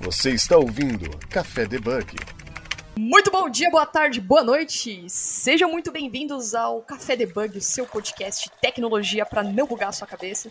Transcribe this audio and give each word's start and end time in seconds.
Você 0.00 0.30
está 0.30 0.56
ouvindo 0.56 1.10
Café 1.28 1.66
Debug. 1.66 2.16
Muito 2.96 3.30
bom 3.30 3.50
dia, 3.50 3.68
boa 3.70 3.84
tarde, 3.84 4.18
boa 4.18 4.42
noite. 4.42 5.04
Sejam 5.10 5.70
muito 5.70 5.92
bem-vindos 5.92 6.54
ao 6.54 6.80
Café 6.80 7.14
Debug, 7.14 7.58
o 7.58 7.60
seu 7.60 7.86
podcast 7.86 8.48
de 8.48 8.56
tecnologia 8.62 9.26
para 9.26 9.42
não 9.42 9.66
bugar 9.66 9.90
a 9.90 9.92
sua 9.92 10.06
cabeça. 10.06 10.50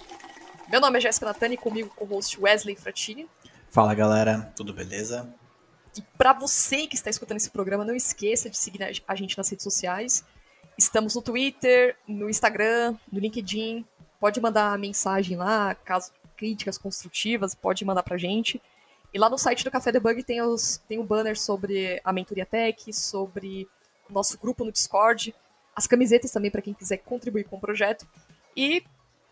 Meu 0.69 0.79
nome 0.79 0.99
é 0.99 1.01
Jéssica 1.01 1.25
Natani, 1.25 1.57
comigo 1.57 1.91
com 1.95 2.05
o 2.05 2.07
host 2.07 2.39
Wesley 2.39 2.75
Fratini. 2.75 3.27
Fala 3.71 3.95
galera, 3.95 4.53
tudo 4.55 4.71
beleza? 4.71 5.27
E 5.97 6.01
para 6.15 6.31
você 6.31 6.85
que 6.85 6.95
está 6.95 7.09
escutando 7.09 7.37
esse 7.37 7.49
programa, 7.49 7.83
não 7.83 7.95
esqueça 7.95 8.51
de 8.51 8.57
seguir 8.57 9.01
a 9.07 9.15
gente 9.15 9.35
nas 9.35 9.49
redes 9.49 9.63
sociais. 9.63 10.23
Estamos 10.77 11.15
no 11.15 11.23
Twitter, 11.23 11.95
no 12.07 12.29
Instagram, 12.29 12.95
no 13.11 13.19
LinkedIn. 13.19 13.83
Pode 14.19 14.39
mandar 14.39 14.77
mensagem 14.77 15.37
lá, 15.37 15.73
caso 15.73 16.11
críticas 16.37 16.77
construtivas, 16.77 17.55
pode 17.55 17.83
mandar 17.83 18.03
pra 18.03 18.15
gente. 18.15 18.61
E 19.13 19.17
lá 19.17 19.29
no 19.29 19.37
site 19.37 19.63
do 19.63 19.71
Café 19.71 19.91
Debug 19.91 20.23
tem, 20.23 20.41
os, 20.41 20.77
tem 20.87 20.99
um 20.99 21.05
banner 21.05 21.39
sobre 21.39 21.99
a 22.03 22.13
Mentoria 22.13 22.45
Tech, 22.45 22.93
sobre 22.93 23.67
o 24.07 24.13
nosso 24.13 24.37
grupo 24.37 24.63
no 24.63 24.71
Discord, 24.71 25.33
as 25.75 25.87
camisetas 25.87 26.31
também 26.31 26.51
para 26.51 26.61
quem 26.61 26.73
quiser 26.73 26.97
contribuir 26.97 27.45
com 27.45 27.57
o 27.57 27.59
projeto. 27.59 28.07
E 28.55 28.83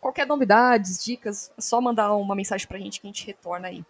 qualquer 0.02 0.26
novidades, 0.26 1.04
dicas, 1.04 1.52
é 1.58 1.62
só 1.62 1.80
mandar 1.80 2.16
uma 2.16 2.36
mensagem 2.36 2.68
para 2.68 2.78
a 2.78 2.80
gente 2.80 3.00
que 3.00 3.08
a 3.08 3.10
gente 3.10 3.26
retorna 3.26 3.68
aí. 3.68 3.86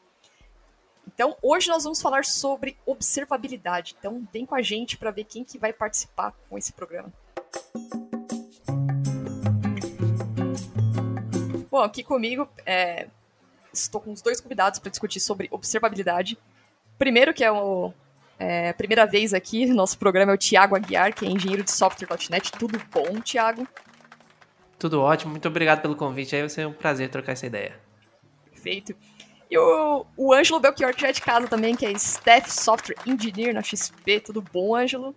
Então, 1.08 1.38
hoje 1.42 1.70
nós 1.70 1.84
vamos 1.84 2.02
falar 2.02 2.26
sobre 2.26 2.78
observabilidade. 2.86 3.96
Então, 3.98 4.28
vem 4.32 4.46
com 4.46 4.56
a 4.56 4.62
gente 4.62 4.98
para 4.98 5.10
ver 5.10 5.24
quem 5.24 5.44
que 5.44 5.58
vai 5.58 5.72
participar 5.72 6.34
com 6.50 6.58
esse 6.58 6.74
programa. 6.74 7.14
Bom, 11.72 11.84
aqui 11.84 12.04
comigo 12.04 12.50
é, 12.66 13.08
estou 13.82 14.02
com 14.02 14.12
os 14.12 14.22
dois 14.22 14.42
convidados 14.42 14.80
para 14.80 14.90
discutir 14.90 15.20
sobre 15.20 15.48
observabilidade. 15.52 16.38
Primeiro, 16.98 17.34
que 17.34 17.44
é 17.44 17.52
o 17.52 17.94
é, 18.40 18.74
primeira 18.74 19.06
vez 19.06 19.34
aqui 19.34 19.66
no 19.66 19.76
nosso 19.76 19.98
programa, 19.98 20.32
é 20.32 20.36
o 20.36 20.38
Tiago 20.38 20.76
Aguiar, 20.76 21.14
que 21.14 21.26
é 21.26 21.30
engenheiro 21.30 21.64
de 21.64 21.72
software.net. 21.72 22.52
Tudo 22.54 22.82
bom, 22.92 23.20
Tiago? 23.22 23.68
Tudo 24.80 25.02
ótimo, 25.02 25.32
muito 25.32 25.48
obrigado 25.48 25.82
pelo 25.82 25.96
convite. 25.96 26.36
Aí 26.36 26.42
vai 26.42 26.50
ser 26.50 26.68
um 26.68 26.74
prazer 26.74 27.10
trocar 27.10 27.34
essa 27.34 27.46
ideia. 27.46 27.80
Perfeito. 28.52 28.96
E 29.50 29.58
o, 29.58 30.06
o 30.16 30.34
Ângelo 30.34 30.60
Belchior, 30.60 30.94
que 30.94 31.02
já 31.02 31.08
é 31.08 31.12
de 31.12 31.22
casa 31.22 31.48
também, 31.48 31.76
que 31.76 31.86
é 31.86 31.92
Staff 31.94 32.52
Software 32.52 32.98
Engineer 33.06 33.54
na 33.54 33.64
XP. 33.64 34.20
Tudo 34.20 34.42
bom, 34.42 34.76
Ângelo? 34.76 35.16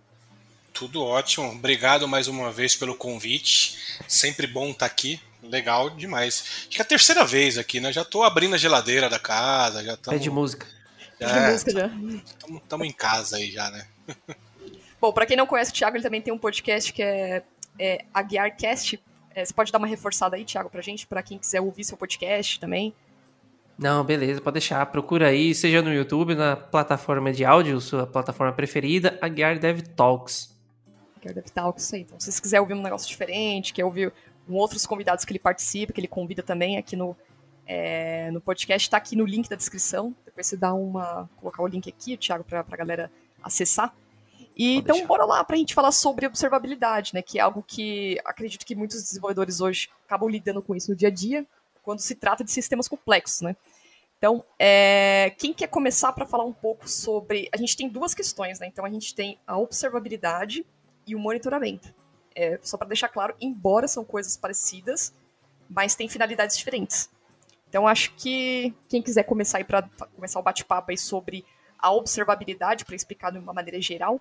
Tudo 0.73 1.03
ótimo. 1.03 1.51
Obrigado 1.51 2.07
mais 2.07 2.27
uma 2.27 2.49
vez 2.51 2.75
pelo 2.75 2.95
convite. 2.95 3.77
Sempre 4.07 4.47
bom 4.47 4.69
estar 4.69 4.85
aqui 4.85 5.19
legal 5.43 5.89
demais. 5.89 6.43
Acho 6.67 6.69
que 6.69 6.81
é 6.81 6.83
a 6.83 6.87
terceira 6.87 7.25
vez 7.25 7.57
aqui, 7.57 7.79
né? 7.79 7.91
Já 7.91 8.03
tô 8.03 8.23
abrindo 8.23 8.55
a 8.55 8.57
geladeira 8.57 9.09
da 9.09 9.19
casa, 9.19 9.83
já 9.83 9.93
estamos. 9.93 10.19
É 10.19 10.23
de 10.23 10.29
música. 10.29 10.67
É, 11.19 11.25
de 11.25 11.51
música 11.51 11.71
já. 11.71 11.91
Estamos 12.57 12.87
em 12.87 12.91
casa 12.91 13.37
aí 13.37 13.51
já, 13.51 13.69
né? 13.69 13.87
Bom, 14.99 15.11
para 15.11 15.25
quem 15.25 15.35
não 15.35 15.47
conhece 15.47 15.71
o 15.71 15.73
Thiago, 15.73 15.97
ele 15.97 16.03
também 16.03 16.21
tem 16.21 16.33
um 16.33 16.37
podcast 16.37 16.93
que 16.93 17.01
é, 17.01 17.43
é 17.79 18.05
Aguiarcast. 18.13 19.01
É, 19.33 19.43
você 19.43 19.53
pode 19.53 19.71
dar 19.71 19.77
uma 19.77 19.87
reforçada 19.87 20.35
aí, 20.35 20.45
Thiago, 20.45 20.69
pra 20.69 20.81
gente, 20.81 21.07
para 21.07 21.23
quem 21.23 21.37
quiser 21.37 21.61
ouvir 21.61 21.83
seu 21.83 21.97
podcast 21.97 22.59
também. 22.59 22.93
Não, 23.77 24.03
beleza, 24.03 24.39
pode 24.39 24.53
deixar. 24.53 24.85
Procura 24.85 25.29
aí, 25.29 25.55
seja 25.55 25.81
no 25.81 25.91
YouTube, 25.91 26.35
na 26.35 26.55
plataforma 26.55 27.33
de 27.33 27.43
áudio, 27.43 27.81
sua 27.81 28.05
plataforma 28.05 28.53
preferida, 28.53 29.17
Aguiar 29.19 29.57
Dev 29.57 29.81
Talks. 29.95 30.55
Aguiar 31.17 31.33
Dev 31.33 31.45
Talks, 31.45 31.91
aí. 31.93 32.01
Então, 32.01 32.19
se 32.19 32.31
você 32.31 32.39
quiser 32.39 32.61
ouvir 32.61 32.75
um 32.75 32.81
negócio 32.81 33.07
diferente, 33.07 33.73
quer 33.73 33.83
ouvir 33.83 34.13
com 34.51 34.57
outros 34.57 34.85
convidados 34.85 35.23
que 35.23 35.31
ele 35.31 35.39
participa, 35.39 35.93
que 35.93 36.01
ele 36.01 36.09
convida 36.09 36.43
também 36.43 36.77
aqui 36.77 36.97
no, 36.97 37.15
é, 37.65 38.29
no 38.31 38.41
podcast, 38.41 38.85
está 38.85 38.97
aqui 38.97 39.15
no 39.15 39.25
link 39.25 39.49
da 39.49 39.55
descrição. 39.55 40.13
Depois 40.25 40.45
você 40.45 40.57
dá 40.57 40.73
uma. 40.73 41.29
colocar 41.37 41.63
o 41.63 41.67
link 41.67 41.87
aqui, 41.87 42.17
Thiago, 42.17 42.43
para 42.43 42.65
a 42.69 42.75
galera 42.75 43.09
acessar. 43.41 43.95
E, 44.55 44.75
então, 44.75 44.95
deixar. 44.95 45.07
bora 45.07 45.25
lá 45.25 45.43
para 45.43 45.55
a 45.55 45.59
gente 45.59 45.73
falar 45.73 45.93
sobre 45.93 46.25
observabilidade, 46.27 47.13
né? 47.13 47.21
Que 47.21 47.39
é 47.39 47.41
algo 47.41 47.63
que 47.65 48.19
acredito 48.25 48.65
que 48.65 48.75
muitos 48.75 49.01
desenvolvedores 49.01 49.61
hoje 49.61 49.89
acabam 50.05 50.29
lidando 50.29 50.61
com 50.61 50.75
isso 50.75 50.91
no 50.91 50.97
dia 50.97 51.07
a 51.07 51.11
dia, 51.11 51.45
quando 51.81 51.99
se 51.99 52.13
trata 52.13 52.43
de 52.43 52.51
sistemas 52.51 52.89
complexos, 52.89 53.41
né? 53.41 53.55
Então, 54.17 54.43
é, 54.59 55.33
quem 55.39 55.53
quer 55.53 55.67
começar 55.67 56.11
para 56.11 56.25
falar 56.25 56.43
um 56.43 56.53
pouco 56.53 56.89
sobre. 56.89 57.49
A 57.53 57.57
gente 57.57 57.77
tem 57.77 57.87
duas 57.87 58.13
questões, 58.13 58.59
né? 58.59 58.67
Então, 58.67 58.83
a 58.83 58.89
gente 58.89 59.15
tem 59.15 59.39
a 59.47 59.57
observabilidade 59.57 60.65
e 61.07 61.15
o 61.15 61.19
monitoramento. 61.19 62.00
É, 62.35 62.59
só 62.63 62.77
para 62.77 62.87
deixar 62.87 63.09
claro, 63.09 63.35
embora 63.41 63.87
são 63.87 64.05
coisas 64.05 64.37
parecidas, 64.37 65.13
mas 65.69 65.95
têm 65.95 66.07
finalidades 66.07 66.57
diferentes. 66.57 67.09
Então 67.69 67.87
acho 67.87 68.13
que 68.15 68.73
quem 68.89 69.01
quiser 69.01 69.23
começar 69.23 69.57
aí 69.57 69.63
para 69.63 69.83
começar 70.15 70.39
o 70.39 70.43
bate-papo 70.43 70.91
aí 70.91 70.97
sobre 70.97 71.45
a 71.79 71.91
observabilidade 71.91 72.85
para 72.85 72.95
explicar 72.95 73.31
de 73.31 73.39
uma 73.39 73.53
maneira 73.53 73.81
geral. 73.81 74.19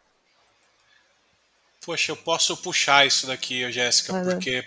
Poxa, 1.85 2.13
eu 2.13 2.17
posso 2.17 2.57
puxar 2.57 3.07
isso 3.07 3.27
daqui, 3.27 3.71
Jéssica, 3.73 4.13
porque 4.23 4.51
é 4.51 4.65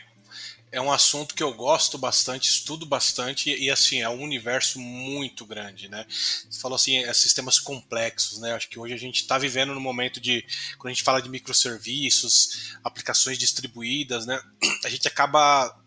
um 0.81 0.91
assunto 0.91 1.35
que 1.35 1.43
eu 1.43 1.53
gosto 1.53 1.97
bastante, 1.97 2.49
estudo 2.49 2.85
bastante 2.85 3.49
e, 3.49 3.69
assim 3.69 4.01
é 4.01 4.09
um 4.09 4.21
universo 4.21 4.79
muito 4.79 5.45
grande, 5.45 5.87
né? 5.87 6.05
Você 6.09 6.59
falou 6.59 6.75
assim, 6.75 6.97
é 6.97 7.13
sistemas 7.13 7.59
complexos, 7.59 8.39
né? 8.39 8.53
Acho 8.53 8.69
que 8.69 8.79
hoje 8.79 8.93
a 8.93 8.97
gente 8.97 9.17
está 9.17 9.37
vivendo 9.37 9.73
no 9.73 9.79
momento 9.79 10.19
de 10.19 10.43
quando 10.77 10.91
a 10.91 10.93
gente 10.93 11.03
fala 11.03 11.21
de 11.21 11.29
microserviços, 11.29 12.75
aplicações 12.83 13.37
distribuídas, 13.37 14.25
né? 14.25 14.41
A 14.83 14.89
gente 14.89 15.07
acaba 15.07 15.79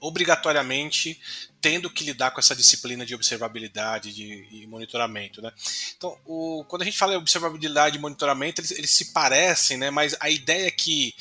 obrigatoriamente 0.00 1.20
tendo 1.60 1.90
que 1.90 2.04
lidar 2.04 2.30
com 2.30 2.40
essa 2.40 2.54
disciplina 2.54 3.04
de 3.04 3.14
observabilidade 3.14 4.12
de, 4.12 4.48
e 4.50 4.66
monitoramento, 4.66 5.42
né? 5.42 5.52
Então, 5.96 6.16
o, 6.24 6.64
quando 6.68 6.82
a 6.82 6.84
gente 6.84 6.96
fala 6.96 7.14
em 7.14 7.16
observabilidade 7.16 7.98
e 7.98 8.00
monitoramento, 8.00 8.60
eles, 8.60 8.70
eles 8.70 8.90
se 8.90 9.12
parecem, 9.12 9.76
né? 9.76 9.90
Mas 9.90 10.16
a 10.20 10.30
ideia 10.30 10.66
é 10.66 10.70
que 10.70 11.14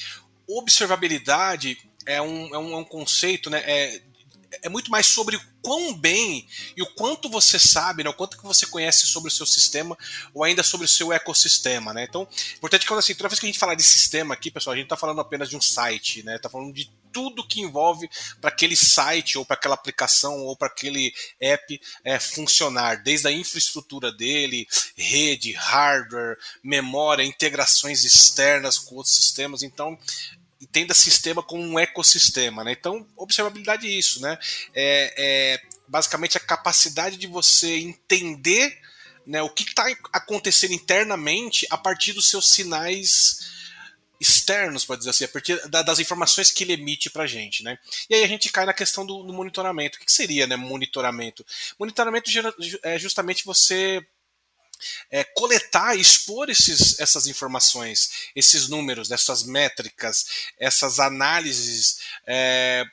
observabilidade 0.48 1.78
é 2.08 2.22
um, 2.22 2.56
é 2.56 2.58
um, 2.58 2.74
é 2.74 2.78
um 2.78 2.84
conceito, 2.84 3.50
né? 3.50 3.62
É, 3.66 4.02
é 4.64 4.70
muito 4.70 4.90
mais 4.90 5.06
sobre 5.08 5.40
quão 5.62 5.94
bem 5.94 6.48
e 6.76 6.82
o 6.82 6.94
quanto 6.94 7.30
você 7.30 7.60
sabe, 7.60 8.04
né, 8.04 8.10
o 8.10 8.14
quanto 8.14 8.38
que 8.38 8.44
você 8.44 8.66
conhece 8.66 9.06
sobre 9.06 9.28
o 9.28 9.32
seu 9.32 9.46
sistema 9.46 9.98
ou 10.34 10.44
ainda 10.44 10.64
sobre 10.64 10.86
o 10.86 10.90
seu 10.90 11.12
ecossistema, 11.12 11.94
né? 11.94 12.06
Então, 12.08 12.28
importante 12.56 12.88
que 12.88 12.94
assim, 12.94 13.14
toda 13.14 13.30
vez 13.30 13.40
que 13.40 13.46
a 13.46 13.50
gente 13.50 13.60
falar 13.60 13.76
de 13.76 13.84
sistema 13.84 14.34
aqui, 14.34 14.50
pessoal, 14.50 14.74
a 14.74 14.78
gente 14.78 14.86
está 14.86 14.96
falando 14.96 15.20
apenas 15.20 15.50
de 15.50 15.58
um 15.58 15.62
site, 15.62 16.24
né? 16.24 16.40
Tá 16.40 16.50
falando 16.50 16.74
de 16.74 16.90
tudo 17.12 17.48
que 17.48 17.62
envolve 17.62 18.10
para 18.40 18.50
aquele 18.50 18.76
site 18.76 19.38
ou 19.38 19.46
para 19.46 19.56
aquela 19.56 19.76
aplicação 19.76 20.38
ou 20.46 20.56
para 20.56 20.68
aquele 20.68 21.14
app 21.40 21.82
é, 22.04 22.20
funcionar, 22.20 23.02
desde 23.04 23.28
a 23.28 23.32
infraestrutura 23.32 24.12
dele, 24.12 24.68
rede, 24.96 25.52
hardware, 25.54 26.38
memória, 26.64 27.24
integrações 27.24 28.06
externas 28.06 28.78
com 28.78 28.96
outros 28.96 29.16
sistemas. 29.16 29.64
Então, 29.64 29.98
entenda 30.62 30.94
sistema 30.94 31.44
como 31.44 31.64
um 31.64 31.80
ecossistema, 31.80 32.64
né? 32.64 32.72
Então, 32.72 33.08
observabilidade 33.16 33.88
é 33.88 33.92
isso, 33.92 34.22
né? 34.22 34.38
É, 34.74 35.14
é 35.18 35.62
basicamente 35.88 36.38
a 36.38 36.42
capacidade 36.42 37.18
de 37.18 37.28
você 37.28 37.78
entender 37.78 38.78
né, 39.26 39.42
o 39.42 39.50
que 39.50 39.64
está 39.64 39.86
acontecendo 40.14 40.74
internamente 40.74 41.68
a 41.70 41.78
partir 41.78 42.14
dos 42.14 42.30
seus 42.30 42.50
sinais 42.52 43.56
externos, 44.20 44.84
pode 44.84 45.00
dizer 45.00 45.12
assim, 45.12 45.26
a 45.26 45.28
partir 45.28 45.70
das 45.70 46.00
informações 46.00 46.50
que 46.50 46.64
ele 46.64 46.74
emite 46.74 47.10
para 47.10 47.24
a 47.24 47.28
gente, 47.28 47.64
né? 47.64 47.78
E 48.10 48.16
aí 48.16 48.24
a 48.24 48.28
gente 48.28 48.52
cai 48.52 48.66
na 48.66 48.74
questão 48.74 49.06
do, 49.06 49.22
do 49.24 49.34
monitoramento. 49.34 49.98
O 49.98 50.02
que 50.02 50.12
seria, 50.12 50.48
né, 50.48 50.56
monitoramento? 50.56 51.46
Monitoramento 51.80 52.32
é 52.84 52.98
justamente 52.98 53.46
você 53.46 54.04
é, 55.12 55.24
coletar 55.24 55.96
expor 55.96 56.50
esses, 56.50 57.00
essas 57.00 57.28
informações, 57.28 58.30
esses 58.36 58.68
números, 58.68 59.12
essas 59.12 59.44
métricas, 59.44 60.26
essas 60.60 61.00
análises 61.00 62.00
é, 62.26 62.84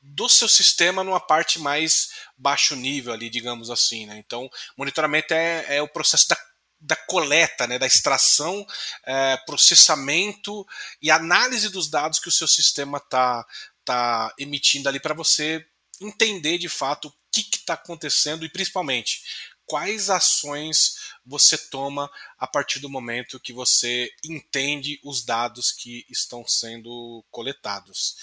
do 0.00 0.28
seu 0.28 0.48
sistema 0.48 1.02
numa 1.02 1.20
parte 1.20 1.58
mais 1.58 2.10
baixo 2.36 2.76
nível 2.76 3.12
ali, 3.12 3.28
digamos 3.28 3.70
assim. 3.70 4.06
Né? 4.06 4.18
Então, 4.18 4.48
monitoramento 4.76 5.34
é, 5.34 5.76
é 5.76 5.82
o 5.82 5.88
processo 5.88 6.28
da 6.28 6.36
da 6.78 6.94
coleta, 6.94 7.66
né, 7.66 7.78
da 7.78 7.86
extração, 7.86 8.64
é, 9.04 9.36
processamento 9.38 10.66
e 11.00 11.10
análise 11.10 11.70
dos 11.70 11.88
dados 11.88 12.18
que 12.18 12.28
o 12.28 12.32
seu 12.32 12.46
sistema 12.46 12.98
está 12.98 13.44
tá 13.84 14.34
emitindo 14.38 14.88
ali 14.88 15.00
para 15.00 15.14
você 15.14 15.66
entender 16.00 16.58
de 16.58 16.68
fato 16.68 17.08
o 17.08 17.14
que 17.32 17.40
está 17.56 17.74
acontecendo 17.74 18.44
e 18.44 18.50
principalmente 18.50 19.22
quais 19.66 20.10
ações 20.10 21.05
você 21.26 21.58
toma 21.58 22.08
a 22.38 22.46
partir 22.46 22.78
do 22.78 22.88
momento 22.88 23.40
que 23.40 23.52
você 23.52 24.10
entende 24.24 25.00
os 25.04 25.24
dados 25.24 25.72
que 25.72 26.06
estão 26.08 26.46
sendo 26.46 27.24
coletados. 27.30 28.16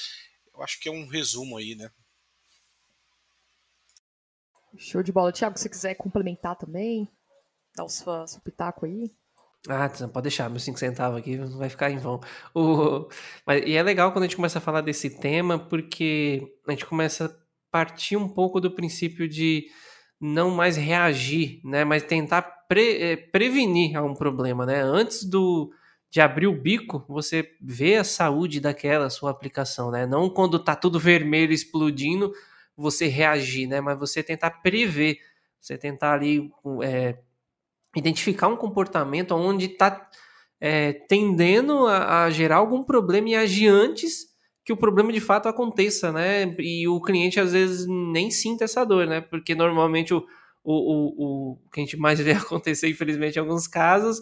Eu 0.54 0.64
acho 0.64 0.80
que 0.80 0.88
é 0.88 0.92
um 0.92 1.08
resumo 1.08 1.58
aí, 1.58 1.76
né? 1.76 1.92
Show 4.78 5.04
de 5.04 5.12
bola. 5.12 5.32
Tiago, 5.32 5.60
se 5.60 5.70
quiser 5.70 5.96
complementar 5.96 6.56
também, 6.56 7.08
dar 7.76 7.84
o 7.84 7.90
seu, 7.90 8.26
seu 8.28 8.42
pitaco 8.42 8.86
aí. 8.86 9.12
Ah, 9.68 9.90
pode 10.12 10.24
deixar, 10.24 10.50
meus 10.50 10.64
5 10.64 10.78
centavos 10.78 11.18
aqui 11.18 11.38
não 11.38 11.58
vai 11.58 11.70
ficar 11.70 11.90
em 11.90 11.98
vão. 11.98 12.20
O... 12.54 13.08
Mas, 13.46 13.64
e 13.66 13.74
é 13.74 13.84
legal 13.84 14.12
quando 14.12 14.24
a 14.24 14.28
gente 14.28 14.36
começa 14.36 14.58
a 14.60 14.62
falar 14.62 14.82
desse 14.82 15.10
tema, 15.10 15.58
porque 15.58 16.42
a 16.68 16.72
gente 16.72 16.86
começa 16.86 17.26
a 17.26 17.30
partir 17.72 18.18
um 18.18 18.28
pouco 18.28 18.60
do 18.60 18.72
princípio 18.72 19.28
de 19.28 19.68
não 20.20 20.52
mais 20.52 20.78
reagir, 20.78 21.60
né, 21.64 21.84
mas 21.84 22.04
tentar 22.04 22.42
pre, 22.68 23.02
é, 23.02 23.16
prevenir 23.18 23.96
a 23.96 24.04
um 24.04 24.14
problema, 24.14 24.66
né? 24.66 24.82
Antes 24.82 25.24
do 25.24 25.72
de 26.10 26.22
abrir 26.22 26.46
o 26.46 26.56
bico, 26.56 27.04
você 27.10 27.56
vê 27.60 27.96
a 27.96 28.04
saúde 28.04 28.60
daquela 28.60 29.10
sua 29.10 29.32
aplicação, 29.32 29.90
né? 29.90 30.06
Não 30.06 30.30
quando 30.30 30.60
tá 30.60 30.76
tudo 30.76 31.00
vermelho 31.00 31.52
explodindo, 31.52 32.32
você 32.78 33.08
reagir, 33.08 33.68
né? 33.68 33.82
Mas 33.82 34.00
você 34.00 34.22
tentar 34.22 34.52
prever, 34.62 35.18
você 35.60 35.76
tentar 35.76 36.14
ali 36.14 36.52
é, 36.84 37.18
identificar 37.96 38.48
um 38.48 38.56
comportamento 38.56 39.32
onde 39.34 39.66
está 39.66 40.10
é, 40.62 40.94
tendendo 40.94 41.88
a, 41.88 42.26
a, 42.26 42.30
gerar 42.30 42.58
algum 42.58 42.84
problema 42.84 43.30
e 43.30 43.36
agir 43.36 43.68
antes 43.68 44.33
que 44.66 44.72
o 44.72 44.78
problema 44.78 45.12
de 45.12 45.20
fato 45.20 45.50
aconteça, 45.50 46.12
né? 46.12 46.56
E 46.60 46.88
o 46.88 47.02
cliente 47.02 47.40
às 47.40 47.52
vezes 47.52 47.86
nem 47.88 48.32
sinta 48.32 48.64
essa 48.64 48.86
dor, 48.86 49.06
né? 49.06 49.20
Porque 49.20 49.54
normalmente 49.54 50.14
o, 50.14 50.26
o, 50.64 50.74
o, 50.74 51.52
o 51.52 51.70
que 51.70 51.82
a 51.82 51.84
gente 51.84 51.98
mais 51.98 52.20
vê 52.20 52.32
acontecer, 52.34 52.90
infelizmente, 52.90 53.36
em 53.36 53.40
alguns 53.40 53.68
casos, 53.68 54.22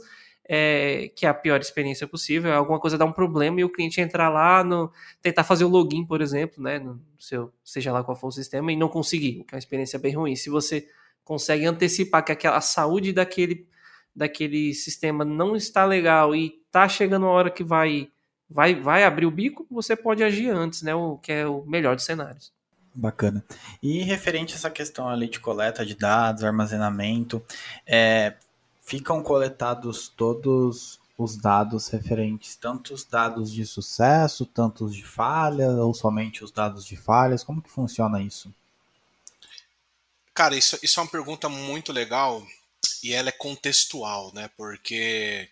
é 0.49 1.11
que 1.15 1.25
é 1.25 1.29
a 1.29 1.33
pior 1.33 1.61
experiência 1.61 2.07
possível, 2.07 2.53
alguma 2.53 2.79
coisa 2.79 2.97
dar 2.97 3.05
um 3.05 3.11
problema 3.11 3.61
e 3.61 3.63
o 3.63 3.69
cliente 3.69 4.01
entrar 4.01 4.29
lá, 4.29 4.63
no, 4.63 4.91
tentar 5.21 5.43
fazer 5.43 5.63
o 5.63 5.69
login, 5.69 6.05
por 6.05 6.21
exemplo, 6.21 6.63
né? 6.63 6.79
No 6.79 6.99
seu, 7.19 7.53
seja 7.63 7.91
lá 7.93 8.03
qual 8.03 8.17
for 8.17 8.27
o 8.27 8.31
sistema, 8.31 8.71
e 8.71 8.75
não 8.75 8.89
conseguir, 8.89 9.41
o 9.41 9.45
que 9.45 9.53
é 9.53 9.55
uma 9.55 9.59
experiência 9.59 9.99
bem 9.99 10.15
ruim. 10.15 10.35
Se 10.35 10.49
você 10.49 10.87
consegue 11.23 11.65
antecipar 11.65 12.25
que 12.25 12.31
aquela, 12.31 12.57
a 12.57 12.61
saúde 12.61 13.13
daquele, 13.13 13.67
daquele 14.15 14.73
sistema 14.73 15.23
não 15.23 15.55
está 15.55 15.85
legal 15.85 16.35
e 16.35 16.59
está 16.65 16.89
chegando 16.89 17.27
a 17.27 17.29
hora 17.29 17.51
que 17.51 17.63
vai 17.63 18.09
vai, 18.51 18.75
vai 18.75 19.03
abrir 19.03 19.25
o 19.25 19.31
bico, 19.31 19.65
você 19.71 19.95
pode 19.95 20.23
agir 20.23 20.49
antes, 20.49 20.81
né? 20.81 20.93
O 20.93 21.17
que 21.17 21.31
é 21.31 21.47
o 21.47 21.63
melhor 21.65 21.95
dos 21.95 22.05
cenários. 22.05 22.51
Bacana. 22.93 23.43
E 23.81 24.03
referente 24.03 24.53
a 24.53 24.57
essa 24.57 24.69
questão 24.69 25.07
ali 25.07 25.29
de 25.29 25.39
coleta 25.39 25.85
de 25.85 25.95
dados, 25.95 26.43
armazenamento, 26.43 27.41
é, 27.87 28.33
ficam 28.81 29.23
coletados 29.23 30.09
todos 30.09 30.99
os 31.17 31.37
dados 31.37 31.87
referentes, 31.87 32.55
tanto 32.55 32.93
os 32.93 33.05
dados 33.05 33.51
de 33.51 33.65
sucesso, 33.65 34.45
tanto 34.45 34.85
os 34.85 34.95
de 34.95 35.05
falha, 35.05 35.69
ou 35.69 35.93
somente 35.93 36.43
os 36.43 36.51
dados 36.51 36.85
de 36.85 36.97
falhas? 36.97 37.43
Como 37.43 37.61
que 37.61 37.69
funciona 37.69 38.21
isso? 38.21 38.53
Cara, 40.33 40.55
isso, 40.55 40.77
isso 40.81 40.99
é 40.99 41.03
uma 41.03 41.09
pergunta 41.09 41.47
muito 41.47 41.93
legal 41.93 42.45
e 43.03 43.13
ela 43.13 43.29
é 43.29 43.33
contextual, 43.33 44.33
né? 44.33 44.49
Porque 44.57 45.47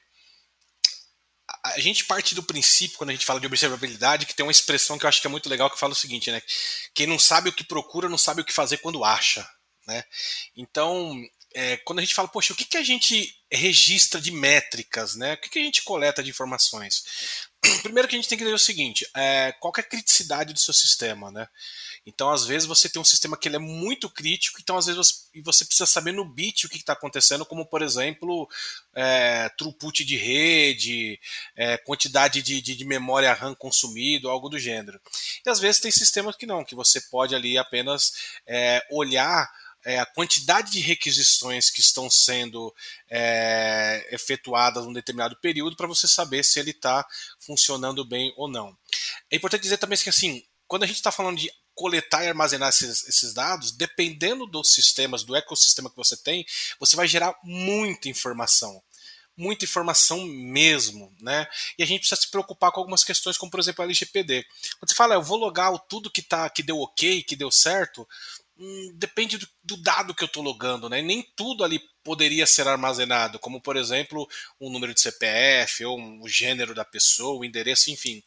a 1.63 1.79
gente 1.79 2.05
parte 2.05 2.35
do 2.35 2.43
princípio, 2.43 2.97
quando 2.97 3.09
a 3.09 3.13
gente 3.13 3.25
fala 3.25 3.39
de 3.39 3.47
observabilidade, 3.47 4.25
que 4.25 4.33
tem 4.33 4.45
uma 4.45 4.51
expressão 4.51 4.97
que 4.97 5.05
eu 5.05 5.09
acho 5.09 5.21
que 5.21 5.27
é 5.27 5.29
muito 5.29 5.49
legal, 5.49 5.69
que 5.69 5.79
fala 5.79 5.93
o 5.93 5.95
seguinte, 5.95 6.31
né? 6.31 6.41
Quem 6.93 7.07
não 7.07 7.19
sabe 7.19 7.49
o 7.49 7.53
que 7.53 7.63
procura, 7.63 8.09
não 8.09 8.17
sabe 8.17 8.41
o 8.41 8.45
que 8.45 8.53
fazer 8.53 8.77
quando 8.77 9.03
acha, 9.03 9.47
né? 9.87 10.03
Então, 10.55 11.15
é, 11.53 11.77
quando 11.77 11.99
a 11.99 12.01
gente 12.01 12.13
fala, 12.13 12.27
poxa, 12.27 12.53
o 12.53 12.55
que, 12.55 12.65
que 12.65 12.77
a 12.77 12.83
gente 12.83 13.33
registra 13.51 14.21
de 14.21 14.31
métricas, 14.31 15.15
né? 15.15 15.33
O 15.33 15.37
que, 15.37 15.49
que 15.49 15.59
a 15.59 15.63
gente 15.63 15.83
coleta 15.83 16.23
de 16.23 16.29
informações? 16.29 17.03
Primeiro 17.81 18.07
que 18.07 18.15
a 18.15 18.19
gente 18.19 18.29
tem 18.29 18.37
que 18.37 18.43
ver 18.43 18.53
o 18.53 18.59
seguinte, 18.59 19.07
é, 19.15 19.51
qual 19.59 19.73
é 19.77 19.79
a 19.79 19.83
criticidade 19.83 20.53
do 20.53 20.59
seu 20.59 20.73
sistema, 20.73 21.31
né? 21.31 21.47
Então, 22.05 22.29
às 22.29 22.45
vezes, 22.45 22.67
você 22.67 22.89
tem 22.89 23.01
um 23.01 23.05
sistema 23.05 23.37
que 23.37 23.47
ele 23.47 23.55
é 23.55 23.59
muito 23.59 24.09
crítico, 24.09 24.59
então, 24.61 24.77
às 24.77 24.85
vezes, 24.85 24.97
você, 24.97 25.41
você 25.41 25.65
precisa 25.65 25.85
saber 25.85 26.11
no 26.11 26.25
bit 26.25 26.65
o 26.65 26.69
que 26.69 26.77
está 26.77 26.93
acontecendo, 26.93 27.45
como, 27.45 27.65
por 27.65 27.81
exemplo, 27.81 28.47
é, 28.93 29.49
throughput 29.57 30.03
de 30.03 30.15
rede, 30.15 31.19
é, 31.55 31.77
quantidade 31.77 32.41
de, 32.41 32.61
de, 32.61 32.75
de, 32.75 32.85
memória 32.85 33.33
RAM 33.33 33.55
consumido, 33.55 34.29
algo 34.29 34.49
do 34.49 34.59
gênero. 34.59 34.99
E, 35.45 35.49
às 35.49 35.59
vezes, 35.59 35.81
tem 35.81 35.91
sistemas 35.91 36.35
que 36.35 36.45
não, 36.45 36.65
que 36.65 36.75
você 36.75 37.01
pode 37.01 37.35
ali 37.35 37.57
apenas 37.57 38.11
é, 38.47 38.85
olhar 38.91 39.49
é, 39.85 39.99
a 39.99 40.05
quantidade 40.05 40.71
de 40.71 40.79
requisições 40.79 41.69
que 41.69 41.79
estão 41.79 42.09
sendo 42.09 42.73
é, 43.09 44.07
efetuadas 44.11 44.85
num 44.85 44.93
determinado 44.93 45.35
período 45.37 45.75
para 45.75 45.87
você 45.87 46.07
saber 46.07 46.43
se 46.43 46.59
ele 46.59 46.71
está 46.71 47.05
funcionando 47.39 48.03
bem 48.05 48.33
ou 48.35 48.49
não. 48.49 48.77
É 49.31 49.35
importante 49.35 49.61
dizer 49.61 49.77
também 49.77 49.97
que 49.97 50.09
assim, 50.09 50.43
quando 50.67 50.83
a 50.83 50.87
gente 50.87 50.97
está 50.97 51.11
falando 51.11 51.37
de 51.37 51.51
coletar 51.79 52.25
e 52.25 52.27
armazenar 52.27 52.67
esses, 52.67 53.07
esses, 53.07 53.33
dados, 53.33 53.71
dependendo 53.71 54.45
dos 54.45 54.73
sistemas, 54.73 55.23
do 55.23 55.33
ecossistema 55.33 55.89
que 55.89 55.95
você 55.95 56.17
tem, 56.17 56.45
você 56.77 56.93
vai 56.97 57.07
gerar 57.07 57.33
muita 57.41 58.09
informação. 58.09 58.83
Muita 59.37 59.63
informação 59.63 60.25
mesmo, 60.25 61.15
né? 61.21 61.47
E 61.77 61.83
a 61.83 61.85
gente 61.85 62.01
precisa 62.01 62.19
se 62.19 62.29
preocupar 62.29 62.73
com 62.73 62.81
algumas 62.81 63.05
questões, 63.05 63.37
como 63.37 63.49
por 63.49 63.61
exemplo 63.61 63.81
a 63.81 63.85
LGPD. 63.85 64.45
Quando 64.77 64.89
você 64.89 64.93
fala, 64.95 65.15
eu 65.15 65.23
vou 65.23 65.37
logar 65.37 65.71
tudo 65.87 66.11
que 66.11 66.21
tá, 66.21 66.49
que 66.49 66.61
deu 66.61 66.79
ok, 66.79 67.23
que 67.23 67.37
deu 67.37 67.49
certo, 67.49 68.05
hum, 68.57 68.91
depende 68.95 69.37
do, 69.37 69.47
do, 69.63 69.77
dado 69.77 70.13
que 70.13 70.21
eu 70.21 70.27
estou 70.27 70.43
logando, 70.43 70.89
né? 70.89 71.01
Nem 71.01 71.23
tudo 71.37 71.63
ali 71.63 71.79
poderia 72.03 72.45
ser 72.45 72.67
armazenado, 72.67 73.39
como 73.39 73.61
por 73.61 73.77
exemplo 73.77 74.27
o 74.59 74.69
número 74.69 74.93
de 74.93 74.99
CPF, 74.99 75.85
ou 75.85 75.97
o 76.21 76.27
gênero 76.27 76.75
da 76.75 76.83
pessoa, 76.83 77.39
o 77.39 77.45
endereço, 77.45 77.89
enfim. 77.89 78.21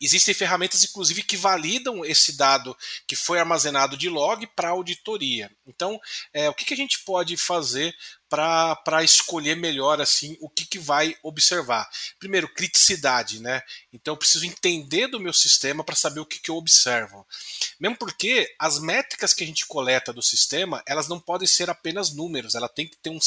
Existem 0.00 0.34
ferramentas, 0.34 0.84
inclusive, 0.84 1.22
que 1.22 1.36
validam 1.36 2.04
esse 2.04 2.36
dado 2.36 2.76
que 3.06 3.16
foi 3.16 3.38
armazenado 3.38 3.96
de 3.96 4.08
log 4.08 4.46
para 4.48 4.70
auditoria. 4.70 5.50
Então, 5.66 5.98
é, 6.32 6.48
o 6.50 6.54
que, 6.54 6.64
que, 6.64 6.74
a 6.74 6.76
gente 6.76 6.98
pode 7.00 7.36
fazer 7.36 7.94
para 8.28 9.04
escolher 9.04 9.56
melhor 9.56 10.00
assim 10.00 10.36
o 10.40 10.48
que, 10.48 10.66
que 10.66 10.78
vai 10.78 11.16
observar. 11.22 11.88
Primeiro, 12.18 12.52
criticidade, 12.52 13.40
né? 13.40 13.62
Então 13.92 14.14
eu 14.14 14.18
preciso 14.18 14.46
entender 14.46 15.06
do 15.06 15.20
meu 15.20 15.32
sistema 15.32 15.84
para 15.84 15.94
saber 15.94 16.20
o 16.20 16.26
que, 16.26 16.38
que 16.38 16.50
eu 16.50 16.56
observo. 16.56 17.26
Mesmo 17.78 17.96
porque 17.96 18.54
as 18.58 18.78
métricas 18.80 19.32
que 19.32 19.44
a 19.44 19.46
gente 19.46 19.66
coleta 19.66 20.12
do 20.12 20.22
sistema, 20.22 20.82
elas 20.86 21.08
não 21.08 21.20
podem 21.20 21.46
ser 21.46 21.70
apenas 21.70 22.12
números, 22.12 22.54
ela 22.54 22.68
tem 22.68 22.86
que 22.86 22.96
ter 22.96 23.10
um 23.10 23.18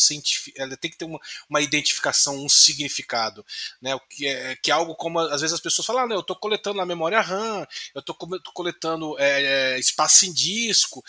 ela 0.55 0.77
tem 0.77 0.91
que 0.91 0.97
ter 0.97 1.05
uma, 1.05 1.19
uma 1.49 1.61
identificação, 1.61 2.37
um 2.43 2.49
significado, 2.49 3.45
né? 3.81 3.95
O 3.95 3.99
que 3.99 4.27
é, 4.27 4.55
que 4.55 4.71
é 4.71 4.73
algo 4.73 4.95
como 4.95 5.19
às 5.19 5.41
vezes 5.41 5.53
as 5.53 5.61
pessoas 5.61 5.85
falam, 5.85 6.05
ah, 6.05 6.13
eu 6.13 6.19
estou 6.19 6.35
coletando 6.35 6.77
na 6.77 6.85
memória 6.85 7.21
RAM, 7.21 7.65
eu 7.95 7.99
estou 7.99 8.15
coletando 8.53 9.17
é, 9.19 9.75
é, 9.75 9.79
espaço 9.79 10.25
em 10.25 10.33
disco 10.33 11.03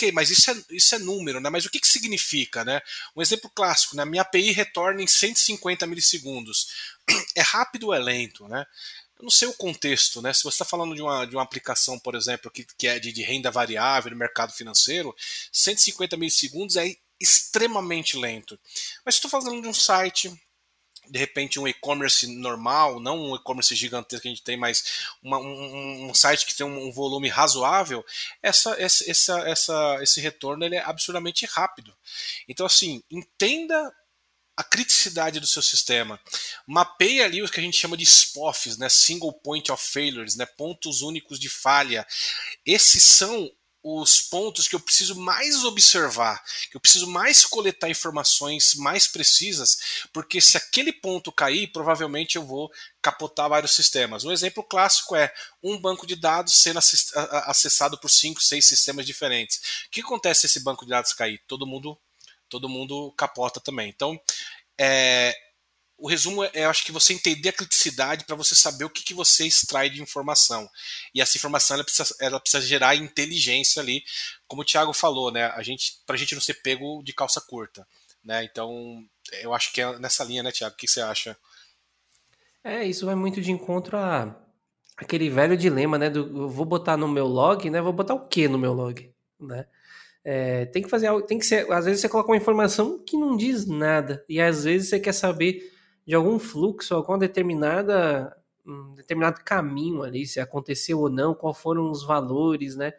ok, 0.00 0.12
mas 0.12 0.30
isso 0.30 0.50
é, 0.50 0.54
isso 0.70 0.94
é 0.94 0.98
número, 0.98 1.40
né? 1.40 1.50
Mas 1.50 1.66
o 1.66 1.70
que, 1.70 1.78
que 1.78 1.86
significa, 1.86 2.64
né? 2.64 2.80
Um 3.14 3.20
exemplo 3.20 3.50
clássico, 3.54 3.94
né? 3.94 4.04
Minha 4.04 4.22
API 4.22 4.50
retorna 4.50 5.02
em 5.02 5.06
150 5.06 5.86
milissegundos. 5.86 6.68
É 7.36 7.42
rápido 7.42 7.88
ou 7.88 7.94
é 7.94 7.98
lento, 7.98 8.48
né? 8.48 8.64
Eu 9.18 9.24
não 9.24 9.30
sei 9.30 9.46
o 9.48 9.54
contexto, 9.54 10.22
né? 10.22 10.32
Se 10.32 10.42
você 10.42 10.54
está 10.54 10.64
falando 10.64 10.94
de 10.94 11.02
uma, 11.02 11.26
de 11.26 11.36
uma 11.36 11.42
aplicação, 11.42 11.98
por 11.98 12.14
exemplo, 12.14 12.50
que, 12.50 12.64
que 12.78 12.86
é 12.86 12.98
de, 12.98 13.12
de 13.12 13.22
renda 13.22 13.50
variável 13.50 14.10
no 14.10 14.16
mercado 14.16 14.52
financeiro, 14.52 15.14
150 15.52 16.16
milissegundos 16.16 16.76
é 16.76 16.94
extremamente 17.20 18.16
lento. 18.16 18.58
Mas 19.04 19.16
estou 19.16 19.30
falando 19.30 19.60
de 19.60 19.68
um 19.68 19.74
site 19.74 20.32
de 21.10 21.18
repente 21.18 21.58
um 21.58 21.66
e-commerce 21.66 22.26
normal, 22.26 23.00
não 23.00 23.30
um 23.30 23.36
e-commerce 23.36 23.74
gigantesco 23.74 24.22
que 24.22 24.28
a 24.28 24.30
gente 24.30 24.44
tem, 24.44 24.56
mas 24.56 25.06
uma, 25.22 25.38
um, 25.38 26.08
um, 26.08 26.14
site 26.14 26.46
que 26.46 26.54
tem 26.54 26.64
um, 26.64 26.92
volume 26.92 27.28
razoável, 27.28 28.04
essa, 28.42 28.76
essa, 28.80 29.40
essa, 29.40 29.98
esse 30.02 30.20
retorno 30.20 30.64
ele 30.64 30.76
é 30.76 30.84
absurdamente 30.84 31.44
rápido. 31.46 31.92
Então, 32.48 32.64
assim, 32.64 33.02
entenda 33.10 33.92
a 34.56 34.62
criticidade 34.62 35.40
do 35.40 35.46
seu 35.46 35.62
sistema. 35.62 36.20
Mapeie 36.66 37.22
ali 37.22 37.42
o 37.42 37.48
que 37.48 37.58
a 37.58 37.62
gente 37.62 37.78
chama 37.78 37.96
de 37.96 38.04
SPOFs, 38.04 38.76
né? 38.76 38.88
Single 38.88 39.32
Point 39.32 39.72
of 39.72 39.82
Failures, 39.82 40.36
né? 40.36 40.44
pontos 40.44 41.00
únicos 41.00 41.40
de 41.40 41.48
falha. 41.48 42.06
Esses 42.64 43.02
são 43.02 43.50
os 43.82 44.20
pontos 44.20 44.68
que 44.68 44.74
eu 44.74 44.80
preciso 44.80 45.14
mais 45.14 45.64
observar, 45.64 46.44
que 46.70 46.76
eu 46.76 46.80
preciso 46.80 47.06
mais 47.06 47.44
coletar 47.46 47.88
informações 47.88 48.74
mais 48.74 49.06
precisas, 49.06 50.08
porque 50.12 50.40
se 50.40 50.56
aquele 50.56 50.92
ponto 50.92 51.32
cair, 51.32 51.68
provavelmente 51.68 52.36
eu 52.36 52.44
vou 52.44 52.70
capotar 53.00 53.48
vários 53.48 53.72
sistemas. 53.72 54.24
Um 54.24 54.32
exemplo 54.32 54.62
clássico 54.62 55.16
é 55.16 55.32
um 55.62 55.78
banco 55.78 56.06
de 56.06 56.14
dados 56.14 56.60
sendo 56.60 56.78
acessado 57.46 57.98
por 57.98 58.10
cinco, 58.10 58.42
seis 58.42 58.66
sistemas 58.66 59.06
diferentes. 59.06 59.84
O 59.86 59.90
que 59.90 60.02
acontece 60.02 60.42
se 60.42 60.46
esse 60.46 60.60
banco 60.60 60.84
de 60.84 60.90
dados 60.90 61.14
cair? 61.14 61.40
Todo 61.46 61.66
mundo, 61.66 61.98
todo 62.48 62.68
mundo 62.68 63.12
capota 63.16 63.60
também. 63.60 63.88
Então, 63.88 64.20
é, 64.78 65.34
o 66.00 66.08
resumo 66.08 66.42
é, 66.54 66.64
acho 66.64 66.84
que 66.84 66.90
você 66.90 67.12
entender 67.12 67.50
a 67.50 67.52
criticidade 67.52 68.24
para 68.24 68.34
você 68.34 68.54
saber 68.54 68.84
o 68.84 68.90
que, 68.90 69.04
que 69.04 69.12
você 69.12 69.46
extrai 69.46 69.90
de 69.90 70.00
informação. 70.00 70.68
E 71.14 71.20
essa 71.20 71.36
informação 71.36 71.74
ela 71.74 71.84
precisa, 71.84 72.16
ela 72.18 72.40
precisa 72.40 72.66
gerar 72.66 72.96
inteligência 72.96 73.82
ali, 73.82 74.02
como 74.48 74.62
o 74.62 74.64
Thiago 74.64 74.94
falou, 74.94 75.30
né? 75.30 75.46
A 75.48 75.62
gente, 75.62 76.00
pra 76.06 76.16
gente 76.16 76.34
não 76.34 76.40
ser 76.40 76.54
pego 76.54 77.02
de 77.04 77.12
calça 77.12 77.40
curta. 77.40 77.86
Né? 78.24 78.44
Então, 78.44 79.04
eu 79.42 79.52
acho 79.52 79.72
que 79.72 79.80
é 79.82 79.98
nessa 79.98 80.24
linha, 80.24 80.42
né, 80.42 80.50
Thiago? 80.50 80.74
O 80.74 80.78
que 80.78 80.88
você 80.88 81.02
acha? 81.02 81.36
É, 82.64 82.84
isso 82.84 83.04
vai 83.04 83.14
muito 83.14 83.40
de 83.40 83.52
encontro 83.52 83.96
a 83.96 84.34
aquele 84.96 85.28
velho 85.30 85.56
dilema, 85.56 85.98
né? 85.98 86.08
Do, 86.08 86.48
vou 86.48 86.64
botar 86.64 86.96
no 86.96 87.08
meu 87.08 87.26
log, 87.26 87.68
né? 87.68 87.80
Vou 87.80 87.92
botar 87.92 88.14
o 88.14 88.26
que 88.26 88.48
no 88.48 88.58
meu 88.58 88.72
log, 88.72 89.12
né? 89.38 89.66
É, 90.22 90.66
tem 90.66 90.82
que 90.82 90.88
fazer 90.88 91.10
tem 91.22 91.38
que 91.38 91.46
ser. 91.46 91.70
Às 91.72 91.84
vezes 91.84 92.00
você 92.00 92.08
coloca 92.08 92.30
uma 92.30 92.36
informação 92.36 92.98
que 92.98 93.16
não 93.16 93.36
diz 93.36 93.66
nada, 93.66 94.24
e 94.28 94.40
às 94.40 94.64
vezes 94.64 94.88
você 94.90 95.00
quer 95.00 95.12
saber 95.12 95.72
de 96.06 96.14
algum 96.14 96.38
fluxo, 96.38 96.94
alguma 96.94 97.18
determinada 97.18 98.36
um 98.66 98.94
determinado 98.94 99.40
caminho 99.44 100.02
ali, 100.02 100.26
se 100.26 100.38
aconteceu 100.38 101.00
ou 101.00 101.10
não, 101.10 101.34
qual 101.34 101.52
foram 101.54 101.90
os 101.90 102.04
valores, 102.04 102.76
né? 102.76 102.92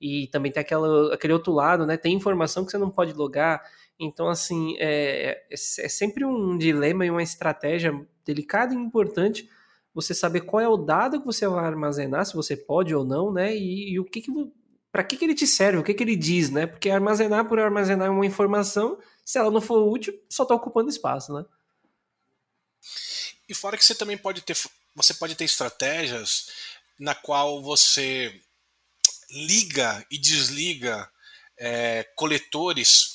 E 0.00 0.26
também 0.28 0.52
tem 0.52 0.60
aquela, 0.60 1.14
aquele 1.14 1.32
outro 1.32 1.52
lado, 1.52 1.86
né? 1.86 1.96
Tem 1.96 2.14
informação 2.14 2.64
que 2.64 2.70
você 2.70 2.78
não 2.78 2.90
pode 2.90 3.12
logar. 3.12 3.62
Então, 3.98 4.28
assim, 4.28 4.76
é, 4.78 5.44
é, 5.50 5.54
é 5.54 5.56
sempre 5.56 6.24
um 6.24 6.58
dilema 6.58 7.06
e 7.06 7.10
uma 7.10 7.22
estratégia 7.22 8.06
delicada 8.24 8.74
e 8.74 8.76
importante 8.76 9.48
você 9.94 10.12
saber 10.12 10.40
qual 10.40 10.60
é 10.60 10.68
o 10.68 10.76
dado 10.76 11.20
que 11.20 11.26
você 11.26 11.46
vai 11.46 11.64
armazenar, 11.64 12.26
se 12.26 12.34
você 12.34 12.56
pode 12.56 12.94
ou 12.94 13.04
não, 13.04 13.32
né? 13.32 13.56
E, 13.56 13.92
e 13.92 14.00
o 14.00 14.04
que, 14.04 14.20
que 14.20 14.32
para 14.90 15.04
que, 15.04 15.16
que 15.16 15.24
ele 15.24 15.34
te 15.34 15.46
serve, 15.46 15.78
o 15.78 15.82
que, 15.82 15.94
que 15.94 16.02
ele 16.02 16.16
diz, 16.16 16.50
né? 16.50 16.66
Porque 16.66 16.90
armazenar 16.90 17.48
por 17.48 17.58
armazenar 17.58 18.10
uma 18.10 18.26
informação, 18.26 18.98
se 19.24 19.38
ela 19.38 19.50
não 19.50 19.60
for 19.60 19.88
útil, 19.88 20.14
só 20.28 20.42
está 20.42 20.54
ocupando 20.54 20.90
espaço, 20.90 21.32
né? 21.32 21.44
E 23.48 23.54
fora 23.54 23.76
que 23.76 23.84
você 23.84 23.94
também 23.94 24.16
pode 24.16 24.40
ter, 24.42 24.56
você 24.94 25.14
pode 25.14 25.34
ter 25.34 25.44
estratégias 25.44 26.48
na 26.98 27.14
qual 27.14 27.62
você 27.62 28.40
liga 29.30 30.04
e 30.10 30.18
desliga 30.18 31.10
é, 31.58 32.04
coletores 32.14 33.14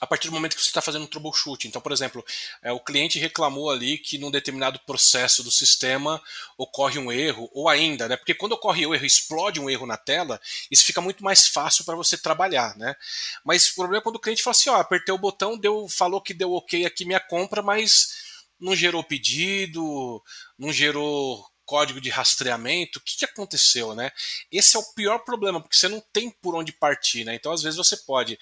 a 0.00 0.06
partir 0.06 0.28
do 0.28 0.32
momento 0.32 0.56
que 0.56 0.62
você 0.62 0.68
está 0.68 0.80
fazendo 0.80 1.02
um 1.02 1.06
troubleshoot. 1.06 1.68
Então, 1.68 1.80
por 1.80 1.92
exemplo, 1.92 2.24
é, 2.62 2.72
o 2.72 2.80
cliente 2.80 3.18
reclamou 3.18 3.70
ali 3.70 3.98
que 3.98 4.16
num 4.16 4.30
determinado 4.30 4.80
processo 4.86 5.42
do 5.42 5.50
sistema 5.50 6.22
ocorre 6.56 6.98
um 6.98 7.12
erro, 7.12 7.50
ou 7.52 7.68
ainda, 7.68 8.08
né? 8.08 8.16
Porque 8.16 8.32
quando 8.32 8.52
ocorre 8.52 8.86
o 8.86 8.94
erro, 8.94 9.04
explode 9.04 9.60
um 9.60 9.68
erro 9.68 9.86
na 9.86 9.98
tela, 9.98 10.40
isso 10.70 10.86
fica 10.86 11.02
muito 11.02 11.22
mais 11.22 11.48
fácil 11.48 11.84
para 11.84 11.96
você 11.96 12.16
trabalhar, 12.16 12.74
né? 12.78 12.96
Mas 13.44 13.68
o 13.68 13.74
problema 13.74 14.00
é 14.00 14.02
quando 14.02 14.16
o 14.16 14.20
cliente 14.20 14.42
fala 14.42 14.52
assim, 14.52 14.70
ó, 14.70 14.76
apertei 14.76 15.14
o 15.14 15.18
botão, 15.18 15.58
deu, 15.58 15.86
falou 15.86 16.22
que 16.22 16.32
deu 16.32 16.52
ok 16.54 16.86
aqui 16.86 17.04
minha 17.04 17.20
compra, 17.20 17.60
mas 17.60 18.29
não 18.60 18.76
gerou 18.76 19.02
pedido, 19.02 20.22
não 20.58 20.72
gerou 20.72 21.44
código 21.70 22.00
de 22.00 22.10
rastreamento, 22.10 22.98
o 22.98 23.02
que, 23.02 23.18
que 23.18 23.24
aconteceu, 23.24 23.94
né? 23.94 24.10
Esse 24.50 24.76
é 24.76 24.80
o 24.80 24.92
pior 24.92 25.20
problema, 25.20 25.60
porque 25.60 25.76
você 25.76 25.86
não 25.86 26.02
tem 26.12 26.28
por 26.28 26.56
onde 26.56 26.72
partir, 26.72 27.24
né? 27.24 27.36
Então, 27.36 27.52
às 27.52 27.62
vezes, 27.62 27.76
você 27.76 27.96
pode 27.96 28.36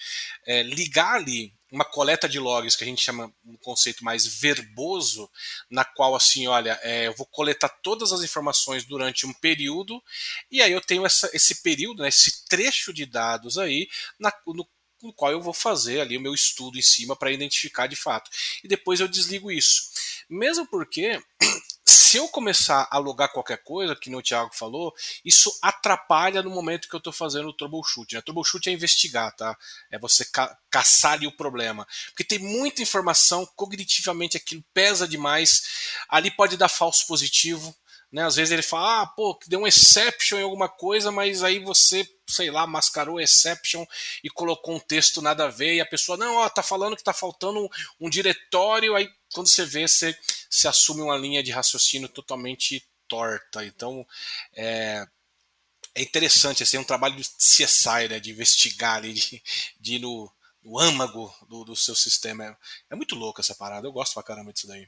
é, 0.47 0.63
ligar 0.63 1.13
ali 1.13 1.53
uma 1.71 1.85
coleta 1.85 2.27
de 2.27 2.39
logs 2.39 2.75
que 2.75 2.83
a 2.83 2.87
gente 2.87 3.03
chama 3.03 3.31
um 3.45 3.55
conceito 3.57 4.03
mais 4.03 4.25
verboso, 4.25 5.29
na 5.69 5.85
qual 5.85 6.15
assim, 6.15 6.47
olha, 6.47 6.79
é, 6.81 7.05
eu 7.05 7.13
vou 7.13 7.27
coletar 7.27 7.69
todas 7.69 8.11
as 8.11 8.23
informações 8.23 8.83
durante 8.83 9.27
um 9.27 9.33
período 9.33 10.01
e 10.49 10.61
aí 10.61 10.71
eu 10.71 10.81
tenho 10.81 11.05
essa, 11.05 11.29
esse 11.31 11.61
período, 11.61 12.01
né, 12.01 12.09
esse 12.09 12.45
trecho 12.45 12.91
de 12.91 13.05
dados 13.05 13.59
aí 13.59 13.87
na, 14.19 14.33
no 14.47 14.67
no 15.01 15.13
qual 15.13 15.31
eu 15.31 15.41
vou 15.41 15.53
fazer 15.53 16.01
ali 16.01 16.17
o 16.17 16.21
meu 16.21 16.33
estudo 16.33 16.77
em 16.77 16.81
cima 16.81 17.15
para 17.15 17.31
identificar 17.31 17.87
de 17.87 17.95
fato. 17.95 18.29
E 18.63 18.67
depois 18.67 18.99
eu 18.99 19.07
desligo 19.07 19.51
isso. 19.51 19.89
Mesmo 20.29 20.67
porque 20.67 21.21
se 21.85 22.17
eu 22.17 22.27
começar 22.27 22.87
a 22.91 22.97
logar 22.97 23.31
qualquer 23.31 23.63
coisa, 23.63 23.95
que 23.95 24.13
o 24.13 24.21
Thiago 24.21 24.51
falou, 24.53 24.93
isso 25.23 25.51
atrapalha 25.61 26.41
no 26.41 26.49
momento 26.49 26.87
que 26.89 26.95
eu 26.95 26.99
estou 26.99 27.13
fazendo 27.13 27.49
o 27.49 27.53
troubleshoot. 27.53 28.15
Né? 28.15 28.21
Troubleshoot 28.21 28.69
é 28.69 28.73
investigar, 28.73 29.35
tá? 29.35 29.57
É 29.91 29.99
você 29.99 30.25
ca 30.25 30.57
caçar 30.71 31.13
ali 31.13 31.25
o 31.25 31.35
problema. 31.35 31.87
Porque 32.07 32.23
tem 32.23 32.39
muita 32.39 32.81
informação, 32.81 33.45
cognitivamente 33.55 34.37
aquilo 34.37 34.63
pesa 34.73 35.07
demais, 35.07 35.63
ali 36.07 36.29
pode 36.29 36.57
dar 36.57 36.69
falso 36.69 37.07
positivo. 37.07 37.75
Né? 38.11 38.23
Às 38.23 38.35
vezes 38.35 38.51
ele 38.51 38.63
fala, 38.63 39.01
ah, 39.01 39.07
pô, 39.07 39.39
deu 39.47 39.59
um 39.59 39.67
exception 39.67 40.39
em 40.39 40.43
alguma 40.43 40.67
coisa, 40.67 41.11
mas 41.11 41.43
aí 41.43 41.59
você, 41.59 42.07
sei 42.27 42.49
lá, 42.49 42.65
mascarou 42.65 43.19
exception 43.19 43.85
e 44.23 44.29
colocou 44.29 44.75
um 44.75 44.79
texto 44.79 45.21
nada 45.21 45.45
a 45.45 45.49
ver, 45.49 45.75
e 45.75 45.81
a 45.81 45.85
pessoa, 45.85 46.17
não, 46.17 46.37
ó, 46.37 46.49
tá 46.49 46.63
falando 46.63 46.97
que 46.97 47.03
tá 47.03 47.13
faltando 47.13 47.59
um, 47.59 47.69
um 48.01 48.09
diretório, 48.09 48.95
aí 48.95 49.09
quando 49.31 49.47
você 49.47 49.63
vê, 49.63 49.87
você, 49.87 50.17
você 50.49 50.67
assume 50.67 51.01
uma 51.01 51.17
linha 51.17 51.43
de 51.43 51.51
raciocínio 51.51 52.09
totalmente 52.09 52.83
torta. 53.07 53.63
Então, 53.63 54.05
é, 54.55 55.07
é 55.93 56.01
interessante, 56.01 56.63
assim, 56.63 56.77
é 56.77 56.79
um 56.79 56.85
trabalho 56.85 57.15
de 57.15 57.23
CSI, 57.23 58.07
né, 58.09 58.19
de 58.19 58.31
investigar 58.31 58.97
ali, 58.97 59.13
de, 59.13 59.43
de 59.79 59.95
ir 59.95 59.99
no, 59.99 60.31
no 60.63 60.79
âmago 60.79 61.33
do, 61.47 61.63
do 61.63 61.75
seu 61.75 61.95
sistema. 61.95 62.45
É, 62.45 62.55
é 62.91 62.95
muito 62.95 63.15
louco 63.15 63.41
essa 63.41 63.53
parada, 63.53 63.87
eu 63.87 63.91
gosto 63.91 64.13
pra 64.13 64.23
caramba 64.23 64.51
disso 64.51 64.67
daí. 64.67 64.87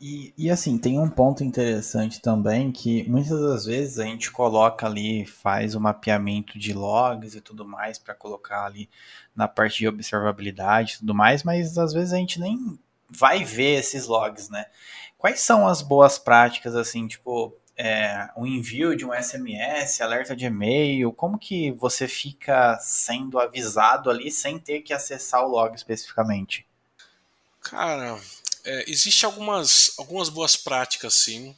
E, 0.00 0.32
e 0.38 0.48
assim, 0.48 0.78
tem 0.78 0.98
um 0.98 1.08
ponto 1.08 1.42
interessante 1.42 2.20
também 2.20 2.70
que 2.70 3.08
muitas 3.08 3.40
das 3.40 3.64
vezes 3.64 3.98
a 3.98 4.04
gente 4.04 4.30
coloca 4.30 4.86
ali, 4.86 5.26
faz 5.26 5.74
o 5.74 5.80
mapeamento 5.80 6.56
de 6.56 6.72
logs 6.72 7.34
e 7.34 7.40
tudo 7.40 7.66
mais 7.66 7.98
para 7.98 8.14
colocar 8.14 8.64
ali 8.64 8.88
na 9.34 9.48
parte 9.48 9.78
de 9.78 9.88
observabilidade 9.88 10.94
e 10.94 10.98
tudo 10.98 11.14
mais, 11.14 11.42
mas 11.42 11.76
às 11.76 11.92
vezes 11.92 12.12
a 12.12 12.16
gente 12.16 12.38
nem 12.38 12.78
vai 13.10 13.42
ver 13.42 13.78
esses 13.78 14.06
logs, 14.06 14.48
né? 14.48 14.66
Quais 15.16 15.40
são 15.40 15.66
as 15.66 15.82
boas 15.82 16.16
práticas, 16.16 16.76
assim, 16.76 17.08
tipo, 17.08 17.52
é, 17.76 18.28
o 18.36 18.46
envio 18.46 18.96
de 18.96 19.04
um 19.04 19.12
SMS, 19.12 20.00
alerta 20.00 20.36
de 20.36 20.46
e-mail, 20.46 21.12
como 21.12 21.38
que 21.38 21.72
você 21.72 22.06
fica 22.06 22.78
sendo 22.80 23.38
avisado 23.38 24.10
ali 24.10 24.30
sem 24.30 24.60
ter 24.60 24.82
que 24.82 24.92
acessar 24.92 25.44
o 25.44 25.48
log 25.48 25.74
especificamente? 25.74 26.64
Cara, 27.60 28.16
é, 28.68 28.84
existe 28.86 29.24
algumas, 29.24 29.92
algumas 29.98 30.28
boas 30.28 30.54
práticas, 30.54 31.14
sim, 31.14 31.56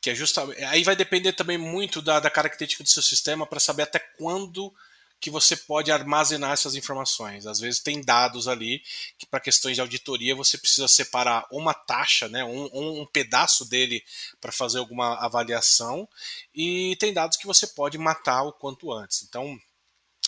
que 0.00 0.08
é 0.08 0.14
justamente. 0.14 0.64
Aí 0.64 0.82
vai 0.82 0.96
depender 0.96 1.34
também 1.34 1.58
muito 1.58 2.00
da, 2.00 2.18
da 2.18 2.30
característica 2.30 2.82
do 2.82 2.88
seu 2.88 3.02
sistema 3.02 3.46
para 3.46 3.60
saber 3.60 3.82
até 3.82 3.98
quando 3.98 4.72
que 5.20 5.30
você 5.30 5.56
pode 5.56 5.90
armazenar 5.92 6.52
essas 6.52 6.74
informações. 6.74 7.44
Às 7.44 7.60
vezes 7.60 7.80
tem 7.80 8.00
dados 8.00 8.48
ali 8.48 8.82
que 9.18 9.26
para 9.26 9.40
questões 9.40 9.74
de 9.74 9.80
auditoria 9.82 10.34
você 10.34 10.56
precisa 10.56 10.88
separar 10.88 11.46
uma 11.50 11.74
taxa, 11.74 12.28
né, 12.28 12.42
um, 12.44 13.00
um 13.02 13.06
pedaço 13.06 13.64
dele 13.66 14.02
para 14.40 14.52
fazer 14.52 14.78
alguma 14.78 15.18
avaliação 15.18 16.08
e 16.54 16.96
tem 16.96 17.12
dados 17.12 17.36
que 17.36 17.46
você 17.46 17.66
pode 17.66 17.98
matar 17.98 18.44
o 18.44 18.52
quanto 18.52 18.92
antes. 18.92 19.22
Então 19.24 19.58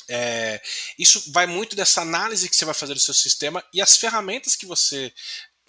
é, 0.09 0.61
isso 0.99 1.31
vai 1.31 1.47
muito 1.47 1.77
dessa 1.77 2.03
análise 2.03 2.49
que 2.49 2.57
você 2.57 2.65
vai 2.65 2.75
fazer 2.75 2.95
do 2.95 3.01
seu 3.01 3.15
sistema 3.15 3.65
e 3.73 3.81
as 3.81 3.97
ferramentas 3.97 4.57
que 4.57 4.67
você 4.67 5.13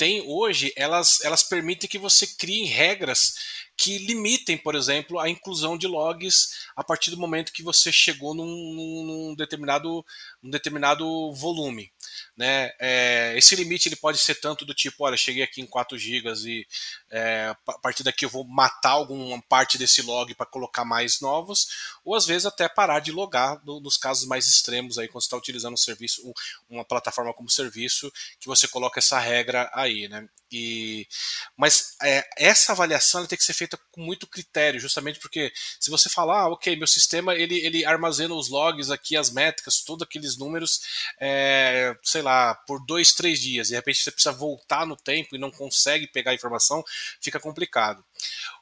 tem 0.02 0.24
hoje, 0.26 0.74
elas, 0.76 1.22
elas 1.24 1.44
permitem 1.44 1.88
que 1.88 2.00
você 2.00 2.26
crie 2.26 2.66
regras 2.66 3.36
que 3.78 4.00
limitem, 4.00 4.58
por 4.58 4.74
exemplo, 4.74 5.20
a 5.20 5.30
inclusão 5.30 5.78
de 5.78 5.86
logs 5.86 6.66
a 6.76 6.84
partir 6.84 7.12
do 7.12 7.20
momento 7.20 7.54
que 7.54 7.62
você 7.62 7.92
chegou 7.92 8.34
num, 8.34 8.48
num 8.48 9.36
determinado, 9.36 10.04
num 10.42 10.50
determinado 10.50 11.06
volume. 11.34 11.92
Né? 12.36 12.72
É, 12.80 13.34
esse 13.38 13.56
limite 13.56 13.90
ele 13.90 13.96
pode 13.96 14.18
ser 14.18 14.36
tanto 14.36 14.66
do 14.66 14.74
tipo, 14.74 15.04
olha, 15.04 15.18
cheguei 15.18 15.44
aqui 15.44 15.62
em 15.62 15.66
4 15.66 15.98
GB 15.98 16.32
e 16.46 16.66
é, 17.12 17.54
a 17.68 17.74
partir 17.80 18.04
daqui 18.04 18.26
eu 18.26 18.30
vou 18.30 18.46
matar 18.46 18.92
alguma 18.92 19.42
parte 19.44 19.78
desse 19.78 20.02
log 20.02 20.34
para 20.34 20.46
colocar 20.46 20.86
mais 20.86 21.20
novos, 21.20 21.68
ou 22.06 22.16
às 22.16 22.26
vezes 22.26 22.46
até 22.46 22.70
parar 22.70 23.00
de 23.00 23.12
logar 23.12 23.62
no, 23.66 23.80
nos 23.82 23.98
casos 23.98 24.26
mais 24.26 24.48
extremos 24.48 24.98
aí 24.98 25.08
quando 25.08 25.24
está 25.24 25.36
utilizando 25.36 25.74
um 25.74 25.78
serviço, 25.78 26.34
uma 26.70 26.86
plataforma 26.86 27.34
como 27.34 27.50
serviço, 27.50 28.12
que 28.40 28.48
você 28.48 28.68
coloca 28.68 29.00
essa 29.00 29.20
regra 29.20 29.70
aí, 29.74 30.08
né? 30.08 30.28
E, 30.52 31.08
mas 31.56 31.96
é, 32.02 32.28
essa 32.38 32.74
avaliação 32.74 33.26
tem 33.26 33.38
que 33.38 33.44
ser 33.44 33.54
feita 33.54 33.80
com 33.92 34.02
muito 34.02 34.28
critério, 34.28 34.80
justamente 34.80 35.20
porque 35.20 35.52
se 35.80 35.90
você 35.90 36.10
falar, 36.10 36.42
ah, 36.42 36.50
ok, 36.50 36.76
meu 36.76 36.88
sistema 36.88 37.34
ele, 37.36 37.60
ele 37.66 37.86
armazena 37.86 38.34
os 38.34 38.50
logs 38.50 38.92
aqui, 38.92 39.16
as 39.16 39.30
métricas, 39.30 39.82
todos 39.82 40.04
aqueles 40.04 40.38
números, 40.38 40.82
é, 41.20 41.96
sei 42.04 42.22
lá, 42.22 42.56
por 42.56 42.86
dois, 42.86 43.14
três 43.14 43.40
dias, 43.40 43.70
de 43.70 43.76
repente 43.76 44.00
você 44.04 44.12
precisa 44.12 44.34
voltar 44.34 44.86
no 44.86 44.98
tempo 44.98 45.36
e 45.36 45.40
não 45.40 45.52
consegue 45.52 46.08
pegar 46.08 46.32
a 46.32 46.36
informação, 46.36 46.84
fica 47.22 47.40
complicado. 47.40 48.04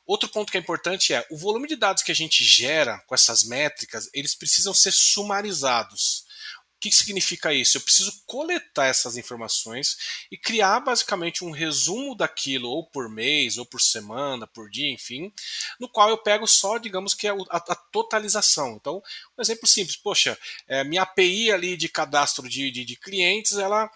Outro 0.05 0.29
ponto 0.29 0.51
que 0.51 0.57
é 0.57 0.61
importante 0.61 1.13
é 1.13 1.25
o 1.29 1.37
volume 1.37 1.67
de 1.67 1.75
dados 1.75 2.01
que 2.01 2.11
a 2.11 2.15
gente 2.15 2.43
gera 2.43 2.99
com 3.05 3.13
essas 3.13 3.43
métricas, 3.43 4.09
eles 4.13 4.33
precisam 4.33 4.73
ser 4.73 4.91
sumarizados. 4.91 6.25
O 6.79 6.81
que 6.81 6.95
significa 6.95 7.53
isso? 7.53 7.75
Eu 7.75 7.81
preciso 7.81 8.23
coletar 8.25 8.85
essas 8.85 9.17
informações 9.17 9.97
e 10.31 10.37
criar 10.37 10.79
basicamente 10.79 11.43
um 11.43 11.51
resumo 11.51 12.15
daquilo, 12.15 12.69
ou 12.69 12.85
por 12.85 13.09
mês, 13.09 13.57
ou 13.57 13.65
por 13.65 13.81
semana, 13.81 14.47
por 14.47 14.69
dia, 14.69 14.89
enfim, 14.89 15.29
no 15.77 15.89
qual 15.89 16.07
eu 16.07 16.17
pego 16.17 16.47
só, 16.47 16.77
digamos 16.77 17.13
que 17.13 17.27
a, 17.27 17.33
a, 17.33 17.57
a 17.57 17.75
totalização. 17.75 18.77
Então, 18.79 19.03
um 19.37 19.41
exemplo 19.41 19.67
simples, 19.67 19.97
poxa, 19.97 20.39
é, 20.69 20.81
minha 20.85 21.01
API 21.01 21.51
ali 21.51 21.75
de 21.75 21.89
cadastro 21.89 22.47
de, 22.47 22.71
de, 22.71 22.85
de 22.85 22.95
clientes, 22.95 23.57
ela 23.57 23.91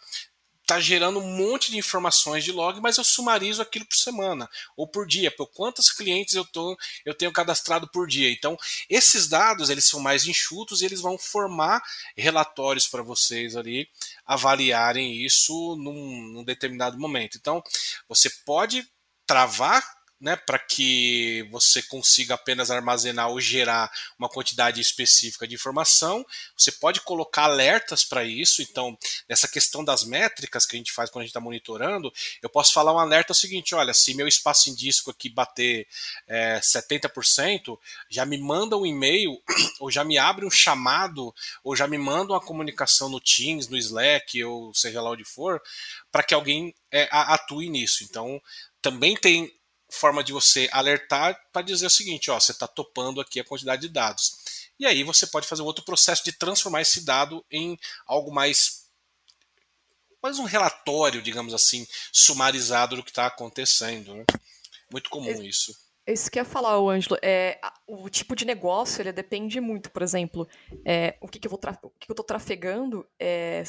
está 0.64 0.80
gerando 0.80 1.20
um 1.20 1.38
monte 1.38 1.72
de 1.72 1.78
informações 1.78 2.44
de 2.44 2.52
log, 2.52 2.80
mas 2.82 2.98
eu 2.98 3.04
sumarizo 3.04 3.62
aquilo 3.62 3.86
por 3.86 3.96
semana 3.96 4.50
ou 4.76 4.88
por 4.88 5.06
dia, 5.06 5.30
por 5.30 5.48
quantos 5.48 5.92
clientes 5.92 6.34
eu, 6.34 6.46
tô, 6.46 6.78
eu 7.06 7.14
tenho 7.14 7.32
cadastrado 7.32 7.88
por 7.90 8.08
dia. 8.08 8.32
Então, 8.32 8.58
esses 8.90 9.28
dados 9.28 9.70
eles 9.70 9.86
são 9.86 10.00
mais 10.00 10.26
enxutos 10.26 10.82
e 10.82 10.86
eles 10.86 11.02
vão 11.02 11.18
formar 11.18 11.84
relatórios 12.18 12.88
para 12.88 13.04
vocês 13.04 13.56
ali 13.56 13.88
avaliarem 14.26 15.24
isso 15.24 15.76
num, 15.76 16.22
num 16.32 16.44
determinado 16.44 16.98
momento. 16.98 17.38
Então, 17.38 17.62
você 18.08 18.30
pode 18.46 18.88
travar 19.26 19.84
né, 20.24 20.38
para 20.38 20.58
que 20.58 21.46
você 21.52 21.84
consiga 21.84 22.36
apenas 22.36 22.72
armazenar 22.72 23.28
ou 23.28 23.42
gerar 23.42 23.92
uma 24.18 24.30
quantidade 24.30 24.80
específica 24.80 25.46
de 25.46 25.54
informação. 25.54 26.26
Você 26.58 26.72
pode 26.72 27.02
colocar 27.02 27.44
alertas 27.44 28.06
para 28.06 28.24
isso. 28.24 28.62
Então, 28.62 28.98
nessa 29.28 29.50
questão 29.50 29.84
das 29.84 30.06
métricas 30.06 30.66
que 30.66 30.78
a 30.78 30.80
gente 30.80 30.94
faz 30.94 31.10
quando 31.10 31.24
a 31.24 31.26
gente 31.26 31.32
está 31.32 31.42
monitorando, 31.42 32.10
eu 32.42 32.50
posso 32.50 32.72
falar 32.72 32.94
um 32.94 33.00
alerta 33.00 33.34
seguinte: 33.34 33.76
olha, 33.76 33.94
se 33.94 34.14
meu 34.14 34.26
espaço 34.26 34.70
em 34.70 34.76
disco 34.76 35.12
aqui 35.12 35.28
bater 35.28 35.86
é, 36.26 36.58
70%, 36.62 37.78
já 38.10 38.26
me 38.26 38.38
manda 38.38 38.78
um 38.78 38.86
e-mail, 38.86 39.38
ou 39.82 39.92
já 39.92 40.06
me 40.06 40.18
abre 40.18 40.46
um 40.46 40.52
chamado, 40.52 41.36
ou 41.66 41.76
já 41.76 41.86
me 41.86 41.98
manda 41.98 42.32
uma 42.32 42.40
comunicação 42.40 43.10
no 43.10 43.20
Teams, 43.20 43.68
no 43.68 43.76
Slack, 43.76 44.42
ou 44.42 44.74
seja 44.74 45.02
lá 45.02 45.12
onde 45.12 45.26
for, 45.26 45.62
para 46.10 46.24
que 46.24 46.34
alguém 46.34 46.74
é, 46.90 47.10
atue 47.12 47.70
nisso. 47.70 48.06
Então, 48.06 48.42
também 48.82 49.18
tem 49.18 49.52
forma 49.94 50.24
de 50.24 50.32
você 50.34 50.70
alertar 50.72 51.40
para 51.52 51.62
dizer 51.62 51.86
o 51.86 51.90
seguinte, 51.90 52.32
ó, 52.32 52.40
você 52.40 52.52
está 52.52 52.68
topando 52.68 53.22
aqui 53.22 53.40
a 53.40 53.44
quantidade 53.44 53.84
de 53.84 53.90
dados. 53.90 54.38
E 54.80 54.86
aí 54.86 55.04
você 55.04 55.28
pode 55.28 55.48
fazer 55.48 55.62
outro 55.62 55.86
processo 55.86 56.24
de 56.24 56.32
transformar 56.32 56.82
esse 56.82 57.06
dado 57.06 57.46
em 57.52 57.80
algo 58.06 58.34
mais 58.34 58.84
mais 60.22 60.40
um 60.40 60.46
relatório, 60.46 61.22
digamos 61.22 61.54
assim, 61.54 61.86
sumarizado 62.12 62.96
do 62.96 63.04
que 63.04 63.12
está 63.12 63.26
acontecendo. 63.26 64.16
Né? 64.16 64.26
Muito 64.90 65.10
comum 65.10 65.30
é, 65.30 65.46
isso. 65.46 65.78
Isso 66.08 66.32
que 66.32 66.40
eu 66.40 66.44
ia 66.44 66.50
falar, 66.50 66.80
o 66.80 66.90
Ângelo. 66.90 67.18
É, 67.22 67.60
o 67.86 68.10
tipo 68.10 68.34
de 68.34 68.46
negócio 68.46 69.02
ele 69.02 69.12
depende 69.12 69.60
muito. 69.60 69.92
Por 69.92 70.02
exemplo, 70.02 70.48
é, 70.86 71.18
o 71.20 71.28
que, 71.28 71.40
que 71.40 71.48
eu 71.48 71.52
vou 71.52 71.60
o 71.60 71.90
que, 71.90 72.06
que 72.06 72.12
eu 72.12 72.14
estou 72.14 72.26
trafegando 72.26 73.06
é, 73.20 73.64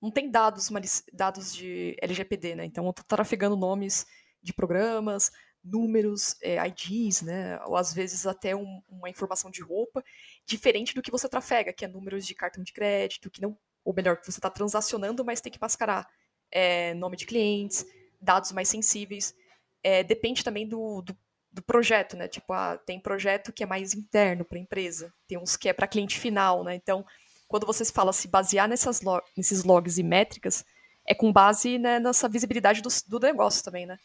não 0.00 0.10
tem 0.10 0.30
dados, 0.30 0.70
dados 1.12 1.54
de 1.54 1.96
LGPD, 2.00 2.54
né? 2.54 2.64
Então 2.64 2.84
eu 2.84 2.90
estou 2.90 3.04
trafegando 3.04 3.56
nomes 3.56 4.06
de 4.42 4.52
programas, 4.52 5.32
números, 5.62 6.36
é, 6.42 6.56
IDs, 6.66 7.22
né? 7.22 7.60
Ou 7.66 7.76
às 7.76 7.92
vezes 7.92 8.26
até 8.26 8.54
um, 8.54 8.82
uma 8.88 9.10
informação 9.10 9.50
de 9.50 9.62
roupa, 9.62 10.02
diferente 10.46 10.94
do 10.94 11.02
que 11.02 11.10
você 11.10 11.28
trafega, 11.28 11.72
que 11.72 11.84
é 11.84 11.88
números 11.88 12.26
de 12.26 12.34
cartão 12.34 12.62
de 12.62 12.72
crédito, 12.72 13.30
que 13.30 13.40
não, 13.40 13.56
ou 13.84 13.94
melhor, 13.94 14.16
que 14.16 14.24
você 14.24 14.38
está 14.38 14.50
transacionando, 14.50 15.24
mas 15.24 15.40
tem 15.40 15.52
que 15.52 15.60
mascarar 15.60 16.06
é, 16.50 16.94
nome 16.94 17.16
de 17.16 17.26
clientes, 17.26 17.84
dados 18.20 18.52
mais 18.52 18.68
sensíveis. 18.68 19.34
É, 19.82 20.02
depende 20.02 20.42
também 20.42 20.66
do, 20.66 21.02
do, 21.02 21.16
do, 21.52 21.62
projeto, 21.62 22.16
né? 22.16 22.28
Tipo, 22.28 22.52
ah, 22.52 22.76
tem 22.78 23.00
projeto 23.00 23.52
que 23.52 23.62
é 23.62 23.66
mais 23.66 23.94
interno 23.94 24.44
para 24.44 24.58
a 24.58 24.60
empresa, 24.60 25.12
tem 25.26 25.38
uns 25.38 25.56
que 25.56 25.68
é 25.68 25.72
para 25.72 25.86
cliente 25.86 26.18
final, 26.18 26.64
né? 26.64 26.74
Então, 26.74 27.04
quando 27.46 27.66
você 27.66 27.84
fala 27.84 28.12
se 28.12 28.28
basear 28.28 28.68
nessas 28.68 29.00
nesses 29.36 29.64
logs 29.64 29.98
e 29.98 30.02
métricas, 30.02 30.64
é 31.06 31.14
com 31.14 31.32
base 31.32 31.78
né, 31.78 31.98
nessa 31.98 32.28
visibilidade 32.28 32.82
do, 32.82 32.90
do 33.08 33.18
negócio 33.18 33.64
também, 33.64 33.86
né? 33.86 33.98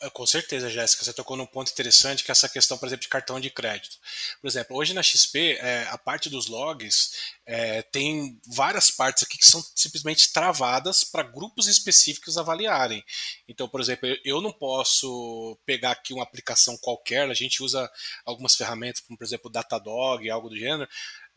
É, 0.00 0.10
com 0.10 0.26
certeza, 0.26 0.70
Jéssica, 0.70 1.04
você 1.04 1.12
tocou 1.12 1.36
num 1.36 1.46
ponto 1.46 1.70
interessante 1.70 2.22
que 2.22 2.30
é 2.30 2.32
essa 2.32 2.48
questão, 2.48 2.78
por 2.78 2.86
exemplo, 2.86 3.02
de 3.02 3.08
cartão 3.08 3.40
de 3.40 3.50
crédito. 3.50 3.96
Por 4.40 4.46
exemplo, 4.46 4.76
hoje 4.76 4.94
na 4.94 5.02
XP, 5.02 5.58
é, 5.60 5.86
a 5.90 5.98
parte 5.98 6.28
dos 6.28 6.46
logs 6.46 7.10
é, 7.44 7.82
tem 7.82 8.40
várias 8.46 8.90
partes 8.90 9.22
aqui 9.22 9.38
que 9.38 9.48
são 9.48 9.62
simplesmente 9.74 10.32
travadas 10.32 11.02
para 11.02 11.22
grupos 11.22 11.66
específicos 11.66 12.38
avaliarem. 12.38 13.04
Então, 13.48 13.68
por 13.68 13.80
exemplo, 13.80 14.08
eu 14.24 14.40
não 14.40 14.52
posso 14.52 15.58
pegar 15.66 15.92
aqui 15.92 16.12
uma 16.12 16.22
aplicação 16.22 16.76
qualquer, 16.78 17.28
a 17.28 17.34
gente 17.34 17.62
usa 17.62 17.90
algumas 18.24 18.54
ferramentas, 18.54 19.00
como 19.00 19.18
por 19.18 19.24
exemplo 19.24 19.50
Datadog, 19.50 20.28
algo 20.30 20.48
do 20.48 20.56
gênero, 20.56 20.88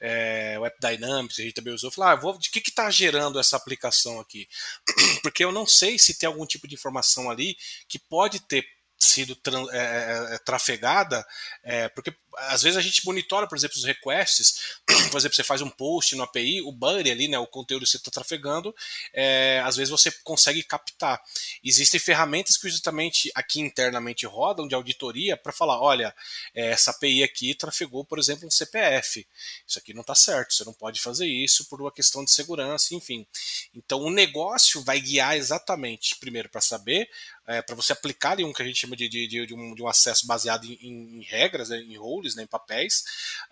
é, 0.01 0.57
o 0.59 0.65
AppDynamics, 0.65 1.39
a 1.39 1.43
gente 1.43 1.53
também 1.53 1.73
usou, 1.73 1.91
falar, 1.91 2.13
ah, 2.13 2.15
vou, 2.15 2.37
de 2.37 2.49
que 2.49 2.59
está 2.59 2.89
gerando 2.89 3.39
essa 3.39 3.55
aplicação 3.55 4.19
aqui? 4.19 4.49
Porque 5.21 5.45
eu 5.45 5.51
não 5.51 5.67
sei 5.67 5.99
se 5.99 6.17
tem 6.17 6.25
algum 6.25 6.45
tipo 6.45 6.67
de 6.67 6.73
informação 6.73 7.29
ali 7.29 7.55
que 7.87 7.99
pode 7.99 8.39
ter 8.39 8.65
sido 9.03 9.37
é, 9.71 9.77
é, 9.77 10.35
é, 10.35 10.37
trafegada, 10.39 11.25
é, 11.63 11.89
porque 11.89 12.13
às 12.37 12.61
vezes 12.61 12.77
a 12.77 12.81
gente 12.81 13.05
monitora, 13.05 13.47
por 13.47 13.57
exemplo, 13.57 13.77
os 13.77 13.83
requests, 13.83 14.79
por 15.11 15.17
exemplo, 15.17 15.35
você 15.35 15.43
faz 15.43 15.61
um 15.61 15.69
post 15.69 16.15
no 16.15 16.23
API, 16.23 16.61
o 16.61 16.71
body 16.71 17.11
ali, 17.11 17.27
né, 17.27 17.37
o 17.37 17.47
conteúdo 17.47 17.83
que 17.83 17.89
você 17.89 17.97
está 17.97 18.11
trafegando, 18.11 18.73
é, 19.13 19.61
às 19.65 19.75
vezes 19.75 19.89
você 19.89 20.11
consegue 20.23 20.63
captar. 20.63 21.21
Existem 21.63 21.99
ferramentas 21.99 22.57
que 22.57 22.69
justamente 22.69 23.31
aqui 23.35 23.59
internamente 23.59 24.25
rodam 24.25 24.67
de 24.67 24.75
auditoria 24.75 25.35
para 25.35 25.51
falar, 25.51 25.81
olha, 25.81 26.15
é, 26.53 26.67
essa 26.71 26.91
API 26.91 27.23
aqui 27.23 27.53
trafegou, 27.53 28.05
por 28.05 28.19
exemplo, 28.19 28.47
um 28.47 28.51
CPF. 28.51 29.27
Isso 29.67 29.79
aqui 29.79 29.93
não 29.93 30.01
está 30.01 30.15
certo, 30.15 30.53
você 30.53 30.63
não 30.63 30.73
pode 30.73 31.01
fazer 31.01 31.27
isso 31.27 31.65
por 31.65 31.81
uma 31.81 31.91
questão 31.91 32.23
de 32.23 32.31
segurança, 32.31 32.95
enfim. 32.95 33.25
Então 33.73 34.01
o 34.01 34.11
negócio 34.11 34.81
vai 34.83 34.99
guiar 34.99 35.35
exatamente, 35.35 36.15
primeiro, 36.17 36.49
para 36.49 36.61
saber 36.61 37.09
é, 37.47 37.61
para 37.61 37.75
você 37.75 37.93
aplicar 37.93 38.31
ali 38.31 38.43
um 38.43 38.53
que 38.53 38.61
a 38.61 38.65
gente 38.65 38.79
chama 38.79 38.95
de, 38.95 39.09
de, 39.09 39.27
de, 39.27 39.53
um, 39.53 39.73
de 39.73 39.81
um, 39.81 39.87
acesso 39.87 40.27
baseado 40.27 40.65
em, 40.65 40.77
em 40.81 41.23
regras, 41.23 41.69
né, 41.69 41.77
em 41.77 41.97
roles, 41.97 42.35
né, 42.35 42.43
em 42.43 42.47
papéis, 42.47 43.03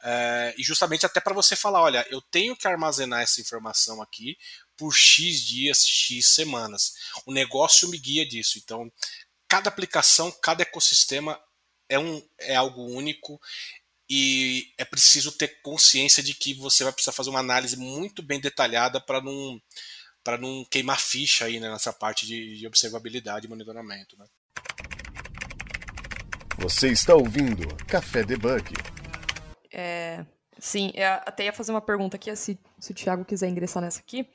é, 0.04 0.54
e 0.58 0.64
justamente 0.64 1.06
até 1.06 1.20
para 1.20 1.34
você 1.34 1.56
falar, 1.56 1.82
olha, 1.82 2.06
eu 2.10 2.22
tenho 2.22 2.56
que 2.56 2.68
armazenar 2.68 3.22
essa 3.22 3.42
informação 3.42 4.02
aqui 4.02 4.38
por 4.78 4.94
X 4.94 5.42
dias, 5.42 5.86
X 5.86 6.34
semanas. 6.34 6.94
O 7.26 7.34
negócio 7.34 7.90
me 7.90 7.98
guia 7.98 8.26
disso. 8.26 8.58
Então, 8.58 8.92
cada 9.48 9.68
aplicação, 9.68 10.32
cada 10.32 10.62
ecossistema 10.62 11.40
é, 11.90 11.98
um, 12.00 12.26
é 12.40 12.56
algo 12.56 12.86
único 12.86 13.42
e 14.10 14.74
é 14.78 14.86
preciso 14.86 15.32
ter 15.32 15.62
consciência 15.62 16.24
de 16.24 16.34
que 16.34 16.54
você 16.54 16.84
vai 16.84 16.94
precisar 16.94 17.12
fazer 17.12 17.30
uma 17.30 17.40
análise 17.40 17.78
muito 17.78 18.24
bem 18.24 18.40
detalhada 18.40 19.00
para 19.00 19.22
não 19.22 19.62
para 20.24 20.38
não 20.38 20.66
queimar 20.66 21.00
ficha 21.00 21.46
aí 21.46 21.60
né, 21.60 21.70
nessa 21.70 21.94
parte 21.94 22.26
de, 22.26 22.58
de 22.58 22.68
observabilidade 22.68 23.46
e 23.46 23.50
monitoramento. 23.50 24.18
Né? 24.18 24.26
Você 26.58 26.90
está 26.90 27.16
ouvindo 27.16 27.68
Café 27.86 28.24
Debug. 28.24 28.74
É, 29.72 30.26
sim, 30.58 30.92
eu 30.94 31.08
até 31.26 31.46
ia 31.46 31.54
fazer 31.54 31.72
uma 31.72 31.82
pergunta 31.82 32.18
aqui, 32.18 32.36
se, 32.36 32.60
se 32.80 32.92
o 32.92 32.96
Thiago 32.96 33.24
quiser 33.24 33.48
ingressar 33.48 33.82
nessa 33.82 34.00
aqui, 34.00 34.28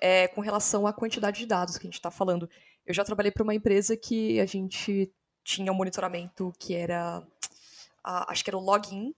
é, 0.00 0.28
com 0.28 0.40
relação 0.40 0.86
à 0.86 0.92
quantidade 0.92 1.38
de 1.38 1.46
dados 1.46 1.76
que 1.76 1.86
a 1.86 1.88
gente 1.88 1.94
está 1.94 2.10
falando. 2.10 2.48
Eu 2.84 2.92
já 2.92 3.04
trabalhei 3.04 3.30
para 3.30 3.42
uma 3.42 3.54
empresa 3.54 3.96
que 3.96 4.40
a 4.40 4.46
gente 4.46 5.12
tinha 5.44 5.70
um 5.70 5.74
monitoramento 5.74 6.52
que 6.58 6.74
era, 6.74 7.22
a, 8.02 8.32
acho 8.32 8.42
que 8.42 8.50
era 8.50 8.58
o 8.58 8.60
login, 8.60 9.14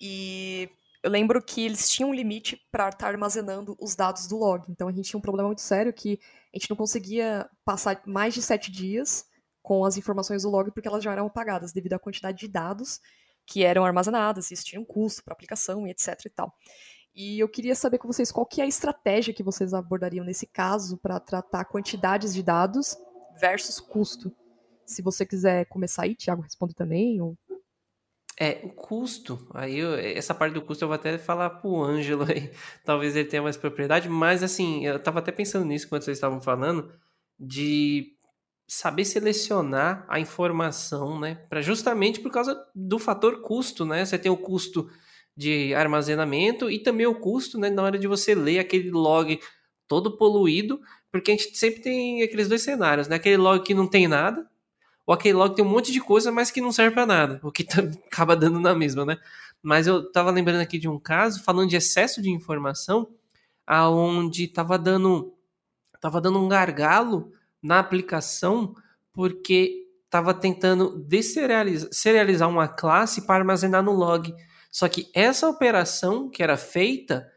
e 0.00 0.68
eu 1.02 1.10
lembro 1.10 1.42
que 1.42 1.64
eles 1.64 1.90
tinham 1.90 2.10
um 2.10 2.14
limite 2.14 2.60
para 2.70 2.88
estar 2.88 2.98
tá 2.98 3.08
armazenando 3.08 3.76
os 3.80 3.96
dados 3.96 4.26
do 4.26 4.36
log. 4.36 4.64
Então 4.70 4.88
a 4.88 4.92
gente 4.92 5.10
tinha 5.10 5.18
um 5.18 5.22
problema 5.22 5.48
muito 5.48 5.62
sério 5.62 5.92
que 5.92 6.18
a 6.54 6.58
gente 6.58 6.70
não 6.70 6.76
conseguia 6.76 7.48
passar 7.64 8.00
mais 8.06 8.34
de 8.34 8.42
sete 8.42 8.70
dias 8.70 9.26
com 9.62 9.84
as 9.84 9.96
informações 9.96 10.42
do 10.42 10.50
log 10.50 10.70
porque 10.70 10.88
elas 10.88 11.02
já 11.02 11.12
eram 11.12 11.26
apagadas 11.26 11.72
devido 11.72 11.94
à 11.94 11.98
quantidade 11.98 12.38
de 12.38 12.48
dados 12.48 13.00
que 13.46 13.64
eram 13.64 13.84
armazenadas, 13.84 14.50
isso 14.52 14.64
tinha 14.64 14.80
um 14.80 14.84
custo 14.84 15.24
para 15.24 15.34
aplicação 15.34 15.86
e 15.86 15.90
etc 15.90 16.18
e 16.24 16.30
tal. 16.30 16.54
E 17.14 17.38
eu 17.40 17.48
queria 17.48 17.74
saber 17.74 17.98
com 17.98 18.06
vocês 18.06 18.32
qual 18.32 18.46
que 18.46 18.60
é 18.60 18.64
a 18.64 18.68
estratégia 18.68 19.34
que 19.34 19.42
vocês 19.42 19.74
abordariam 19.74 20.24
nesse 20.24 20.46
caso 20.46 20.96
para 20.96 21.20
tratar 21.20 21.64
quantidades 21.66 22.32
de 22.32 22.42
dados 22.42 22.96
versus 23.38 23.78
custo. 23.80 24.34
Se 24.86 25.02
você 25.02 25.26
quiser 25.26 25.66
começar 25.66 26.04
aí, 26.04 26.14
Thiago 26.14 26.42
responde 26.42 26.74
também, 26.74 27.20
ou 27.20 27.36
é, 28.38 28.60
o 28.64 28.70
custo, 28.70 29.46
aí 29.52 29.78
eu, 29.78 29.94
essa 29.94 30.34
parte 30.34 30.54
do 30.54 30.62
custo 30.62 30.84
eu 30.84 30.88
vou 30.88 30.94
até 30.94 31.18
falar 31.18 31.50
pro 31.50 31.82
Ângelo 31.82 32.24
aí, 32.24 32.50
talvez 32.84 33.14
ele 33.14 33.28
tenha 33.28 33.42
mais 33.42 33.56
propriedade, 33.56 34.08
mas 34.08 34.42
assim, 34.42 34.86
eu 34.86 34.98
tava 34.98 35.18
até 35.18 35.30
pensando 35.30 35.66
nisso 35.66 35.88
quando 35.88 36.02
vocês 36.02 36.16
estavam 36.16 36.40
falando, 36.40 36.90
de 37.38 38.16
saber 38.66 39.04
selecionar 39.04 40.06
a 40.08 40.18
informação, 40.18 41.20
né, 41.20 41.34
para 41.48 41.60
justamente 41.60 42.20
por 42.20 42.32
causa 42.32 42.56
do 42.74 42.98
fator 42.98 43.42
custo, 43.42 43.84
né, 43.84 44.04
você 44.04 44.18
tem 44.18 44.32
o 44.32 44.36
custo 44.36 44.88
de 45.36 45.74
armazenamento 45.74 46.70
e 46.70 46.78
também 46.78 47.06
o 47.06 47.14
custo, 47.14 47.58
né, 47.58 47.68
na 47.68 47.82
hora 47.82 47.98
de 47.98 48.06
você 48.06 48.34
ler 48.34 48.58
aquele 48.58 48.90
log 48.90 49.38
todo 49.86 50.16
poluído, 50.16 50.80
porque 51.10 51.32
a 51.32 51.36
gente 51.36 51.56
sempre 51.56 51.82
tem 51.82 52.22
aqueles 52.22 52.48
dois 52.48 52.62
cenários, 52.62 53.08
né, 53.08 53.16
aquele 53.16 53.36
log 53.36 53.62
que 53.62 53.74
não 53.74 53.86
tem 53.86 54.08
nada, 54.08 54.48
o 55.12 55.36
log 55.36 55.54
tem 55.54 55.64
um 55.64 55.68
monte 55.68 55.92
de 55.92 56.00
coisa, 56.00 56.30
mas 56.30 56.50
que 56.50 56.60
não 56.60 56.72
serve 56.72 56.94
para 56.94 57.06
nada, 57.06 57.40
o 57.42 57.50
que 57.50 57.64
tá, 57.64 57.82
acaba 58.10 58.36
dando 58.36 58.60
na 58.60 58.74
mesma, 58.74 59.04
né? 59.04 59.18
Mas 59.62 59.86
eu 59.86 60.10
tava 60.10 60.30
lembrando 60.30 60.60
aqui 60.60 60.78
de 60.78 60.88
um 60.88 60.98
caso 60.98 61.42
falando 61.42 61.68
de 61.68 61.76
excesso 61.76 62.20
de 62.20 62.30
informação, 62.30 63.08
aonde 63.66 64.48
tava 64.48 64.78
dando 64.78 65.34
tava 66.00 66.20
dando 66.20 66.40
um 66.40 66.48
gargalo 66.48 67.30
na 67.62 67.78
aplicação 67.78 68.74
porque 69.12 69.86
tava 70.10 70.34
tentando 70.34 70.98
deserializar 70.98 71.88
serializar 71.92 72.48
uma 72.48 72.66
classe 72.66 73.26
para 73.26 73.36
armazenar 73.36 73.82
no 73.82 73.92
log. 73.92 74.34
Só 74.70 74.88
que 74.88 75.08
essa 75.14 75.48
operação 75.48 76.28
que 76.28 76.42
era 76.42 76.56
feita 76.56 77.30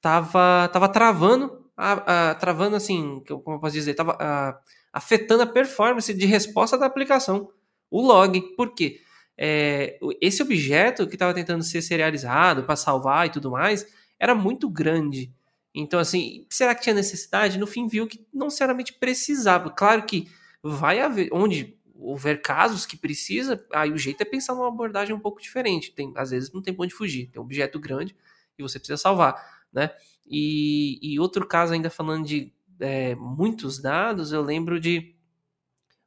tava 0.00 0.68
tava 0.72 0.88
travando 0.88 1.68
a, 1.78 2.30
a, 2.30 2.34
travando 2.34 2.74
assim, 2.74 3.22
como 3.24 3.56
eu 3.56 3.60
posso 3.60 3.74
dizer, 3.74 3.94
tava 3.94 4.16
a, 4.18 4.58
afetando 4.92 5.42
a 5.42 5.46
performance 5.46 6.12
de 6.12 6.26
resposta 6.26 6.76
da 6.78 6.86
aplicação, 6.86 7.50
o 7.90 8.00
log. 8.00 8.40
Por 8.56 8.74
quê? 8.74 9.00
É, 9.36 9.98
esse 10.20 10.42
objeto 10.42 11.06
que 11.06 11.14
estava 11.14 11.32
tentando 11.32 11.62
ser 11.62 11.80
serializado 11.80 12.64
para 12.64 12.74
salvar 12.76 13.26
e 13.26 13.30
tudo 13.30 13.50
mais 13.50 13.86
era 14.18 14.34
muito 14.34 14.68
grande. 14.68 15.32
Então, 15.74 16.00
assim, 16.00 16.44
será 16.50 16.74
que 16.74 16.82
tinha 16.82 16.94
necessidade? 16.94 17.58
No 17.58 17.66
fim, 17.66 17.86
viu 17.86 18.06
que 18.06 18.26
não 18.32 18.46
necessariamente 18.46 18.92
precisava. 18.92 19.70
Claro 19.70 20.02
que 20.02 20.28
vai 20.62 21.00
haver, 21.00 21.28
onde 21.32 21.78
houver 21.94 22.40
casos 22.40 22.86
que 22.86 22.96
precisa, 22.96 23.64
aí 23.72 23.90
o 23.92 23.98
jeito 23.98 24.20
é 24.20 24.24
pensar 24.24 24.54
numa 24.54 24.68
abordagem 24.68 25.14
um 25.14 25.20
pouco 25.20 25.40
diferente. 25.40 25.92
Tem, 25.92 26.12
às 26.16 26.30
vezes 26.30 26.52
não 26.52 26.62
tem 26.62 26.74
pra 26.74 26.84
onde 26.84 26.94
fugir, 26.94 27.28
tem 27.28 27.40
um 27.40 27.44
objeto 27.44 27.78
grande 27.78 28.16
e 28.58 28.62
você 28.62 28.78
precisa 28.78 28.96
salvar, 28.96 29.34
né? 29.72 29.90
E, 30.26 30.98
e 31.02 31.18
outro 31.18 31.46
caso, 31.46 31.72
ainda 31.72 31.90
falando 31.90 32.26
de 32.26 32.52
é, 32.80 33.14
muitos 33.14 33.80
dados, 33.80 34.32
eu 34.32 34.42
lembro 34.42 34.80
de 34.80 35.14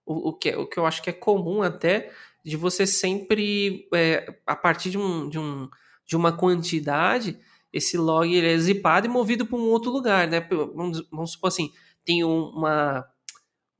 o, 0.05 0.29
o, 0.29 0.33
que, 0.33 0.55
o 0.55 0.67
que 0.67 0.77
eu 0.77 0.85
acho 0.85 1.01
que 1.01 1.09
é 1.09 1.13
comum 1.13 1.61
até 1.61 2.11
de 2.43 2.57
você 2.57 2.87
sempre, 2.87 3.87
é, 3.93 4.39
a 4.45 4.55
partir 4.55 4.89
de, 4.89 4.97
um, 4.97 5.29
de, 5.29 5.37
um, 5.37 5.69
de 6.05 6.15
uma 6.15 6.31
quantidade, 6.31 7.39
esse 7.71 7.97
log 7.97 8.33
ele 8.33 8.51
é 8.51 8.57
zipado 8.57 9.05
e 9.05 9.09
movido 9.09 9.45
para 9.45 9.57
um 9.57 9.69
outro 9.69 9.91
lugar, 9.91 10.27
né? 10.27 10.41
Vamos, 10.49 11.07
vamos 11.09 11.31
supor 11.31 11.49
assim, 11.49 11.71
tem 12.03 12.23
uma, 12.23 13.05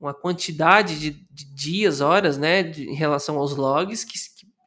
uma 0.00 0.14
quantidade 0.14 0.98
de, 0.98 1.10
de 1.10 1.44
dias, 1.54 2.00
horas, 2.00 2.38
né, 2.38 2.62
de, 2.62 2.88
em 2.88 2.94
relação 2.94 3.38
aos 3.38 3.54
logs, 3.56 4.04
que, 4.04 4.18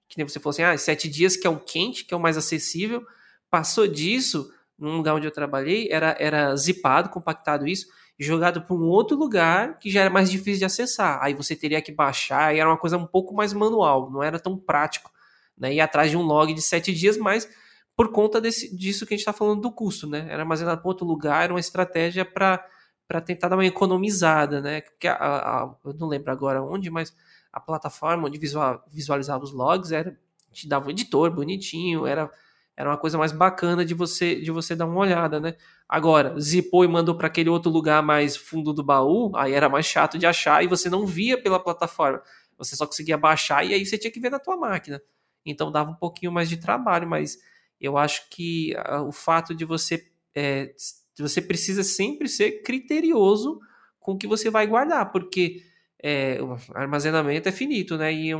que, 0.07 0.15
que 0.15 0.23
você 0.23 0.39
falou 0.39 0.51
assim, 0.51 0.63
ah, 0.63 0.77
sete 0.77 1.09
dias 1.09 1.35
que 1.35 1.47
é 1.47 1.49
o 1.49 1.59
quente, 1.59 2.05
que 2.05 2.13
é 2.13 2.17
o 2.17 2.19
mais 2.19 2.38
acessível, 2.38 3.05
passou 3.49 3.88
disso, 3.88 4.51
num 4.77 4.97
lugar 4.97 5.15
onde 5.15 5.25
eu 5.25 5.31
trabalhei, 5.31 5.88
era, 5.89 6.15
era 6.19 6.55
zipado, 6.55 7.09
compactado 7.09 7.67
isso, 7.67 7.88
jogado 8.17 8.62
para 8.62 8.75
um 8.75 8.84
outro 8.84 9.17
lugar 9.17 9.78
que 9.80 9.89
já 9.89 10.01
era 10.01 10.10
mais 10.10 10.32
difícil 10.32 10.60
de 10.60 10.65
acessar. 10.65 11.19
Aí 11.21 11.34
você 11.34 11.56
teria 11.56 11.82
que 11.82 11.91
baixar, 11.91 12.56
e 12.56 12.60
era 12.60 12.69
uma 12.69 12.78
coisa 12.78 12.97
um 12.97 13.06
pouco 13.06 13.34
mais 13.34 13.54
manual, 13.54 14.10
não 14.10 14.23
era 14.23 14.39
tão 14.39 14.58
prático, 14.58 15.12
né, 15.58 15.73
ir 15.73 15.82
atrás 15.82 16.10
de 16.12 16.17
um 16.17 16.21
log 16.21 16.54
de 16.54 16.62
sete 16.62 16.93
dias, 16.93 17.17
mas 17.17 17.49
por 17.95 18.12
conta 18.12 18.41
desse, 18.41 18.75
disso 18.75 19.06
que 19.06 19.13
a 19.13 19.17
gente 19.17 19.21
está 19.21 19.34
falando 19.34 19.62
do 19.62 19.71
custo, 19.71 20.08
né, 20.08 20.28
era 20.30 20.43
armazenado 20.43 20.82
para 20.82 20.88
outro 20.89 21.06
lugar, 21.06 21.43
era 21.43 21.54
uma 21.54 21.60
estratégia 21.60 22.25
para 22.25 22.65
para 23.08 23.21
tentar 23.21 23.49
dar 23.49 23.56
uma 23.56 23.65
economizada, 23.65 24.60
né? 24.62 24.82
Porque 24.82 25.08
a, 25.08 25.13
a, 25.15 25.75
eu 25.86 25.93
não 25.93 26.08
lembro 26.08 26.32
agora 26.32 26.63
onde, 26.63 26.89
mas 26.89 27.15
a 27.54 27.60
plataforma 27.60 28.28
onde 28.28 28.39
visual, 28.39 28.84
visualizava 28.91 29.43
os 29.43 29.51
logs 29.51 29.91
era 29.91 30.17
te 30.51 30.67
dava 30.67 30.88
um 30.88 30.89
editor 30.89 31.30
bonitinho, 31.30 32.08
era 32.08 32.32
era 32.77 32.89
uma 32.89 32.97
coisa 32.97 33.17
mais 33.17 33.31
bacana 33.31 33.85
de 33.85 33.93
você 33.93 34.35
de 34.35 34.51
você 34.51 34.75
dar 34.75 34.85
uma 34.85 34.99
olhada, 34.99 35.39
né? 35.39 35.55
Agora, 35.88 36.39
zipou 36.39 36.83
e 36.83 36.88
mandou 36.88 37.15
para 37.15 37.27
aquele 37.27 37.49
outro 37.49 37.71
lugar 37.71 38.03
mais 38.03 38.35
fundo 38.35 38.73
do 38.73 38.83
baú, 38.83 39.31
aí 39.35 39.53
era 39.53 39.69
mais 39.69 39.85
chato 39.85 40.17
de 40.17 40.25
achar 40.25 40.63
e 40.63 40.67
você 40.67 40.89
não 40.89 41.05
via 41.05 41.41
pela 41.41 41.59
plataforma. 41.59 42.21
Você 42.57 42.75
só 42.75 42.85
conseguia 42.85 43.17
baixar 43.17 43.65
e 43.65 43.73
aí 43.73 43.85
você 43.85 43.97
tinha 43.97 44.11
que 44.11 44.19
ver 44.19 44.29
na 44.29 44.39
tua 44.39 44.57
máquina. 44.57 45.01
Então 45.45 45.71
dava 45.71 45.91
um 45.91 45.95
pouquinho 45.95 46.31
mais 46.31 46.49
de 46.49 46.57
trabalho, 46.57 47.07
mas 47.07 47.38
eu 47.79 47.97
acho 47.97 48.29
que 48.29 48.73
uh, 48.89 49.07
o 49.07 49.11
fato 49.11 49.53
de 49.53 49.63
você 49.63 50.05
é, 50.33 50.73
você 51.17 51.41
precisa 51.41 51.83
sempre 51.83 52.27
ser 52.27 52.63
criterioso 52.63 53.59
com 53.99 54.13
o 54.13 54.17
que 54.17 54.27
você 54.27 54.49
vai 54.49 54.67
guardar, 54.67 55.11
porque 55.11 55.63
é, 56.01 56.39
o 56.41 56.57
armazenamento 56.73 57.49
é 57.49 57.51
finito, 57.51 57.97
né? 57.97 58.13
E, 58.13 58.31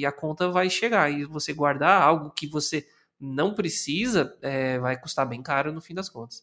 e, 0.00 0.04
a 0.04 0.12
conta 0.12 0.50
vai 0.50 0.68
chegar. 0.68 1.10
E 1.10 1.24
você 1.24 1.52
guardar 1.52 2.02
algo 2.02 2.30
que 2.30 2.46
você 2.46 2.86
não 3.20 3.54
precisa 3.54 4.36
é, 4.42 4.78
vai 4.78 4.98
custar 5.00 5.26
bem 5.26 5.42
caro 5.42 5.72
no 5.72 5.80
fim 5.80 5.94
das 5.94 6.08
contas. 6.08 6.42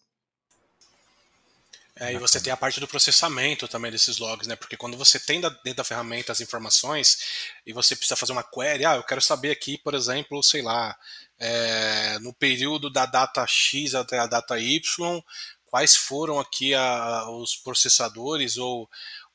É, 1.95 2.12
e 2.12 2.17
você 2.17 2.41
tem 2.41 2.51
a 2.51 2.57
parte 2.57 2.79
do 2.79 2.88
processamento 2.88 3.67
também 3.67 3.91
desses 3.91 4.17
logs, 4.17 4.47
né? 4.47 4.55
Porque 4.55 4.75
quando 4.75 4.97
você 4.97 5.19
tem 5.19 5.39
dentro 5.39 5.75
da 5.75 5.83
ferramenta 5.83 6.31
as 6.31 6.41
informações 6.41 7.19
e 7.65 7.71
você 7.71 7.95
precisa 7.95 8.15
fazer 8.15 8.31
uma 8.31 8.43
query, 8.43 8.83
ah, 8.83 8.95
eu 8.95 9.03
quero 9.03 9.21
saber 9.21 9.51
aqui, 9.51 9.77
por 9.77 9.93
exemplo, 9.93 10.41
sei 10.41 10.63
lá, 10.63 10.97
é, 11.38 12.17
no 12.19 12.33
período 12.33 12.89
da 12.89 13.05
data 13.05 13.45
X 13.45 13.93
até 13.93 14.17
a 14.17 14.25
data 14.25 14.59
Y, 14.59 15.23
quais 15.67 15.95
foram 15.95 16.39
aqui 16.39 16.73
a, 16.73 17.29
os 17.29 17.55
processadores 17.57 18.57
ou, 18.57 18.89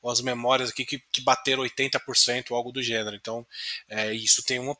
as 0.05 0.21
memórias 0.21 0.69
aqui 0.69 0.85
que, 0.85 0.99
que 1.11 1.21
bateram 1.21 1.63
80% 1.63 2.51
ou 2.51 2.57
algo 2.57 2.71
do 2.71 2.81
gênero. 2.81 3.15
Então, 3.15 3.45
é, 3.89 4.13
isso 4.13 4.43
tem, 4.43 4.59
uma, 4.59 4.75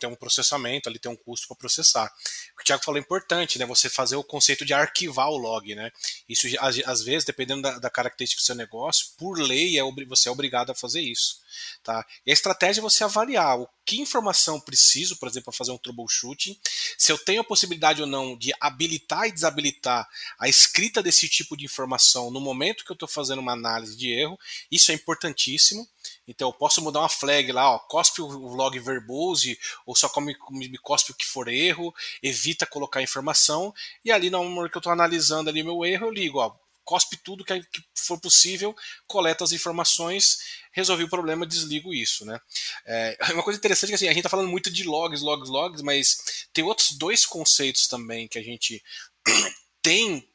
tem 0.00 0.08
um 0.08 0.14
processamento, 0.14 0.88
ali 0.88 0.98
tem 0.98 1.10
um 1.10 1.16
custo 1.16 1.46
para 1.46 1.56
processar. 1.56 2.12
O 2.52 2.56
que 2.56 2.62
o 2.62 2.64
Thiago 2.64 2.84
falou 2.84 2.98
é 2.98 3.00
importante, 3.00 3.58
né? 3.58 3.66
Você 3.66 3.88
fazer 3.88 4.16
o 4.16 4.24
conceito 4.24 4.64
de 4.64 4.74
arquivar 4.74 5.28
o 5.28 5.36
log, 5.36 5.74
né? 5.74 5.92
Isso, 6.28 6.46
às, 6.58 6.78
às 6.84 7.02
vezes, 7.02 7.24
dependendo 7.24 7.62
da, 7.62 7.78
da, 7.78 7.90
característica 7.90 8.40
do 8.40 8.44
seu 8.44 8.54
negócio, 8.54 9.08
por 9.16 9.38
lei, 9.38 9.78
é, 9.78 9.82
você 10.06 10.28
é 10.28 10.32
obrigado 10.32 10.70
a 10.70 10.74
fazer 10.74 11.00
isso. 11.00 11.42
Tá? 11.82 12.04
E 12.26 12.30
a 12.30 12.34
estratégia 12.34 12.80
é 12.80 12.82
você 12.82 13.04
avaliar 13.04 13.60
o 13.60 13.68
que 13.84 14.00
informação 14.00 14.58
preciso, 14.58 15.16
por 15.18 15.28
exemplo, 15.28 15.44
para 15.44 15.58
fazer 15.58 15.70
um 15.70 15.78
troubleshooting, 15.78 16.58
se 16.96 17.12
eu 17.12 17.18
tenho 17.18 17.42
a 17.42 17.44
possibilidade 17.44 18.00
ou 18.00 18.08
não 18.08 18.36
de 18.36 18.52
habilitar 18.58 19.26
e 19.26 19.32
desabilitar 19.32 20.08
a 20.38 20.48
escrita 20.48 21.02
desse 21.02 21.28
tipo 21.28 21.56
de 21.56 21.64
informação 21.66 22.30
no 22.30 22.40
momento 22.40 22.84
que 22.84 22.90
eu 22.90 22.94
estou 22.94 23.08
fazendo 23.08 23.40
uma 23.40 23.52
análise 23.52 23.96
de 23.96 24.10
erro, 24.10 24.38
isso 24.74 24.90
é 24.90 24.94
importantíssimo. 24.94 25.88
Então 26.26 26.48
eu 26.48 26.52
posso 26.52 26.82
mudar 26.82 27.00
uma 27.00 27.08
flag 27.08 27.52
lá, 27.52 27.70
ó, 27.70 27.78
cospe 27.78 28.22
o 28.22 28.26
log 28.26 28.78
verbose, 28.78 29.58
ou 29.86 29.94
só 29.94 30.08
come, 30.08 30.36
me 30.50 30.78
cospe 30.78 31.12
o 31.12 31.14
que 31.14 31.24
for 31.24 31.48
erro, 31.48 31.94
evita 32.22 32.66
colocar 32.66 33.02
informação, 33.02 33.74
e 34.04 34.10
ali 34.10 34.30
na 34.30 34.38
hora 34.38 34.68
que 34.68 34.76
eu 34.76 34.80
estou 34.80 34.92
analisando 34.92 35.50
ali 35.50 35.62
meu 35.62 35.84
erro, 35.84 36.06
eu 36.06 36.10
ligo, 36.10 36.38
ó, 36.38 36.54
cospe 36.84 37.16
tudo 37.16 37.44
que 37.44 37.62
for 37.94 38.20
possível, 38.20 38.76
coleta 39.06 39.44
as 39.44 39.52
informações, 39.52 40.38
resolvi 40.72 41.04
o 41.04 41.08
problema, 41.08 41.46
desligo 41.46 41.92
isso, 41.92 42.24
né? 42.24 42.40
É 42.86 43.16
uma 43.32 43.42
coisa 43.42 43.58
interessante 43.58 43.90
é 43.90 43.92
que 43.92 43.94
assim, 43.96 44.06
a 44.06 44.10
gente 44.10 44.18
está 44.18 44.30
falando 44.30 44.48
muito 44.48 44.70
de 44.70 44.84
logs, 44.84 45.22
logs, 45.22 45.50
logs, 45.50 45.82
mas 45.82 46.46
tem 46.52 46.64
outros 46.64 46.92
dois 46.92 47.24
conceitos 47.26 47.86
também 47.86 48.28
que 48.28 48.38
a 48.38 48.42
gente 48.42 48.82
tem 49.82 50.28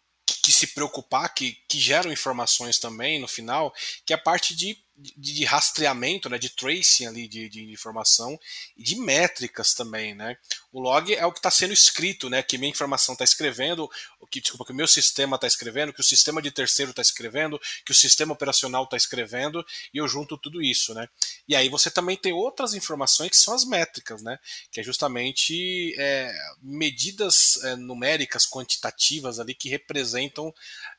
se 0.60 0.68
preocupar, 0.68 1.34
que, 1.34 1.54
que 1.68 1.80
geram 1.80 2.12
informações 2.12 2.80
também 2.80 3.20
no 3.20 3.28
final, 3.28 3.74
que 4.06 4.14
é 4.14 4.16
a 4.16 4.20
parte 4.20 4.56
de 4.56 4.78
de, 5.00 5.34
de, 5.34 5.46
rastreamento, 5.46 6.30
né, 6.30 6.38
de 6.38 6.50
tracing 6.50 7.06
ali 7.06 7.28
de, 7.28 7.48
de, 7.48 7.72
informação 7.72 8.38
e 8.76 8.84
de 8.84 8.98
métricas 8.98 9.74
também, 9.74 10.14
né? 10.14 10.38
O 10.72 10.82
log 10.82 11.14
é 11.14 11.26
o 11.26 11.32
que 11.32 11.40
está 11.40 11.50
sendo 11.50 11.74
escrito, 11.74 12.30
né? 12.30 12.44
Que 12.44 12.58
minha 12.58 12.70
informação 12.70 13.14
está 13.14 13.24
escrevendo, 13.24 13.90
que 14.30 14.42
desculpa 14.42 14.66
que 14.66 14.74
o 14.74 14.76
meu 14.76 14.88
sistema 14.88 15.36
está 15.36 15.48
escrevendo, 15.48 15.94
que 15.94 16.02
o 16.02 16.04
sistema 16.04 16.42
de 16.42 16.52
terceiro 16.52 16.92
está 16.92 17.02
escrevendo, 17.02 17.60
que 17.86 17.92
o 17.92 17.96
sistema 17.96 18.34
operacional 18.34 18.84
está 18.84 18.98
escrevendo 18.98 19.66
e 19.94 20.00
eu 20.00 20.08
junto 20.08 20.38
tudo 20.38 20.62
isso, 20.62 20.94
né? 20.94 21.08
E 21.48 21.56
aí 21.56 21.70
você 21.70 21.90
também 21.90 22.18
tem 22.18 22.34
outras 22.34 22.74
informações 22.74 23.30
que 23.30 23.38
são 23.38 23.54
as 23.54 23.64
métricas, 23.64 24.22
né? 24.22 24.38
Que 24.72 24.82
é 24.82 24.84
justamente 24.84 25.96
é, 25.98 26.34
medidas 26.62 27.64
é, 27.64 27.76
numéricas 27.78 28.46
quantitativas 28.46 29.40
ali 29.40 29.56
que 29.56 29.70
representam 29.70 30.54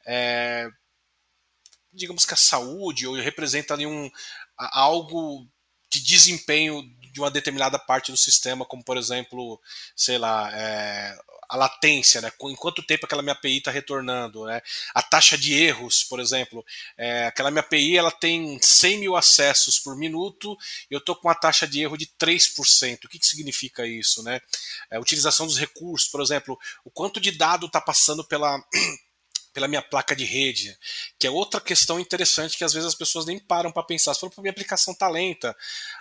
é, 0.07 0.71
digamos 1.93 2.25
que 2.25 2.35
a 2.35 2.37
saúde, 2.37 3.07
ou 3.07 3.15
representa 3.15 3.75
ali 3.75 3.87
um, 3.87 4.11
algo 4.57 5.47
de 5.91 6.01
desempenho 6.03 6.83
de 7.13 7.21
uma 7.21 7.31
determinada 7.31 7.79
parte 7.79 8.13
do 8.13 8.17
sistema, 8.17 8.65
como 8.65 8.85
por 8.85 8.97
exemplo, 8.97 9.61
sei 9.97 10.17
lá, 10.19 10.51
é, 10.55 11.19
a 11.51 11.57
latência, 11.57 12.21
né? 12.21 12.31
Em 12.43 12.55
quanto 12.55 12.81
tempo 12.81 13.05
aquela 13.05 13.23
minha 13.23 13.33
API 13.33 13.59
está 13.59 13.73
retornando, 13.73 14.45
né? 14.45 14.63
A 14.95 15.03
taxa 15.03 15.37
de 15.37 15.53
erros, 15.53 16.05
por 16.05 16.21
exemplo, 16.21 16.65
é, 16.97 17.27
aquela 17.27 17.51
minha 17.51 17.61
API 17.61 17.99
ela 17.99 18.13
tem 18.13 18.57
100 18.63 18.99
mil 18.99 19.17
acessos 19.17 19.81
por 19.81 19.97
minuto, 19.97 20.57
e 20.89 20.95
eu 20.95 20.99
estou 20.99 21.17
com 21.17 21.27
uma 21.27 21.35
taxa 21.35 21.67
de 21.67 21.83
erro 21.83 21.97
de 21.97 22.07
3%. 22.07 23.05
O 23.05 23.09
que, 23.09 23.19
que 23.19 23.27
significa 23.27 23.85
isso, 23.85 24.23
né? 24.23 24.41
É, 24.93 25.01
utilização 25.01 25.45
dos 25.45 25.59
recursos, 25.59 26.09
por 26.09 26.23
exemplo, 26.23 26.57
o 26.85 26.91
quanto 26.91 27.21
de 27.21 27.33
dado 27.33 27.67
está 27.67 27.81
passando 27.81 28.25
pela 28.25 28.63
pela 29.53 29.69
minha 29.69 29.83
placa 29.83 30.15
de 30.15 30.25
rede, 30.25 30.77
que 31.19 31.27
é 31.27 31.31
outra 31.31 31.61
questão 31.61 31.99
interessante 31.99 32.57
que 32.57 32.65
às 32.65 32.73
vezes 32.73 32.89
as 32.89 32.95
pessoas 32.95 33.27
nem 33.27 33.39
param 33.39 33.73
para 33.73 33.83
pensar. 33.83 34.15
Se 34.15 34.21
for 34.21 34.33
minha 34.39 34.53
aplicação 34.53 34.95
tá 34.95 35.09
lenta, 35.09 35.57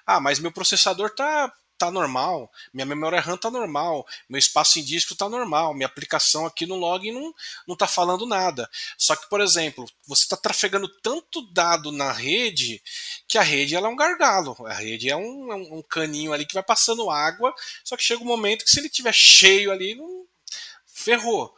ah, 0.05 0.19
mas 0.19 0.39
meu 0.39 0.51
processador 0.51 1.09
tá 1.09 1.51
tá 1.79 1.89
normal, 1.89 2.51
minha 2.73 2.85
memória 2.85 3.21
RAM 3.21 3.37
tá 3.37 3.49
normal, 3.49 4.05
meu 4.27 4.37
espaço 4.37 4.79
em 4.79 4.83
disco 4.83 5.15
tá 5.15 5.29
normal, 5.29 5.73
minha 5.73 5.87
aplicação 5.87 6.45
aqui 6.45 6.65
no 6.65 6.75
log 6.75 7.09
não, 7.09 7.33
não 7.65 7.73
tá 7.73 7.87
falando 7.87 8.25
nada. 8.25 8.69
Só 8.97 9.15
que, 9.15 9.29
por 9.29 9.39
exemplo, 9.39 9.89
você 10.05 10.23
está 10.23 10.35
trafegando 10.35 10.89
tanto 11.01 11.41
dado 11.53 11.89
na 11.89 12.11
rede 12.11 12.83
que 13.29 13.37
a 13.37 13.41
rede 13.41 13.77
ela 13.77 13.87
é 13.87 13.91
um 13.91 13.95
gargalo. 13.95 14.57
A 14.67 14.73
rede 14.73 15.09
é 15.09 15.15
um, 15.15 15.53
é 15.53 15.55
um 15.55 15.81
caninho 15.81 16.33
ali 16.33 16.45
que 16.45 16.53
vai 16.53 16.63
passando 16.63 17.09
água, 17.09 17.55
só 17.85 17.95
que 17.95 18.03
chega 18.03 18.21
um 18.21 18.27
momento 18.27 18.65
que 18.65 18.71
se 18.71 18.79
ele 18.81 18.89
tiver 18.89 19.13
cheio 19.13 19.71
ali, 19.71 19.95
não 19.95 20.25
ferrou 20.85 21.55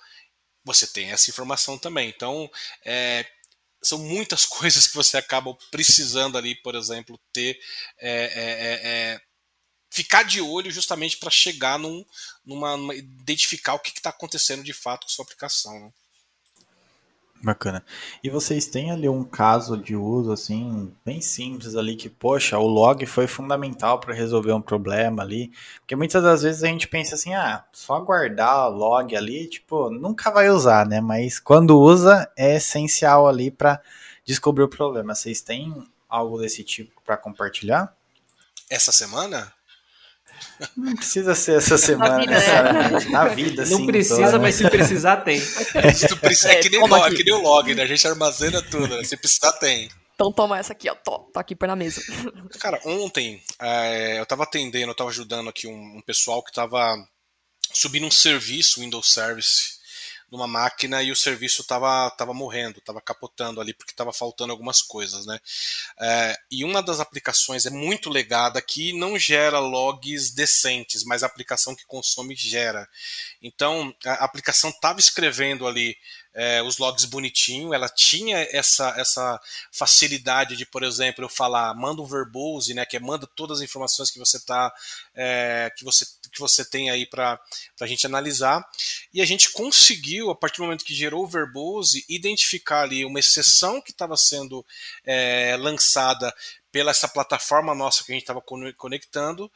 você 0.63 0.87
tem 0.87 1.11
essa 1.11 1.29
informação 1.29 1.77
também. 1.77 2.09
Então, 2.09 2.49
é, 2.85 3.25
são 3.83 3.97
muitas 3.97 4.45
coisas 4.47 4.87
que 4.87 4.95
você 4.95 5.17
acaba 5.17 5.55
precisando 5.69 6.37
ali, 6.37 6.55
por 6.55 6.75
exemplo, 6.75 7.19
ter. 7.33 7.59
É, 7.99 8.11
é, 8.11 8.51
é, 8.51 9.13
é 9.15 9.21
ficar 9.93 10.23
de 10.23 10.39
olho 10.39 10.71
justamente 10.71 11.17
para 11.17 11.29
chegar 11.29 11.77
num, 11.77 12.05
numa, 12.45 12.77
numa, 12.77 12.95
identificar 12.95 13.73
o 13.73 13.79
que 13.79 13.89
está 13.89 14.09
acontecendo 14.09 14.63
de 14.63 14.73
fato 14.73 15.03
com 15.03 15.09
sua 15.09 15.23
aplicação. 15.23 15.77
Né? 15.79 15.91
Bacana. 17.43 17.83
E 18.23 18.29
vocês 18.29 18.67
têm 18.67 18.91
ali 18.91 19.09
um 19.09 19.23
caso 19.23 19.75
de 19.75 19.95
uso 19.95 20.31
assim, 20.31 20.93
bem 21.03 21.21
simples 21.21 21.75
ali 21.75 21.95
que, 21.95 22.07
poxa, 22.07 22.57
o 22.57 22.67
log 22.67 23.03
foi 23.05 23.25
fundamental 23.25 23.99
para 23.99 24.13
resolver 24.13 24.53
um 24.53 24.61
problema 24.61 25.23
ali, 25.23 25.51
porque 25.79 25.95
muitas 25.95 26.21
das 26.21 26.43
vezes 26.43 26.63
a 26.63 26.67
gente 26.67 26.87
pensa 26.87 27.15
assim, 27.15 27.33
ah, 27.33 27.63
só 27.73 27.99
guardar 27.99 28.69
o 28.69 28.75
log 28.75 29.15
ali, 29.15 29.47
tipo, 29.47 29.89
nunca 29.89 30.29
vai 30.29 30.49
usar, 30.49 30.85
né? 30.85 31.01
Mas 31.01 31.39
quando 31.39 31.79
usa 31.79 32.31
é 32.37 32.57
essencial 32.57 33.27
ali 33.27 33.49
para 33.49 33.81
descobrir 34.23 34.63
o 34.63 34.69
problema. 34.69 35.15
Vocês 35.15 35.41
têm 35.41 35.73
algo 36.07 36.37
desse 36.37 36.63
tipo 36.63 37.01
para 37.03 37.17
compartilhar? 37.17 37.91
essa 38.71 38.93
semana? 38.93 39.53
Não 40.75 40.95
precisa 40.95 41.33
ser 41.35 41.57
essa 41.57 41.77
semana, 41.77 42.19
vida, 42.19 42.31
né? 42.31 42.99
Na 43.09 43.27
vida, 43.27 43.65
sim. 43.65 43.73
Não 43.73 43.85
precisa, 43.85 44.39
mas 44.39 44.55
se 44.55 44.69
precisar, 44.69 45.17
tem. 45.17 45.39
Se 45.39 46.15
precisa, 46.15 46.51
é, 46.51 46.55
que 46.61 46.69
nem, 46.69 46.79
toma 46.79 46.97
log, 46.97 47.15
que 47.15 47.23
nem 47.23 47.33
o 47.33 47.41
log, 47.41 47.73
né? 47.73 47.83
A 47.83 47.87
gente 47.87 48.07
armazena 48.07 48.61
tudo, 48.61 48.97
né? 48.97 49.03
Se 49.03 49.17
precisar, 49.17 49.53
tem. 49.53 49.89
Então 50.13 50.31
toma 50.31 50.59
essa 50.59 50.73
aqui, 50.73 50.89
ó. 50.89 50.95
Tô, 50.95 51.19
tô 51.19 51.39
aqui 51.39 51.55
por 51.55 51.67
na 51.67 51.75
mesa. 51.75 52.01
Cara, 52.59 52.79
ontem 52.85 53.41
é, 53.59 54.19
eu 54.19 54.25
tava 54.25 54.43
atendendo, 54.43 54.91
eu 54.91 54.95
tava 54.95 55.09
ajudando 55.09 55.49
aqui 55.49 55.67
um, 55.67 55.97
um 55.97 56.01
pessoal 56.01 56.43
que 56.43 56.51
tava 56.51 56.95
subindo 57.73 58.05
um 58.05 58.11
serviço, 58.11 58.81
Windows 58.81 59.11
Service, 59.11 59.80
numa 60.31 60.47
máquina 60.47 61.03
e 61.03 61.11
o 61.11 61.15
serviço 61.15 61.63
tava, 61.65 62.09
tava 62.11 62.33
morrendo, 62.33 62.79
tava 62.81 63.01
capotando 63.01 63.59
ali 63.59 63.73
porque 63.73 63.93
tava 63.93 64.13
faltando 64.13 64.51
algumas 64.51 64.81
coisas, 64.81 65.25
né? 65.25 65.37
É, 65.99 66.37
e 66.49 66.63
uma 66.63 66.81
das 66.81 66.99
aplicações 66.99 67.65
é 67.65 67.69
muito 67.69 68.09
legada 68.09 68.61
que 68.61 68.93
não 68.93 69.19
gera 69.19 69.59
logs 69.59 70.31
decentes, 70.31 71.03
mas 71.03 71.21
a 71.21 71.27
aplicação 71.27 71.75
que 71.75 71.85
consome 71.85 72.35
gera. 72.35 72.87
Então 73.41 73.93
a 74.05 74.23
aplicação 74.25 74.71
tava 74.71 74.99
escrevendo 74.99 75.67
ali 75.67 75.97
é, 76.33 76.61
os 76.61 76.77
logs 76.77 77.05
bonitinho, 77.05 77.73
ela 77.73 77.89
tinha 77.89 78.37
essa, 78.51 78.93
essa 78.97 79.39
facilidade 79.71 80.55
de, 80.55 80.65
por 80.65 80.83
exemplo, 80.83 81.23
eu 81.23 81.29
falar, 81.29 81.73
manda 81.75 82.01
um 82.01 82.05
verbose, 82.05 82.73
né, 82.73 82.85
que 82.85 82.97
é 82.97 82.99
manda 82.99 83.27
todas 83.35 83.59
as 83.59 83.63
informações 83.63 84.09
que 84.09 84.19
você 84.19 84.39
tá, 84.39 84.73
é, 85.15 85.71
que 85.77 85.83
você 85.83 86.05
que 86.31 86.39
você 86.39 86.63
tem 86.63 86.89
aí 86.89 87.05
para 87.05 87.39
a 87.79 87.85
gente 87.85 88.05
analisar. 88.05 88.65
E 89.13 89.21
a 89.21 89.25
gente 89.25 89.51
conseguiu, 89.51 90.29
a 90.29 90.35
partir 90.35 90.57
do 90.57 90.63
momento 90.63 90.85
que 90.85 90.93
gerou 90.93 91.23
o 91.23 91.27
verbose, 91.27 92.05
identificar 92.07 92.83
ali 92.83 93.03
uma 93.03 93.19
exceção 93.19 93.81
que 93.81 93.91
estava 93.91 94.15
sendo 94.15 94.65
é, 95.05 95.57
lançada 95.57 96.33
pela 96.71 96.91
essa 96.91 97.07
plataforma 97.07 97.75
nossa 97.75 98.03
que 98.03 98.11
a 98.11 98.15
gente 98.15 98.23
estava 98.23 98.41
conectando. 98.77 99.51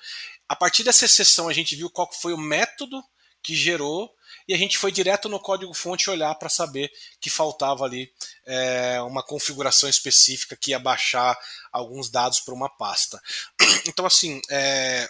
A 0.49 0.55
partir 0.55 0.83
dessa 0.83 1.05
exceção, 1.05 1.47
a 1.47 1.53
gente 1.53 1.75
viu 1.75 1.89
qual 1.89 2.11
foi 2.11 2.33
o 2.33 2.37
método 2.37 3.01
que 3.41 3.55
gerou 3.55 4.13
e 4.47 4.53
a 4.53 4.57
gente 4.57 4.77
foi 4.77 4.91
direto 4.91 5.27
no 5.27 5.39
código-fonte 5.39 6.09
olhar 6.09 6.33
para 6.35 6.49
saber 6.49 6.91
que 7.19 7.29
faltava 7.29 7.83
ali 7.83 8.11
é, 8.45 9.01
uma 9.01 9.23
configuração 9.23 9.89
específica 9.89 10.55
que 10.55 10.71
ia 10.71 10.79
baixar 10.79 11.37
alguns 11.71 12.09
dados 12.09 12.39
para 12.39 12.53
uma 12.53 12.69
pasta. 12.69 13.21
Então, 13.87 14.05
assim, 14.05 14.41
é, 14.49 15.07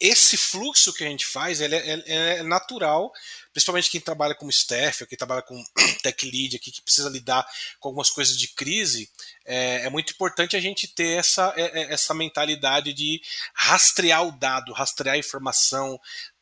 esse 0.00 0.36
fluxo 0.36 0.92
que 0.92 1.04
a 1.04 1.08
gente 1.08 1.26
faz 1.26 1.60
ele 1.60 1.74
é, 1.74 1.94
é, 1.94 2.38
é, 2.38 2.42
natural, 2.44 3.12
principalmente 3.52 3.90
quem 3.90 4.00
trabalha 4.00 4.34
como 4.34 4.50
staff, 4.50 5.04
quem 5.06 5.18
trabalha 5.18 5.42
com 5.42 5.60
tech 6.02 6.30
lead 6.30 6.56
aqui, 6.56 6.70
que 6.70 6.82
precisa 6.82 7.08
lidar 7.08 7.44
com 7.80 7.88
algumas 7.88 8.08
coisas 8.08 8.38
de 8.38 8.46
crise, 8.48 9.10
é, 9.44 9.86
é 9.86 9.90
muito 9.90 10.12
importante 10.12 10.56
a 10.56 10.60
gente 10.60 10.86
ter 10.86 11.18
essa, 11.18 11.52
é, 11.56 11.92
essa 11.92 12.14
mentalidade 12.14 12.92
de 12.92 13.20
rastrear 13.52 14.24
o 14.24 14.38
dado, 14.38 14.72
rastrear 14.72 15.16
a 15.16 15.18
informação, 15.18 15.98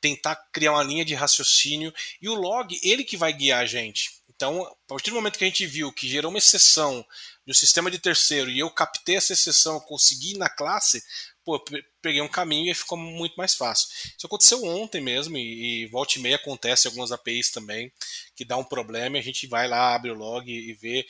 tentar 0.06 0.36
criar 0.52 0.72
uma 0.72 0.82
linha 0.82 1.04
de 1.04 1.14
raciocínio, 1.14 1.92
e 2.22 2.28
o 2.28 2.34
log, 2.34 2.78
ele 2.82 3.02
que 3.02 3.16
vai 3.16 3.32
guiar 3.32 3.62
a 3.62 3.66
gente. 3.66 4.10
Então, 4.28 4.62
a 4.62 4.74
partir 4.86 5.10
do 5.10 5.16
momento 5.16 5.38
que 5.38 5.44
a 5.44 5.48
gente 5.48 5.66
viu 5.66 5.92
que 5.92 6.08
gerou 6.08 6.30
uma 6.30 6.38
exceção 6.38 7.04
no 7.46 7.54
sistema 7.54 7.90
de 7.90 7.98
terceiro 7.98 8.50
e 8.50 8.58
eu 8.58 8.70
captei 8.70 9.16
essa 9.16 9.32
exceção, 9.32 9.80
consegui 9.80 10.36
na 10.36 10.48
classe, 10.48 11.02
pô, 11.44 11.58
peguei 12.02 12.20
um 12.20 12.28
caminho 12.28 12.70
e 12.70 12.74
ficou 12.74 12.98
muito 12.98 13.34
mais 13.34 13.54
fácil. 13.54 13.88
Isso 14.16 14.26
aconteceu 14.26 14.62
ontem 14.64 15.00
mesmo, 15.00 15.36
e, 15.38 15.84
e 15.84 15.86
volta 15.86 16.18
e 16.18 16.22
meia 16.22 16.36
acontece 16.36 16.86
algumas 16.86 17.10
APIs 17.10 17.50
também, 17.50 17.90
que 18.34 18.44
dá 18.44 18.56
um 18.56 18.64
problema 18.64 19.16
e 19.16 19.20
a 19.20 19.22
gente 19.22 19.46
vai 19.46 19.66
lá, 19.66 19.94
abre 19.94 20.10
o 20.10 20.14
log 20.14 20.50
e 20.50 20.72
vê. 20.74 21.06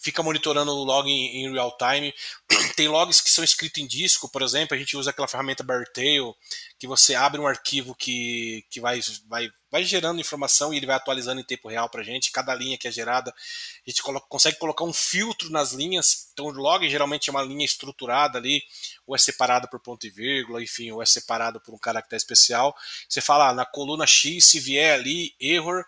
Fica 0.00 0.22
monitorando 0.22 0.70
o 0.70 0.84
log 0.84 1.10
em, 1.10 1.44
em, 1.44 1.52
real 1.52 1.76
time. 1.76 2.14
Tem 2.76 2.86
logs 2.86 3.20
que 3.20 3.30
são 3.30 3.42
escritos 3.42 3.82
em 3.82 3.86
disco, 3.86 4.28
por 4.28 4.42
exemplo, 4.42 4.76
a 4.76 4.78
gente 4.78 4.96
usa 4.96 5.10
aquela 5.10 5.26
ferramenta 5.26 5.64
Beartail, 5.64 6.36
que 6.78 6.86
você 6.86 7.16
abre 7.16 7.40
um 7.40 7.46
arquivo 7.46 7.96
que, 7.96 8.64
que 8.70 8.80
vai, 8.80 9.00
vai, 9.26 9.50
vai 9.68 9.82
gerando 9.82 10.20
informação 10.20 10.72
e 10.72 10.76
ele 10.76 10.86
vai 10.86 10.94
atualizando 10.94 11.40
em 11.40 11.44
tempo 11.44 11.68
real 11.68 11.88
para 11.88 12.02
a 12.02 12.04
gente. 12.04 12.30
Cada 12.30 12.54
linha 12.54 12.78
que 12.78 12.86
é 12.86 12.92
gerada, 12.92 13.32
a 13.32 13.90
gente 13.90 14.00
coloca, 14.00 14.26
consegue 14.28 14.56
colocar 14.58 14.84
um 14.84 14.92
filtro 14.92 15.50
nas 15.50 15.72
linhas. 15.72 16.28
Então, 16.32 16.46
o 16.46 16.50
log 16.52 16.88
geralmente 16.88 17.28
é 17.28 17.32
uma 17.32 17.42
linha 17.42 17.64
estruturada 17.64 18.38
ali, 18.38 18.62
ou 19.04 19.16
é 19.16 19.18
separada 19.18 19.66
por 19.66 19.80
ponto 19.80 20.06
e 20.06 20.10
vírgula, 20.10 20.62
enfim, 20.62 20.92
ou 20.92 21.02
é 21.02 21.06
separado 21.06 21.60
por 21.60 21.74
um 21.74 21.78
caractere 21.78 22.18
especial. 22.18 22.76
Você 23.08 23.20
fala, 23.20 23.48
ah, 23.48 23.54
na 23.54 23.66
coluna 23.66 24.06
X, 24.06 24.44
se 24.44 24.60
vier 24.60 24.94
ali, 24.94 25.34
error, 25.40 25.84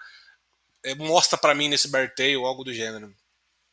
é, 0.82 0.96
mostra 0.96 1.38
para 1.38 1.54
mim 1.54 1.68
nesse 1.68 1.86
Beartail, 1.88 2.44
algo 2.44 2.64
do 2.64 2.74
gênero. 2.74 3.14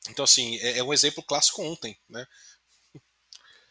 Então, 0.10 0.24
assim, 0.24 0.58
é, 0.58 0.80
é 0.80 0.84
um 0.84 0.94
exemplo 0.94 1.24
clássico 1.24 1.62
ontem, 1.62 1.98
né? 2.10 2.26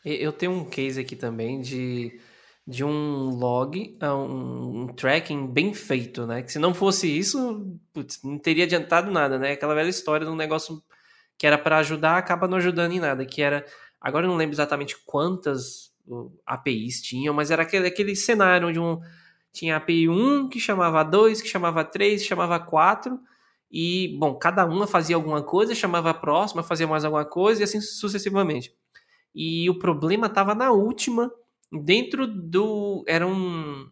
Eu 0.04 0.32
tenho 0.32 0.52
um 0.52 0.64
case 0.64 1.00
aqui 1.00 1.16
também 1.16 1.60
de 1.60 2.20
de 2.66 2.82
um 2.82 3.30
log, 3.30 3.96
um, 4.02 4.82
um, 4.82 4.86
tracking 4.88 5.46
bem 5.46 5.72
feito, 5.72 6.26
né? 6.26 6.42
Que 6.42 6.50
se 6.50 6.58
não 6.58 6.74
fosse 6.74 7.06
isso, 7.06 7.78
putz, 7.92 8.20
não 8.24 8.38
teria 8.38 8.64
adiantado 8.64 9.10
nada, 9.10 9.38
né? 9.38 9.52
Aquela 9.52 9.74
velha 9.74 9.88
história 9.88 10.26
de 10.26 10.32
um 10.32 10.36
negócio 10.36 10.82
que 11.38 11.46
era 11.46 11.56
para 11.56 11.78
ajudar, 11.78 12.18
acaba 12.18 12.48
não 12.48 12.58
ajudando 12.58 12.92
em 12.92 12.98
nada, 12.98 13.24
que 13.24 13.40
era, 13.40 13.64
agora 14.00 14.26
eu 14.26 14.30
não 14.30 14.36
lembro 14.36 14.54
exatamente 14.54 14.96
quantas 15.04 15.92
APIs 16.44 17.00
tinham, 17.02 17.32
mas 17.32 17.50
era 17.50 17.62
aquele, 17.62 17.86
aquele 17.86 18.16
cenário 18.16 18.68
onde 18.68 18.80
um, 18.80 19.00
tinha 19.52 19.76
API 19.76 20.08
1 20.08 20.48
que 20.48 20.58
chamava 20.58 21.04
2, 21.04 21.40
que 21.40 21.48
chamava 21.48 21.84
3, 21.84 22.22
que 22.22 22.28
chamava 22.28 22.58
4, 22.58 23.18
e, 23.78 24.16
bom, 24.16 24.34
cada 24.34 24.64
uma 24.64 24.86
fazia 24.86 25.16
alguma 25.16 25.42
coisa, 25.42 25.74
chamava 25.74 26.08
a 26.08 26.14
próxima, 26.14 26.62
fazia 26.62 26.86
mais 26.86 27.04
alguma 27.04 27.26
coisa, 27.26 27.60
e 27.60 27.64
assim 27.64 27.78
sucessivamente. 27.78 28.74
E 29.34 29.68
o 29.68 29.78
problema 29.78 30.28
estava 30.28 30.54
na 30.54 30.72
última, 30.72 31.30
dentro 31.70 32.26
do. 32.26 33.04
Era 33.06 33.26
um. 33.26 33.86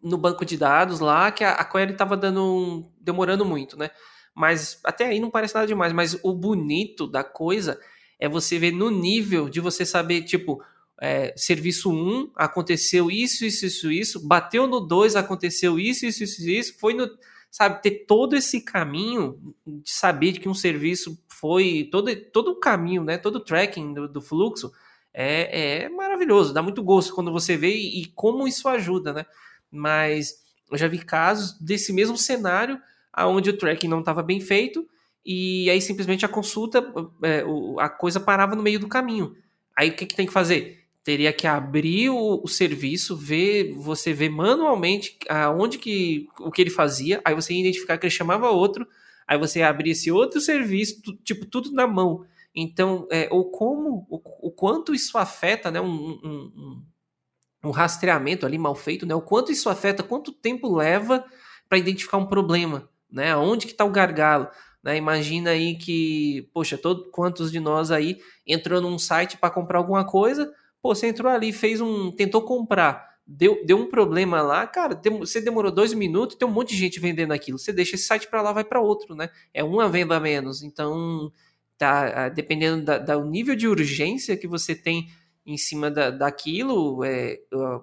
No 0.00 0.16
banco 0.16 0.44
de 0.44 0.56
dados 0.56 1.00
lá, 1.00 1.32
que 1.32 1.42
a, 1.42 1.54
a 1.54 1.64
query 1.64 1.94
estava 1.94 2.16
dando. 2.16 2.88
Demorando 3.00 3.44
muito, 3.44 3.76
né? 3.76 3.90
Mas 4.32 4.78
até 4.84 5.06
aí 5.06 5.18
não 5.18 5.32
parece 5.32 5.56
nada 5.56 5.66
demais. 5.66 5.92
Mas 5.92 6.16
o 6.22 6.32
bonito 6.32 7.08
da 7.08 7.24
coisa 7.24 7.80
é 8.20 8.28
você 8.28 8.56
ver 8.56 8.70
no 8.70 8.88
nível 8.88 9.48
de 9.48 9.58
você 9.58 9.84
saber, 9.84 10.22
tipo, 10.22 10.62
é, 11.02 11.34
serviço 11.36 11.90
1 11.90 12.30
aconteceu 12.36 13.10
isso, 13.10 13.44
isso, 13.44 13.66
isso, 13.66 13.90
isso, 13.90 14.28
bateu 14.28 14.68
no 14.68 14.78
2, 14.78 15.16
aconteceu 15.16 15.76
isso, 15.76 16.06
isso, 16.06 16.22
isso, 16.22 16.48
isso, 16.48 16.78
foi 16.78 16.94
no. 16.94 17.10
Sabe, 17.56 17.80
ter 17.80 18.04
todo 18.04 18.36
esse 18.36 18.60
caminho 18.60 19.54
de 19.66 19.90
saber 19.90 20.34
que 20.34 20.46
um 20.46 20.52
serviço 20.52 21.18
foi. 21.26 21.88
Todo, 21.90 22.14
todo 22.30 22.50
o 22.50 22.60
caminho, 22.60 23.02
né? 23.02 23.16
Todo 23.16 23.36
o 23.36 23.40
tracking 23.40 23.94
do, 23.94 24.06
do 24.06 24.20
fluxo 24.20 24.70
é, 25.10 25.84
é 25.84 25.88
maravilhoso, 25.88 26.52
dá 26.52 26.60
muito 26.60 26.82
gosto 26.82 27.14
quando 27.14 27.32
você 27.32 27.56
vê 27.56 27.74
e, 27.74 28.02
e, 28.02 28.06
como 28.08 28.46
isso 28.46 28.68
ajuda, 28.68 29.14
né? 29.14 29.26
Mas 29.70 30.34
eu 30.70 30.76
já 30.76 30.86
vi 30.86 30.98
casos 30.98 31.58
desse 31.58 31.94
mesmo 31.94 32.18
cenário 32.18 32.78
onde 33.20 33.48
o 33.48 33.56
tracking 33.56 33.88
não 33.88 34.00
estava 34.00 34.22
bem 34.22 34.38
feito 34.38 34.86
e 35.24 35.70
aí 35.70 35.80
simplesmente 35.80 36.26
a 36.26 36.28
consulta, 36.28 36.86
é, 37.22 37.42
a 37.78 37.88
coisa 37.88 38.20
parava 38.20 38.54
no 38.54 38.62
meio 38.62 38.78
do 38.78 38.86
caminho. 38.86 39.34
Aí 39.74 39.88
o 39.88 39.96
que, 39.96 40.04
que 40.04 40.14
tem 40.14 40.26
que 40.26 40.32
fazer? 40.32 40.85
Teria 41.06 41.32
que 41.32 41.46
abrir 41.46 42.10
o, 42.10 42.42
o, 42.42 42.48
serviço, 42.48 43.16
ver, 43.16 43.72
você 43.74 44.12
ver 44.12 44.28
manualmente 44.28 45.16
aonde 45.28 45.78
que 45.78 46.26
o 46.40 46.50
que 46.50 46.60
ele 46.60 46.68
fazia, 46.68 47.20
aí 47.24 47.32
você 47.32 47.54
ia 47.54 47.60
identificar 47.60 47.96
que 47.96 48.06
ele 48.06 48.12
chamava 48.12 48.50
outro, 48.50 48.84
aí 49.24 49.38
você 49.38 49.62
abria 49.62 49.92
esse 49.92 50.10
outro 50.10 50.40
serviço, 50.40 51.00
tipo 51.22 51.46
tudo 51.46 51.70
na 51.70 51.86
mão. 51.86 52.26
Então, 52.52 53.06
é, 53.08 53.28
ou 53.30 53.52
como, 53.52 54.04
o, 54.10 54.48
o, 54.48 54.50
quanto 54.50 54.92
isso 54.92 55.16
afeta, 55.16 55.70
né, 55.70 55.80
um, 55.80 55.86
um, 55.86 56.20
um, 56.24 56.82
um, 57.66 57.70
rastreamento 57.70 58.44
ali 58.44 58.58
mal 58.58 58.74
feito, 58.74 59.06
né, 59.06 59.14
o 59.14 59.22
quanto 59.22 59.52
isso 59.52 59.70
afeta, 59.70 60.02
quanto 60.02 60.32
tempo 60.32 60.74
leva 60.74 61.24
para 61.68 61.78
identificar 61.78 62.16
um 62.16 62.26
problema, 62.26 62.88
né, 63.08 63.36
onde 63.36 63.66
que 63.66 63.72
está 63.72 63.84
o 63.84 63.92
gargalo, 63.92 64.48
né, 64.82 64.96
imagina 64.96 65.50
aí 65.50 65.78
que, 65.78 66.50
poxa, 66.52 66.76
todo, 66.76 67.12
quantos 67.12 67.52
de 67.52 67.60
nós 67.60 67.92
aí 67.92 68.18
entrou 68.44 68.80
num 68.80 68.98
site 68.98 69.36
para 69.36 69.54
comprar 69.54 69.78
alguma 69.78 70.04
coisa, 70.04 70.52
pô, 70.86 70.94
você 70.94 71.08
entrou 71.08 71.32
ali, 71.32 71.52
fez 71.52 71.80
um, 71.80 72.12
tentou 72.12 72.42
comprar, 72.42 73.18
deu, 73.26 73.66
deu 73.66 73.76
um 73.76 73.88
problema 73.88 74.40
lá, 74.40 74.64
cara, 74.68 75.00
você 75.18 75.40
demorou 75.40 75.72
dois 75.72 75.92
minutos, 75.92 76.36
tem 76.36 76.46
um 76.46 76.52
monte 76.52 76.68
de 76.68 76.76
gente 76.76 77.00
vendendo 77.00 77.32
aquilo, 77.32 77.58
você 77.58 77.72
deixa 77.72 77.96
esse 77.96 78.04
site 78.04 78.28
para 78.28 78.40
lá, 78.40 78.52
vai 78.52 78.62
para 78.62 78.80
outro, 78.80 79.16
né, 79.16 79.28
é 79.52 79.64
uma 79.64 79.88
venda 79.88 80.16
a 80.16 80.20
menos, 80.20 80.62
então 80.62 81.32
tá? 81.76 82.28
Dependendo 82.28 82.84
da, 82.84 82.98
do 82.98 83.24
nível 83.24 83.56
de 83.56 83.66
urgência 83.66 84.36
que 84.36 84.46
você 84.46 84.76
tem 84.76 85.08
em 85.44 85.56
cima 85.56 85.90
da, 85.90 86.10
daquilo, 86.10 87.02
é, 87.04 87.40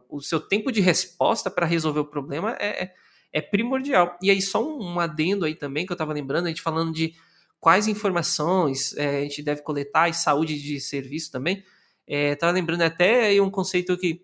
o 0.10 0.22
seu 0.22 0.40
tempo 0.40 0.72
de 0.72 0.80
resposta 0.80 1.52
para 1.52 1.66
resolver 1.66 2.00
o 2.00 2.06
problema 2.06 2.56
é, 2.58 2.86
é, 2.86 2.94
é 3.34 3.42
primordial. 3.42 4.18
E 4.22 4.32
aí, 4.32 4.42
só 4.42 4.66
um 4.66 4.98
adendo 4.98 5.46
aí 5.46 5.56
também 5.56 5.86
que 5.86 5.92
eu 5.92 5.96
estava 5.96 6.14
lembrando, 6.14 6.46
a 6.46 6.50
gente 6.50 6.62
falando 6.62 6.94
de 6.94 7.14
quais 7.60 7.88
informações 7.88 8.96
é, 8.98 9.18
a 9.18 9.22
gente 9.22 9.44
deve 9.44 9.62
coletar 9.62 10.10
e 10.10 10.14
saúde 10.14 10.60
de 10.60 10.80
serviço 10.80 11.30
também. 11.30 11.64
É, 12.08 12.38
lembrando 12.52 12.82
até 12.82 13.26
aí 13.28 13.42
um 13.42 13.50
conceito 13.50 13.98
que 13.98 14.22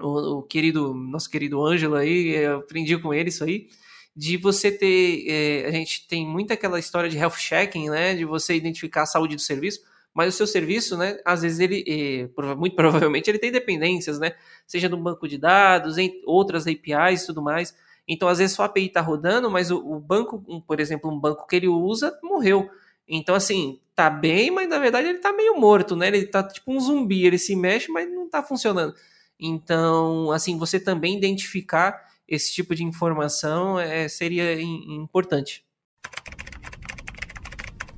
o, 0.00 0.38
o, 0.38 0.42
querido, 0.42 0.92
nosso 0.94 1.30
querido 1.30 1.64
Ângelo 1.64 1.94
aí, 1.94 2.28
eu 2.36 2.58
aprendi 2.58 2.98
com 2.98 3.14
ele 3.14 3.28
isso 3.28 3.44
aí, 3.44 3.68
de 4.14 4.36
você 4.36 4.70
ter. 4.70 5.26
É, 5.28 5.66
a 5.66 5.70
gente 5.70 6.06
tem 6.08 6.26
muito 6.26 6.52
aquela 6.52 6.78
história 6.78 7.08
de 7.08 7.16
health 7.16 7.36
checking, 7.38 7.90
né? 7.90 8.14
De 8.14 8.24
você 8.24 8.54
identificar 8.54 9.02
a 9.02 9.06
saúde 9.06 9.36
do 9.36 9.42
serviço. 9.42 9.80
mas 10.14 10.34
o 10.34 10.36
seu 10.36 10.46
serviço, 10.46 10.96
né, 10.96 11.18
às 11.24 11.42
vezes 11.42 11.60
ele, 11.60 12.30
muito 12.56 12.74
provavelmente, 12.76 13.28
ele 13.30 13.38
tem 13.38 13.52
dependências, 13.52 14.18
né, 14.18 14.34
seja 14.66 14.88
do 14.88 14.96
banco 14.96 15.28
de 15.28 15.36
dados, 15.36 15.98
em 15.98 16.22
outras 16.24 16.66
APIs 16.66 17.22
e 17.22 17.26
tudo 17.26 17.42
mais. 17.42 17.74
Então, 18.08 18.28
às 18.28 18.38
vezes, 18.38 18.54
sua 18.54 18.66
API 18.66 18.86
está 18.86 19.00
rodando, 19.00 19.50
mas 19.50 19.70
o, 19.70 19.78
o 19.78 19.98
banco, 20.00 20.38
por 20.66 20.80
exemplo, 20.80 21.10
um 21.10 21.18
banco 21.18 21.46
que 21.46 21.56
ele 21.56 21.68
usa, 21.68 22.18
morreu. 22.22 22.70
Então, 23.08 23.34
assim, 23.34 23.80
tá 23.96 24.10
bem, 24.10 24.50
mas 24.50 24.68
na 24.68 24.78
verdade 24.78 25.08
ele 25.08 25.18
tá 25.18 25.32
meio 25.32 25.58
morto, 25.58 25.96
né? 25.96 26.08
Ele 26.08 26.26
tá 26.26 26.42
tipo 26.42 26.70
um 26.70 26.78
zumbi, 26.78 27.24
ele 27.24 27.38
se 27.38 27.56
mexe, 27.56 27.90
mas 27.90 28.06
não 28.08 28.28
tá 28.28 28.42
funcionando. 28.42 28.94
Então, 29.40 30.30
assim, 30.30 30.58
você 30.58 30.78
também 30.78 31.16
identificar 31.16 32.04
esse 32.28 32.52
tipo 32.52 32.74
de 32.74 32.84
informação 32.84 33.80
é, 33.80 34.06
seria 34.06 34.60
importante. 34.60 35.64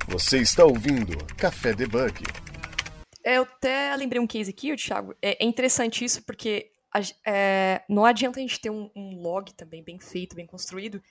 Você 0.06 0.38
está 0.38 0.64
ouvindo 0.64 1.18
Café 1.36 1.74
Debug. 1.74 2.22
É, 3.24 3.36
eu 3.36 3.42
até 3.42 3.94
lembrei 3.96 4.20
um 4.20 4.26
case 4.26 4.50
aqui, 4.50 4.74
Thiago. 4.76 5.14
É, 5.20 5.42
é 5.44 5.46
interessante 5.46 6.04
isso 6.04 6.22
porque 6.22 6.70
é, 7.26 7.82
não 7.88 8.04
adianta 8.04 8.38
a 8.38 8.42
gente 8.42 8.60
ter 8.60 8.70
um, 8.70 8.90
um, 8.94 9.20
log 9.20 9.52
também 9.54 9.82
bem 9.82 9.98
feito, 9.98 10.36
bem 10.36 10.46
construído, 10.46 11.02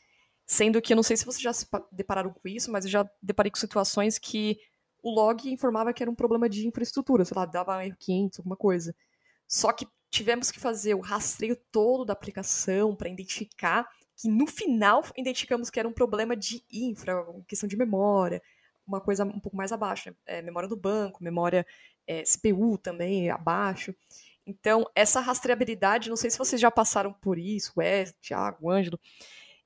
sendo 0.45 0.81
que 0.81 0.93
eu 0.93 0.95
não 0.95 1.03
sei 1.03 1.17
se 1.17 1.25
vocês 1.25 1.41
já 1.41 1.53
se 1.53 1.67
depararam 1.91 2.31
com 2.31 2.47
isso, 2.47 2.71
mas 2.71 2.85
eu 2.85 2.91
já 2.91 3.09
deparei 3.21 3.51
com 3.51 3.59
situações 3.59 4.17
que 4.17 4.57
o 5.01 5.09
log 5.11 5.49
informava 5.51 5.93
que 5.93 6.03
era 6.03 6.11
um 6.11 6.15
problema 6.15 6.49
de 6.49 6.67
infraestrutura, 6.67 7.25
sei 7.25 7.35
lá, 7.35 7.45
dava 7.45 7.85
erro 7.85 7.95
500, 7.99 8.39
alguma 8.39 8.55
coisa. 8.55 8.95
Só 9.47 9.71
que 9.71 9.87
tivemos 10.09 10.51
que 10.51 10.59
fazer 10.59 10.95
o 10.95 11.01
rastreio 11.01 11.55
todo 11.71 12.05
da 12.05 12.13
aplicação 12.13 12.95
para 12.95 13.09
identificar 13.09 13.87
que 14.15 14.27
no 14.27 14.47
final 14.47 15.03
identificamos 15.15 15.69
que 15.69 15.79
era 15.79 15.87
um 15.87 15.93
problema 15.93 16.35
de 16.35 16.63
infra, 16.71 17.23
questão 17.47 17.69
de 17.69 17.77
memória, 17.77 18.41
uma 18.85 18.99
coisa 18.99 19.23
um 19.23 19.39
pouco 19.39 19.55
mais 19.55 19.71
abaixo, 19.71 20.09
né? 20.09 20.15
é, 20.25 20.41
memória 20.41 20.67
do 20.67 20.75
banco, 20.75 21.23
memória 21.23 21.65
é, 22.07 22.23
CPU 22.23 22.77
também 22.77 23.29
abaixo. 23.29 23.93
Então, 24.45 24.89
essa 24.95 25.19
rastreabilidade, 25.19 26.09
não 26.09 26.15
sei 26.15 26.29
se 26.29 26.37
vocês 26.37 26.59
já 26.59 26.71
passaram 26.71 27.11
por 27.11 27.37
isso, 27.37 27.73
Wes, 27.77 28.15
Thiago, 28.21 28.71
Ângelo, 28.71 28.99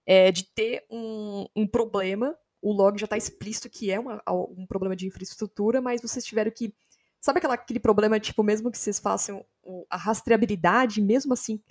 é, 0.06 0.32
de 0.32 0.44
ter 0.44 0.84
um, 0.89 1.46
um 1.56 1.67
problema, 1.67 2.36
o 2.62 2.71
log 2.71 3.00
já 3.00 3.06
está 3.06 3.17
explícito 3.17 3.69
que 3.69 3.89
é 3.91 4.00
uma, 4.00 4.21
um 4.28 4.65
problema 4.67 4.95
de 4.95 5.08
infraestrutura, 5.08 5.82
mas 5.82 6.02
vocês 6.02 6.24
tiveram 6.24 6.52
que. 6.52 6.74
Sabe 7.19 7.38
aquela, 7.38 7.54
aquele 7.54 7.80
problema, 7.80 8.19
tipo, 8.19 8.43
mesmo 8.43 8.71
que 8.71 8.78
vocês 8.78 9.00
façam 9.00 9.45
a 9.89 9.97
rastreabilidade, 9.97 11.02
mesmo 11.02 11.34
assim, 11.34 11.62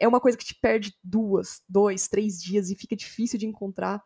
é 0.00 0.08
uma 0.08 0.20
coisa 0.20 0.36
que 0.36 0.44
te 0.44 0.54
perde 0.54 0.94
duas, 1.02 1.62
dois, 1.68 2.08
três 2.08 2.42
dias 2.42 2.70
e 2.70 2.74
fica 2.74 2.96
difícil 2.96 3.38
de 3.38 3.46
encontrar, 3.46 4.02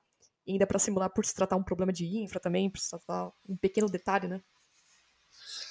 ainda 0.46 0.66
para 0.66 0.79
simular 0.79 1.11
por 1.11 1.24
se 1.24 1.35
tratar 1.35 1.57
um 1.57 1.62
problema 1.62 1.92
de 1.92 2.05
infra 2.05 2.40
também, 2.40 2.68
por 2.68 2.81
se 2.81 2.90
tratar 2.90 3.31
um 3.48 3.57
pequeno 3.57 3.88
detalhe, 3.88 4.27
né? 4.27 4.40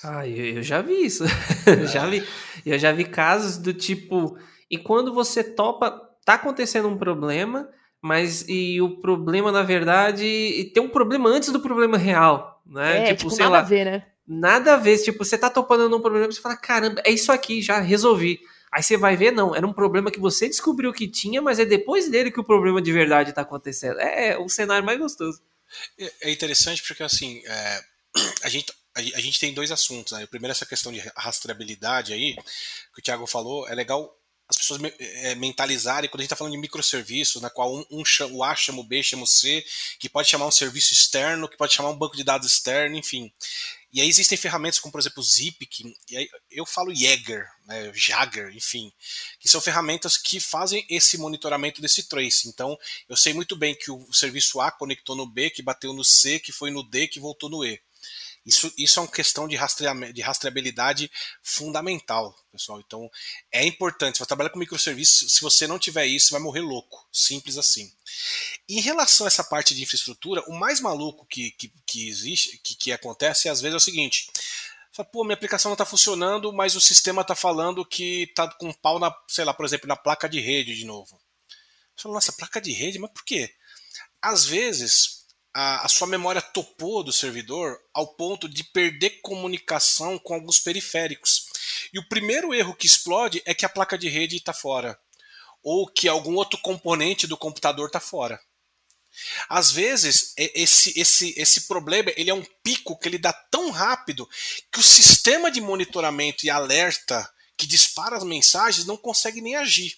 Ah, 0.04 0.28
eu, 0.28 0.58
eu 0.58 0.64
já 0.64 0.82
vi 0.82 1.06
isso. 1.06 1.26
já 1.92 2.08
vi, 2.08 2.26
eu 2.66 2.80
já 2.80 2.92
vi 2.92 3.06
casos 3.06 3.58
do 3.58 3.74
tipo. 3.74 4.38
E 4.70 4.78
quando 4.78 5.14
você 5.14 5.44
topa, 5.44 5.92
tá 6.24 6.36
acontecendo 6.36 6.88
um 6.88 6.98
problema, 6.98 7.70
mas 8.02 8.46
e 8.48 8.82
o 8.82 8.98
problema, 8.98 9.52
na 9.52 9.64
verdade, 9.64 10.72
tem 10.74 10.84
um 10.84 10.90
problema 10.90 11.30
antes 11.30 11.50
do 11.50 11.60
problema 11.60 11.98
real, 11.98 12.62
né? 12.66 12.98
É, 13.00 13.04
tipo, 13.08 13.30
tipo 13.30 13.32
sei 13.32 13.46
nada 13.46 13.58
lá, 13.58 13.60
a 13.60 13.64
ver, 13.64 13.86
né? 13.86 14.06
Nada 14.28 14.74
a 14.74 14.78
ver, 14.78 14.98
tipo, 14.98 15.24
você 15.24 15.38
tá 15.38 15.50
topando 15.50 15.90
num 15.90 16.02
problema, 16.02 16.32
você 16.32 16.42
fala, 16.42 16.58
caramba, 16.58 17.02
é 17.06 17.12
isso 17.12 17.32
aqui, 17.32 17.62
já 17.62 17.80
resolvi. 17.80 18.40
Aí 18.72 18.84
você 18.84 18.98
vai 18.98 19.16
ver, 19.16 19.32
não, 19.32 19.56
era 19.56 19.66
um 19.66 19.72
problema 19.72 20.12
que 20.12 20.20
você 20.20 20.48
descobriu 20.48 20.92
que 20.92 21.08
tinha, 21.08 21.42
mas 21.42 21.60
é 21.60 21.66
depois 21.66 22.10
dele 22.10 22.30
que 22.30 22.40
o 22.40 22.44
problema 22.44 22.82
de 22.82 22.92
verdade 22.92 23.32
tá 23.32 23.42
acontecendo. 23.42 24.00
É, 24.00 24.30
é 24.30 24.38
o 24.38 24.50
cenário 24.50 24.86
mais 24.86 25.00
gostoso. 25.00 25.42
É, 25.98 26.12
é 26.24 26.32
interessante 26.32 26.84
porque, 26.86 27.04
assim, 27.04 27.42
é, 27.46 27.82
a 28.44 28.50
gente 28.50 28.72
a 28.98 29.22
gente 29.22 29.40
tem 29.40 29.54
dois 29.54 29.72
assuntos. 29.72 30.14
Né? 30.14 30.24
O 30.24 30.28
primeiro, 30.28 30.52
essa 30.52 30.66
questão 30.66 30.92
de 30.92 31.00
rastreabilidade 31.16 32.14
aí, 32.14 32.36
que 32.94 33.00
o 33.00 33.04
Thiago 33.04 33.28
falou, 33.28 33.68
é 33.70 33.76
legal 33.76 34.17
as 34.50 34.58
pessoas 34.58 34.82
é, 35.00 35.36
mentalizarem 35.36 36.10
quando 36.10 36.22
a 36.22 36.24
gente 36.24 36.28
está 36.28 36.36
falando 36.36 36.54
de 36.54 36.60
microserviços, 36.60 37.42
na 37.42 37.50
qual 37.50 37.76
um, 37.76 37.86
um 37.92 38.06
chama, 38.06 38.34
o 38.34 38.44
A 38.44 38.56
chama 38.56 38.80
o 38.80 38.84
B, 38.84 39.04
chama 39.04 39.24
o 39.24 39.28
C, 39.28 39.66
que 40.00 40.08
pode 40.08 40.30
chamar 40.30 40.48
um 40.48 40.52
serviço 40.52 40.94
externo, 40.94 41.50
que 41.50 41.58
pode 41.58 41.74
chamar 41.74 41.90
um 41.90 41.98
banco 41.98 42.16
de 42.16 42.24
dados 42.24 42.50
externo, 42.50 42.96
enfim. 42.96 43.32
E 43.92 44.02
aí 44.02 44.08
existem 44.08 44.38
ferramentas 44.38 44.80
como, 44.80 44.92
por 44.92 45.00
exemplo, 45.00 45.22
o 45.22 45.26
Zip, 45.26 45.66
que 45.66 45.96
eu 46.52 46.66
falo 46.66 46.94
Jäger, 46.94 47.48
né, 47.66 47.92
Jagger, 47.94 48.56
enfim, 48.56 48.92
que 49.40 49.48
são 49.48 49.62
ferramentas 49.62 50.18
que 50.18 50.40
fazem 50.40 50.86
esse 50.90 51.18
monitoramento 51.18 51.82
desse 51.82 52.04
trace. 52.04 52.48
Então, 52.48 52.78
eu 53.08 53.16
sei 53.16 53.34
muito 53.34 53.56
bem 53.56 53.74
que 53.74 53.90
o 53.90 54.14
serviço 54.14 54.60
A 54.60 54.72
conectou 54.72 55.16
no 55.16 55.26
B, 55.26 55.50
que 55.50 55.62
bateu 55.62 55.94
no 55.94 56.04
C, 56.04 56.38
que 56.40 56.52
foi 56.52 56.70
no 56.70 56.84
D, 56.84 57.08
que 57.08 57.20
voltou 57.20 57.50
no 57.50 57.66
E. 57.66 57.82
Isso, 58.48 58.74
isso 58.78 58.98
é 58.98 59.04
uma 59.04 59.12
questão 59.12 59.46
de, 59.46 59.58
de 60.14 60.22
rastreabilidade 60.22 61.12
fundamental, 61.44 62.34
pessoal. 62.50 62.80
Então, 62.80 63.12
é 63.52 63.66
importante. 63.66 64.20
Você 64.20 64.26
trabalha 64.26 64.50
com 64.50 64.58
microserviços, 64.58 65.34
se 65.34 65.42
você 65.42 65.68
não 65.68 65.78
tiver 65.78 66.06
isso, 66.06 66.28
você 66.28 66.32
vai 66.32 66.42
morrer 66.42 66.62
louco. 66.62 67.06
Simples 67.12 67.58
assim. 67.58 67.92
Em 68.70 68.80
relação 68.80 69.26
a 69.26 69.28
essa 69.28 69.44
parte 69.44 69.76
de 69.76 69.84
infraestrutura, 69.84 70.42
o 70.48 70.54
mais 70.54 70.80
maluco 70.80 71.26
que, 71.26 71.52
que, 71.52 71.74
que 71.86 72.08
existe, 72.08 72.58
que, 72.60 72.74
que 72.74 72.92
acontece, 72.94 73.50
às 73.50 73.60
vezes 73.60 73.74
é 73.74 73.78
o 73.78 73.82
seguinte. 73.82 74.32
Fala, 74.94 75.10
pô, 75.10 75.26
minha 75.26 75.36
aplicação 75.36 75.70
não 75.70 75.74
está 75.74 75.86
funcionando, 75.86 76.54
mas 76.54 76.74
o 76.78 76.80
sistema 76.80 77.24
está 77.24 77.36
falando 77.36 77.86
que 77.86 78.24
está 78.24 78.50
com 78.54 78.72
pau 78.72 78.98
na, 78.98 79.14
sei 79.28 79.44
lá, 79.44 79.54
por 79.54 79.66
exemplo, 79.66 79.90
na 79.90 79.98
placa 79.98 80.30
de 80.30 80.40
rede 80.40 80.74
de 80.74 80.86
novo. 80.86 81.20
Você 81.98 82.04
fala, 82.04 82.16
nossa, 82.16 82.32
placa 82.32 82.62
de 82.62 82.72
rede, 82.72 82.98
mas 82.98 83.12
por 83.12 83.26
quê? 83.26 83.54
Às 84.22 84.46
vezes, 84.46 85.17
a, 85.54 85.86
a, 85.86 85.90
sua 85.90 86.08
memória 86.08 86.42
topou 86.42 87.04
do 87.04 87.12
servidor 87.12 87.80
ao 87.94 88.16
ponto 88.16 88.48
de 88.48 88.64
perder 88.64 89.22
comunicação 89.22 90.20
com 90.20 90.34
alguns 90.34 90.60
periféricos. 90.60 91.46
E 91.94 92.00
o 92.00 92.08
primeiro 92.08 92.54
erro 92.54 92.76
que 92.76 92.86
explode 92.86 93.42
é 93.46 93.54
que 93.54 93.66
a 93.66 93.70
placa 93.70 93.98
de 93.98 94.08
rede 94.10 94.38
está 94.38 94.54
fora, 94.54 95.00
ou 95.64 95.88
que 95.88 96.08
algum 96.08 96.36
outro 96.36 96.60
componente 96.60 97.26
do 97.28 97.38
computador 97.38 97.88
está 97.88 98.00
fora. 98.00 98.40
Às 99.50 99.72
vezes, 99.72 100.34
esse, 100.38 101.00
esse, 101.00 101.34
esse 101.38 101.62
problema 101.68 102.12
ele 102.16 102.30
é 102.30 102.34
um 102.34 102.46
pico 102.64 102.98
que 102.98 103.08
ele 103.08 103.18
dá 103.18 103.34
tão 103.34 103.72
rápido 103.72 104.30
que 104.72 104.80
o 104.80 104.84
sistema 104.84 105.50
de 105.50 105.60
monitoramento 105.60 106.46
e 106.46 106.50
alerta 106.50 107.28
que 107.58 107.66
dispara 107.66 108.16
as 108.16 108.24
mensagens 108.24 108.86
não 108.86 108.96
consegue 108.96 109.42
nem 109.42 109.56
agir. 109.56 109.98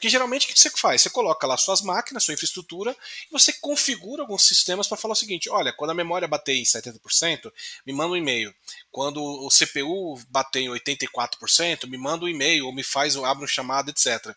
Porque 0.00 0.08
geralmente 0.08 0.46
o 0.46 0.48
que 0.48 0.58
você 0.58 0.70
faz? 0.70 1.02
Você 1.02 1.10
coloca 1.10 1.46
lá 1.46 1.58
suas 1.58 1.82
máquinas, 1.82 2.24
sua 2.24 2.32
infraestrutura, 2.32 2.96
e 3.28 3.30
você 3.30 3.52
configura 3.52 4.22
alguns 4.22 4.46
sistemas 4.46 4.88
para 4.88 4.96
falar 4.96 5.12
o 5.12 5.14
seguinte: 5.14 5.50
olha, 5.50 5.74
quando 5.74 5.90
a 5.90 5.94
memória 5.94 6.26
bater 6.26 6.54
em 6.54 6.62
70%, 6.62 7.52
me 7.86 7.92
manda 7.92 8.14
um 8.14 8.16
e-mail. 8.16 8.50
Quando 8.90 9.22
o 9.22 9.48
CPU 9.50 10.18
bater 10.30 10.60
em 10.60 10.70
84%, 10.70 11.86
me 11.86 11.98
manda 11.98 12.24
um 12.24 12.28
e-mail 12.28 12.64
ou 12.64 12.74
me 12.74 12.82
faz, 12.82 13.14
abre 13.14 13.44
um 13.44 13.46
chamado, 13.46 13.90
etc. 13.90 14.34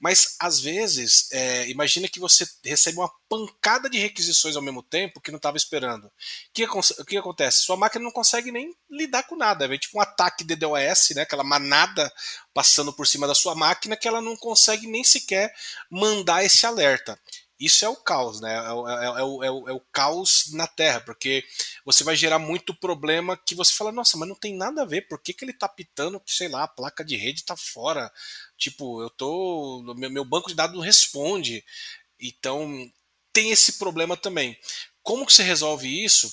Mas 0.00 0.34
às 0.40 0.58
vezes, 0.58 1.28
é, 1.30 1.68
imagina 1.68 2.08
que 2.08 2.18
você 2.18 2.44
recebe 2.64 2.98
uma 2.98 3.10
pancada 3.28 3.90
de 3.90 3.98
requisições 3.98 4.56
ao 4.56 4.62
mesmo 4.62 4.82
tempo 4.82 5.20
que 5.20 5.30
não 5.30 5.36
estava 5.36 5.56
esperando. 5.56 6.06
O 6.06 6.12
que, 6.52 6.64
o 6.64 7.04
que 7.04 7.16
acontece? 7.16 7.64
Sua 7.64 7.76
máquina 7.76 8.04
não 8.04 8.12
consegue 8.12 8.52
nem 8.52 8.74
lidar 8.90 9.24
com 9.24 9.36
nada. 9.36 9.66
É 9.66 9.78
tipo 9.78 9.98
um 9.98 10.00
ataque 10.00 10.44
DDoS, 10.44 11.10
né? 11.14 11.22
aquela 11.22 11.44
manada 11.44 12.12
passando 12.54 12.92
por 12.92 13.06
cima 13.06 13.26
da 13.26 13.34
sua 13.34 13.54
máquina 13.54 13.96
que 13.96 14.08
ela 14.08 14.20
não 14.20 14.36
consegue 14.36 14.86
nem 14.86 15.04
sequer 15.04 15.54
mandar 15.90 16.44
esse 16.44 16.64
alerta. 16.66 17.18
Isso 17.58 17.86
é 17.86 17.88
o 17.88 17.96
caos, 17.96 18.40
né? 18.40 18.54
É 18.54 18.72
o, 18.72 18.88
é, 18.88 19.04
é, 19.04 19.22
o, 19.22 19.44
é, 19.44 19.46
é 19.46 19.72
o 19.72 19.80
caos 19.90 20.52
na 20.52 20.66
Terra, 20.66 21.00
porque 21.00 21.42
você 21.86 22.04
vai 22.04 22.14
gerar 22.14 22.38
muito 22.38 22.74
problema 22.74 23.34
que 23.34 23.54
você 23.54 23.72
fala, 23.72 23.90
nossa, 23.90 24.18
mas 24.18 24.28
não 24.28 24.34
tem 24.34 24.54
nada 24.54 24.82
a 24.82 24.84
ver, 24.84 25.08
por 25.08 25.18
que, 25.18 25.32
que 25.32 25.42
ele 25.42 25.54
tá 25.54 25.66
pitando 25.66 26.20
sei 26.26 26.48
lá, 26.48 26.64
a 26.64 26.68
placa 26.68 27.02
de 27.02 27.16
rede 27.16 27.44
tá 27.44 27.56
fora? 27.56 28.12
Tipo, 28.58 29.02
eu 29.02 29.08
tô. 29.10 29.82
Meu, 29.96 30.10
meu 30.10 30.24
banco 30.24 30.48
de 30.48 30.54
dados 30.54 30.76
não 30.76 30.82
responde. 30.82 31.64
Então, 32.20 32.90
tem 33.36 33.50
esse 33.50 33.72
problema 33.72 34.16
também. 34.16 34.58
Como 35.02 35.26
que 35.26 35.32
você 35.34 35.42
resolve 35.42 35.86
isso? 36.02 36.32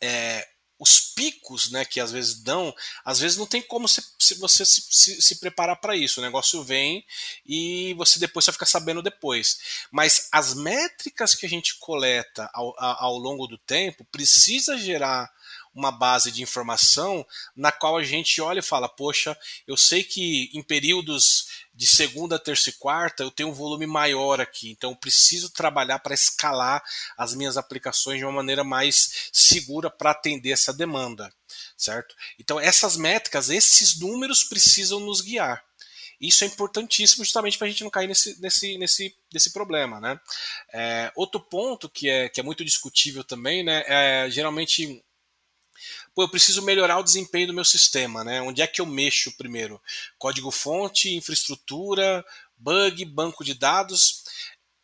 É, 0.00 0.48
os 0.78 0.98
picos 0.98 1.70
né, 1.70 1.84
que 1.84 2.00
às 2.00 2.10
vezes 2.10 2.42
dão, 2.42 2.74
às 3.04 3.20
vezes 3.20 3.36
não 3.36 3.44
tem 3.46 3.60
como 3.60 3.86
se, 3.86 4.02
se 4.18 4.34
você 4.36 4.64
se, 4.64 4.86
se, 4.90 5.20
se 5.20 5.38
preparar 5.38 5.76
para 5.76 5.94
isso. 5.94 6.20
O 6.20 6.22
negócio 6.22 6.64
vem 6.64 7.04
e 7.44 7.92
você 7.98 8.18
depois 8.18 8.46
vai 8.46 8.54
ficar 8.54 8.64
sabendo 8.64 9.02
depois. 9.02 9.58
Mas 9.90 10.28
as 10.32 10.54
métricas 10.54 11.34
que 11.34 11.44
a 11.44 11.48
gente 11.48 11.78
coleta 11.78 12.48
ao, 12.54 12.74
ao 12.78 13.18
longo 13.18 13.46
do 13.46 13.58
tempo 13.58 14.02
precisa 14.10 14.78
gerar 14.78 15.30
uma 15.74 15.90
base 15.90 16.30
de 16.30 16.42
informação 16.42 17.26
na 17.56 17.72
qual 17.72 17.96
a 17.96 18.02
gente 18.02 18.40
olha 18.40 18.60
e 18.60 18.62
fala: 18.62 18.88
poxa, 18.88 19.36
eu 19.66 19.76
sei 19.76 20.04
que 20.04 20.50
em 20.54 20.62
períodos 20.62 21.64
de 21.74 21.86
segunda, 21.86 22.38
terça 22.38 22.70
e 22.70 22.74
quarta 22.74 23.24
eu 23.24 23.30
tenho 23.30 23.48
um 23.48 23.54
volume 23.54 23.86
maior 23.86 24.40
aqui, 24.40 24.70
então 24.70 24.90
eu 24.90 24.96
preciso 24.96 25.50
trabalhar 25.50 25.98
para 25.98 26.14
escalar 26.14 26.82
as 27.18 27.34
minhas 27.34 27.56
aplicações 27.56 28.18
de 28.18 28.24
uma 28.24 28.32
maneira 28.32 28.62
mais 28.62 29.28
segura 29.32 29.90
para 29.90 30.12
atender 30.12 30.52
essa 30.52 30.72
demanda, 30.72 31.32
certo? 31.76 32.14
Então 32.38 32.60
essas 32.60 32.96
métricas, 32.96 33.50
esses 33.50 33.98
números 33.98 34.44
precisam 34.44 35.00
nos 35.00 35.20
guiar. 35.20 35.64
Isso 36.20 36.44
é 36.44 36.46
importantíssimo 36.46 37.24
justamente 37.24 37.58
para 37.58 37.66
a 37.66 37.70
gente 37.70 37.82
não 37.82 37.90
cair 37.90 38.06
nesse, 38.06 38.40
nesse, 38.40 38.78
nesse, 38.78 39.14
nesse 39.32 39.52
problema. 39.52 40.00
Né? 40.00 40.18
É, 40.72 41.12
outro 41.14 41.40
ponto 41.40 41.88
que 41.88 42.08
é, 42.08 42.28
que 42.28 42.40
é 42.40 42.42
muito 42.42 42.64
discutível 42.64 43.24
também, 43.24 43.62
né, 43.62 43.84
é 43.86 44.30
geralmente 44.30 45.04
pô, 46.14 46.22
eu 46.22 46.28
preciso 46.28 46.62
melhorar 46.62 46.98
o 46.98 47.02
desempenho 47.02 47.48
do 47.48 47.54
meu 47.54 47.64
sistema, 47.64 48.22
né? 48.22 48.40
Onde 48.40 48.62
é 48.62 48.66
que 48.66 48.80
eu 48.80 48.86
mexo 48.86 49.36
primeiro? 49.36 49.80
Código-fonte, 50.18 51.14
infraestrutura, 51.14 52.24
bug, 52.56 53.04
banco 53.04 53.44
de 53.44 53.54
dados. 53.54 54.22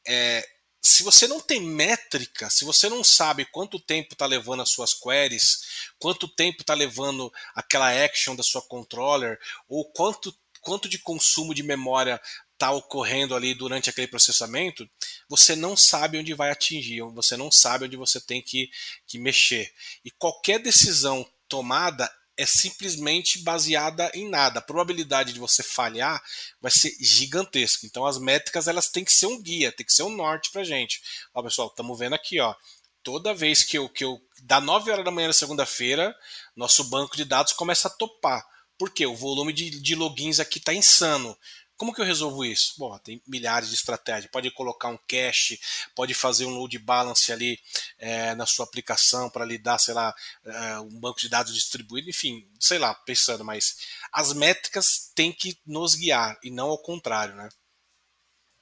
É, 0.06 0.46
se 0.82 1.02
você 1.02 1.28
não 1.28 1.40
tem 1.40 1.60
métrica, 1.60 2.48
se 2.50 2.64
você 2.64 2.88
não 2.88 3.04
sabe 3.04 3.44
quanto 3.44 3.78
tempo 3.78 4.14
está 4.14 4.26
levando 4.26 4.62
as 4.62 4.70
suas 4.70 4.94
queries, 4.94 5.90
quanto 5.98 6.26
tempo 6.26 6.62
está 6.62 6.74
levando 6.74 7.32
aquela 7.54 7.90
action 8.04 8.34
da 8.34 8.42
sua 8.42 8.62
controller, 8.62 9.38
ou 9.68 9.84
quanto, 9.92 10.34
quanto 10.60 10.88
de 10.88 10.98
consumo 10.98 11.54
de 11.54 11.62
memória 11.62 12.20
está 12.60 12.70
ocorrendo 12.72 13.34
ali 13.34 13.54
durante 13.54 13.88
aquele 13.88 14.06
processamento, 14.06 14.86
você 15.26 15.56
não 15.56 15.74
sabe 15.74 16.18
onde 16.18 16.34
vai 16.34 16.50
atingir, 16.50 17.00
você 17.14 17.34
não 17.34 17.50
sabe 17.50 17.86
onde 17.86 17.96
você 17.96 18.20
tem 18.20 18.42
que, 18.42 18.68
que 19.06 19.18
mexer. 19.18 19.72
E 20.04 20.10
qualquer 20.10 20.58
decisão 20.58 21.26
tomada 21.48 22.10
é 22.36 22.44
simplesmente 22.44 23.38
baseada 23.42 24.10
em 24.14 24.28
nada. 24.28 24.58
A 24.58 24.62
probabilidade 24.62 25.32
de 25.32 25.38
você 25.38 25.62
falhar 25.62 26.22
vai 26.60 26.70
ser 26.70 26.94
gigantesca. 27.00 27.86
Então 27.86 28.04
as 28.04 28.18
métricas 28.18 28.68
elas 28.68 28.88
têm 28.88 29.04
que 29.04 29.12
ser 29.12 29.26
um 29.26 29.42
guia, 29.42 29.72
tem 29.72 29.84
que 29.84 29.92
ser 29.92 30.02
um 30.02 30.14
norte 30.14 30.50
para 30.50 30.62
gente. 30.62 31.02
Ó, 31.34 31.42
pessoal, 31.42 31.68
estamos 31.68 31.98
vendo 31.98 32.14
aqui, 32.14 32.40
ó. 32.40 32.54
Toda 33.02 33.34
vez 33.34 33.64
que 33.64 33.78
eu, 33.78 33.88
que 33.88 34.04
eu 34.04 34.20
da 34.42 34.60
9 34.60 34.90
horas 34.90 35.04
da 35.04 35.10
manhã 35.10 35.28
na 35.28 35.32
segunda-feira, 35.32 36.14
nosso 36.54 36.84
banco 36.84 37.16
de 37.16 37.24
dados 37.24 37.54
começa 37.54 37.88
a 37.88 37.90
topar. 37.90 38.46
Por 38.78 38.90
quê? 38.90 39.06
O 39.06 39.16
volume 39.16 39.52
de, 39.52 39.70
de 39.70 39.94
logins 39.94 40.40
aqui 40.40 40.58
está 40.58 40.72
insano. 40.72 41.36
Como 41.80 41.94
que 41.94 42.00
eu 42.02 42.04
resolvo 42.04 42.44
isso? 42.44 42.74
Bom, 42.76 42.98
tem 42.98 43.22
milhares 43.26 43.70
de 43.70 43.74
estratégias. 43.74 44.30
Pode 44.30 44.50
colocar 44.50 44.88
um 44.88 44.98
cache, 45.08 45.58
pode 45.94 46.12
fazer 46.12 46.44
um 46.44 46.50
load 46.50 46.78
balance 46.78 47.32
ali 47.32 47.58
é, 47.98 48.34
na 48.34 48.44
sua 48.44 48.66
aplicação 48.66 49.30
para 49.30 49.46
lhe 49.46 49.56
dar, 49.56 49.78
sei 49.78 49.94
lá, 49.94 50.14
é, 50.44 50.78
um 50.80 51.00
banco 51.00 51.18
de 51.18 51.30
dados 51.30 51.54
distribuído, 51.54 52.10
enfim, 52.10 52.46
sei 52.60 52.78
lá, 52.78 52.92
pensando, 52.94 53.46
mas 53.46 53.78
as 54.12 54.34
métricas 54.34 55.10
têm 55.14 55.32
que 55.32 55.58
nos 55.66 55.94
guiar 55.94 56.38
e 56.44 56.50
não 56.50 56.68
ao 56.68 56.76
contrário, 56.76 57.34
né? 57.34 57.48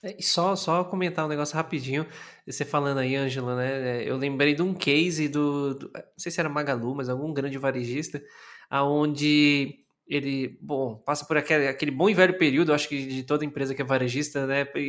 É, 0.01 0.23
só, 0.23 0.55
só 0.55 0.85
comentar 0.85 1.25
um 1.25 1.29
negócio 1.29 1.57
rapidinho. 1.57 2.07
Você 2.47 2.64
falando 2.64 2.99
aí, 2.99 3.16
Ângela, 3.16 3.57
né? 3.57 4.05
É, 4.05 4.09
eu 4.09 4.16
lembrei 4.16 4.55
de 4.55 4.62
um 4.62 4.73
case 4.73 5.27
do, 5.27 5.75
do, 5.75 5.91
Não 5.93 6.03
sei 6.19 6.31
se 6.31 6.39
era 6.39 6.49
Magalu, 6.49 6.95
mas 6.95 7.09
algum 7.09 7.35
grande 7.35 7.59
varejista, 7.59 8.23
aonde 8.71 9.88
ele, 10.09 10.59
bom, 10.61 10.97
passa 10.97 11.25
por 11.25 11.37
aquele, 11.37 11.69
aquele 11.69 11.91
bom 11.91 12.09
e 12.09 12.15
velho 12.15 12.39
período, 12.39 12.73
acho 12.73 12.89
que 12.89 13.07
de 13.07 13.23
toda 13.23 13.45
empresa 13.45 13.75
que 13.75 13.83
é 13.83 13.85
varejista, 13.85 14.47
né, 14.47 14.65
para 14.65 14.81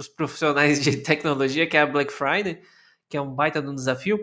os 0.00 0.08
profissionais 0.08 0.80
de 0.80 0.98
tecnologia, 1.02 1.66
que 1.66 1.76
é 1.76 1.80
a 1.80 1.86
Black 1.86 2.12
Friday, 2.12 2.60
que 3.08 3.16
é 3.16 3.20
um 3.20 3.34
baita 3.34 3.60
de 3.60 3.68
um 3.68 3.74
desafio, 3.74 4.20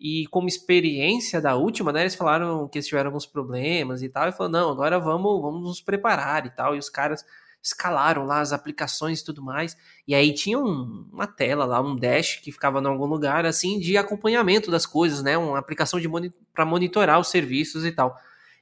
e 0.00 0.26
como 0.28 0.48
experiência 0.48 1.38
da 1.42 1.54
última, 1.54 1.92
né, 1.92 2.00
eles 2.00 2.14
falaram 2.14 2.66
que 2.66 2.78
eles 2.78 2.86
tiveram 2.86 3.08
alguns 3.08 3.26
problemas 3.26 4.02
e 4.02 4.08
tal, 4.08 4.26
e 4.26 4.32
falou, 4.32 4.50
não, 4.50 4.70
agora 4.70 4.98
vamos, 4.98 5.42
vamos 5.42 5.62
nos 5.62 5.82
preparar 5.82 6.46
e 6.46 6.50
tal, 6.50 6.74
e 6.74 6.78
os 6.78 6.88
caras 6.88 7.22
escalaram 7.62 8.24
lá 8.24 8.40
as 8.40 8.54
aplicações 8.54 9.20
e 9.20 9.24
tudo 9.24 9.42
mais, 9.42 9.76
e 10.08 10.14
aí 10.14 10.32
tinha 10.32 10.58
um, 10.58 11.06
uma 11.12 11.26
tela 11.26 11.66
lá, 11.66 11.78
um 11.82 11.94
dash 11.94 12.36
que 12.36 12.50
ficava 12.50 12.80
em 12.80 12.86
algum 12.86 13.04
lugar, 13.04 13.44
assim, 13.44 13.78
de 13.78 13.98
acompanhamento 13.98 14.70
das 14.70 14.86
coisas, 14.86 15.22
né, 15.22 15.36
uma 15.36 15.58
aplicação 15.58 16.00
moni 16.08 16.32
para 16.54 16.64
monitorar 16.64 17.20
os 17.20 17.28
serviços 17.28 17.84
e 17.84 17.92
tal 17.92 18.16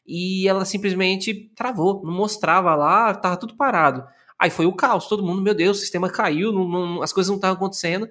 e 0.09 0.49
ela 0.49 0.65
simplesmente 0.65 1.53
travou, 1.55 2.03
não 2.03 2.13
mostrava 2.13 2.75
lá, 2.75 3.15
tava 3.15 3.37
tudo 3.37 3.55
parado. 3.55 4.03
Aí 4.39 4.49
foi 4.49 4.65
o 4.65 4.73
caos, 4.73 5.07
todo 5.07 5.23
mundo, 5.23 5.43
meu 5.43 5.55
Deus, 5.55 5.77
o 5.77 5.81
sistema 5.81 6.09
caiu, 6.09 6.51
não, 6.51 6.67
não, 6.67 7.03
as 7.03 7.13
coisas 7.13 7.29
não 7.29 7.37
estavam 7.37 7.57
acontecendo. 7.57 8.09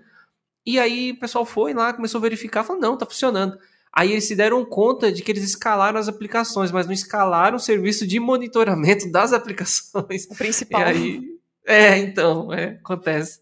E 0.64 0.78
aí 0.80 1.14
o 1.14 1.20
pessoal 1.20 1.44
foi 1.44 1.74
lá, 1.74 1.92
começou 1.94 2.20
a 2.20 2.22
verificar, 2.22 2.64
falou, 2.64 2.82
não, 2.82 2.98
tá 2.98 3.06
funcionando. 3.06 3.58
Aí 3.92 4.12
eles 4.12 4.28
se 4.28 4.36
deram 4.36 4.64
conta 4.64 5.12
de 5.12 5.24
que 5.24 5.32
eles 5.32 5.44
escalaram 5.44 5.98
as 5.98 6.08
aplicações, 6.08 6.72
mas 6.72 6.86
não 6.86 6.94
escalaram 6.94 7.58
o 7.58 7.60
serviço 7.60 8.06
de 8.06 8.20
monitoramento 8.20 9.10
das 9.12 9.34
aplicações. 9.34 10.26
O 10.30 10.36
principal. 10.36 10.82
E 10.82 10.84
aí, 10.84 11.22
é, 11.66 11.98
então, 11.98 12.54
é, 12.54 12.80
acontece. 12.84 13.42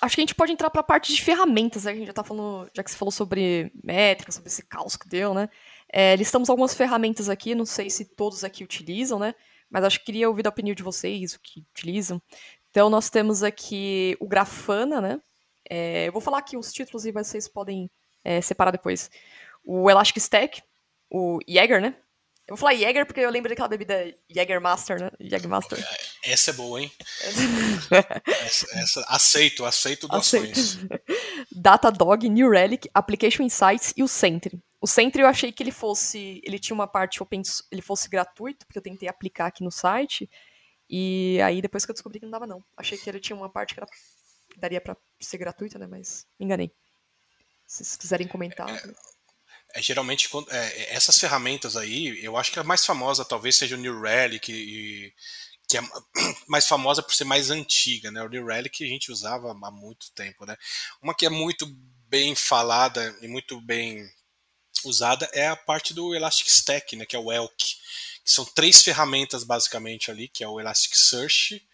Acho 0.00 0.14
que 0.14 0.20
a 0.20 0.24
gente 0.24 0.34
pode 0.34 0.52
entrar 0.52 0.70
para 0.70 0.80
a 0.80 0.84
parte 0.84 1.12
de 1.12 1.20
ferramentas, 1.20 1.84
né? 1.84 1.90
A 1.90 1.94
gente 1.94 2.06
já 2.06 2.12
tá 2.12 2.24
falando, 2.24 2.70
já 2.72 2.82
que 2.82 2.90
você 2.90 2.96
falou 2.96 3.10
sobre 3.10 3.72
métrica, 3.82 4.30
sobre 4.30 4.48
esse 4.48 4.62
caos 4.64 4.96
que 4.96 5.08
deu, 5.08 5.34
né? 5.34 5.48
É, 5.92 6.16
listamos 6.16 6.48
algumas 6.48 6.74
ferramentas 6.74 7.28
aqui, 7.28 7.54
não 7.54 7.66
sei 7.66 7.90
se 7.90 8.04
todos 8.16 8.42
aqui 8.44 8.64
utilizam, 8.64 9.18
né? 9.18 9.34
Mas 9.70 9.84
acho 9.84 9.98
que 9.98 10.06
queria 10.06 10.28
ouvir 10.28 10.46
a 10.46 10.50
opinião 10.50 10.74
de 10.74 10.82
vocês, 10.82 11.34
o 11.34 11.40
que 11.40 11.60
utilizam. 11.74 12.20
Então, 12.70 12.88
nós 12.88 13.10
temos 13.10 13.42
aqui 13.42 14.16
o 14.18 14.26
Grafana, 14.26 15.00
né? 15.00 15.20
É, 15.68 16.08
eu 16.08 16.12
vou 16.12 16.20
falar 16.22 16.38
aqui 16.38 16.56
os 16.56 16.72
títulos 16.72 17.04
e 17.04 17.12
vocês 17.12 17.46
podem 17.46 17.90
é, 18.24 18.40
separar 18.40 18.70
depois. 18.70 19.10
O 19.64 19.90
Elastic 19.90 20.16
Stack, 20.16 20.62
o 21.10 21.38
Jaeger, 21.46 21.80
né? 21.80 21.94
Vou 22.52 22.58
falar 22.58 22.74
Jäger 22.74 23.06
porque 23.06 23.20
eu 23.20 23.30
lembro 23.30 23.48
daquela 23.48 23.66
bebida 23.66 24.14
Jägermaster, 24.28 25.00
né? 25.00 25.10
Jägermaster. 25.18 25.78
Essa 26.22 26.50
é 26.50 26.52
boa, 26.52 26.82
hein? 26.82 26.92
essa, 28.44 28.78
essa, 28.78 29.06
aceito, 29.08 29.64
aceito 29.64 30.06
doações. 30.06 30.76
Datadog, 31.50 32.28
New 32.28 32.50
Relic, 32.50 32.90
Application 32.92 33.44
Insights 33.44 33.94
e 33.96 34.02
o 34.02 34.06
Sentry. 34.06 34.62
O 34.82 34.86
Sentry 34.86 35.22
eu 35.22 35.28
achei 35.28 35.50
que 35.50 35.62
ele 35.62 35.72
fosse, 35.72 36.42
ele 36.44 36.58
tinha 36.58 36.74
uma 36.74 36.86
parte 36.86 37.22
open, 37.22 37.40
ele 37.70 37.80
fosse 37.80 38.06
gratuito, 38.06 38.66
porque 38.66 38.78
eu 38.78 38.82
tentei 38.82 39.08
aplicar 39.08 39.46
aqui 39.46 39.64
no 39.64 39.70
site, 39.70 40.28
e 40.90 41.40
aí 41.42 41.62
depois 41.62 41.86
que 41.86 41.90
eu 41.90 41.94
descobri 41.94 42.20
que 42.20 42.26
não 42.26 42.32
dava 42.32 42.46
não. 42.46 42.62
Achei 42.76 42.98
que 42.98 43.08
ele 43.08 43.18
tinha 43.18 43.34
uma 43.34 43.48
parte 43.48 43.72
que, 43.72 43.80
era, 43.80 43.88
daria 44.58 44.80
para 44.82 44.94
ser 45.18 45.38
gratuita, 45.38 45.78
né, 45.78 45.86
mas 45.86 46.26
me 46.38 46.44
enganei. 46.44 46.70
Se 47.66 47.82
vocês 47.82 47.96
quiserem 47.96 48.28
comentar. 48.28 48.68
É, 48.68 48.92
é, 49.74 49.82
geralmente 49.82 50.28
é, 50.48 50.94
essas 50.94 51.18
ferramentas 51.18 51.76
aí, 51.76 52.22
eu 52.24 52.36
acho 52.36 52.52
que 52.52 52.58
a 52.58 52.64
mais 52.64 52.84
famosa 52.84 53.24
talvez 53.24 53.56
seja 53.56 53.76
o 53.76 53.78
New 53.78 54.00
Relic, 54.00 54.52
e, 54.52 55.12
que 55.68 55.78
é 55.78 55.82
mais 56.48 56.66
famosa 56.66 57.02
por 57.02 57.14
ser 57.14 57.24
mais 57.24 57.50
antiga, 57.50 58.10
né? 58.10 58.22
O 58.22 58.28
New 58.28 58.46
Relic 58.46 58.84
a 58.84 58.88
gente 58.88 59.10
usava 59.10 59.50
há 59.50 59.70
muito 59.70 60.10
tempo, 60.12 60.44
né? 60.44 60.56
Uma 61.00 61.14
que 61.14 61.26
é 61.26 61.30
muito 61.30 61.66
bem 62.08 62.34
falada 62.34 63.16
e 63.22 63.28
muito 63.28 63.60
bem 63.60 64.06
usada 64.84 65.28
é 65.32 65.48
a 65.48 65.56
parte 65.56 65.94
do 65.94 66.14
Elastic 66.14 66.46
Stack, 66.46 66.96
né, 66.96 67.06
que 67.06 67.16
é 67.16 67.18
o 67.18 67.32
ELK, 67.32 67.56
que 68.24 68.30
são 68.30 68.44
três 68.44 68.82
ferramentas 68.82 69.44
basicamente 69.44 70.10
ali, 70.10 70.28
que 70.28 70.44
é 70.44 70.48
o 70.48 70.60
Elasticsearch, 70.60 71.66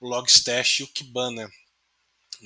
o 0.00 0.08
Logstash 0.08 0.80
e 0.80 0.82
o 0.82 0.88
Kibana. 0.88 1.50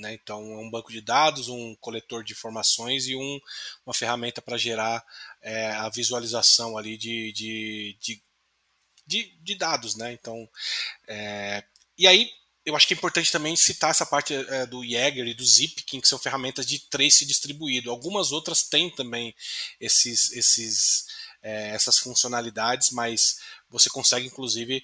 Né? 0.00 0.14
Então, 0.14 0.40
é 0.52 0.58
um 0.58 0.70
banco 0.70 0.90
de 0.90 1.00
dados, 1.00 1.48
um 1.48 1.74
coletor 1.76 2.24
de 2.24 2.32
informações 2.32 3.06
e 3.06 3.14
um, 3.14 3.40
uma 3.84 3.94
ferramenta 3.94 4.42
para 4.42 4.56
gerar 4.56 5.04
é, 5.42 5.70
a 5.72 5.88
visualização 5.88 6.76
ali 6.76 6.96
de, 6.96 7.32
de, 7.32 7.96
de, 8.00 8.22
de, 9.06 9.38
de 9.42 9.54
dados. 9.54 9.94
Né? 9.96 10.12
Então, 10.12 10.48
é, 11.06 11.62
e 11.96 12.06
aí, 12.06 12.30
eu 12.64 12.76
acho 12.76 12.86
que 12.86 12.94
é 12.94 12.96
importante 12.96 13.32
também 13.32 13.56
citar 13.56 13.90
essa 13.90 14.06
parte 14.06 14.34
é, 14.34 14.66
do 14.66 14.84
Jaeger 14.84 15.26
e 15.26 15.34
do 15.34 15.44
Zipkin, 15.44 16.00
que 16.00 16.08
são 16.08 16.18
ferramentas 16.18 16.66
de 16.66 16.78
trace 16.78 17.24
distribuído. 17.24 17.90
Algumas 17.90 18.32
outras 18.32 18.62
têm 18.62 18.90
também 18.90 19.34
esses, 19.80 20.30
esses, 20.32 21.06
é, 21.42 21.70
essas 21.70 21.98
funcionalidades, 21.98 22.90
mas 22.90 23.40
você 23.68 23.88
consegue, 23.88 24.26
inclusive, 24.26 24.82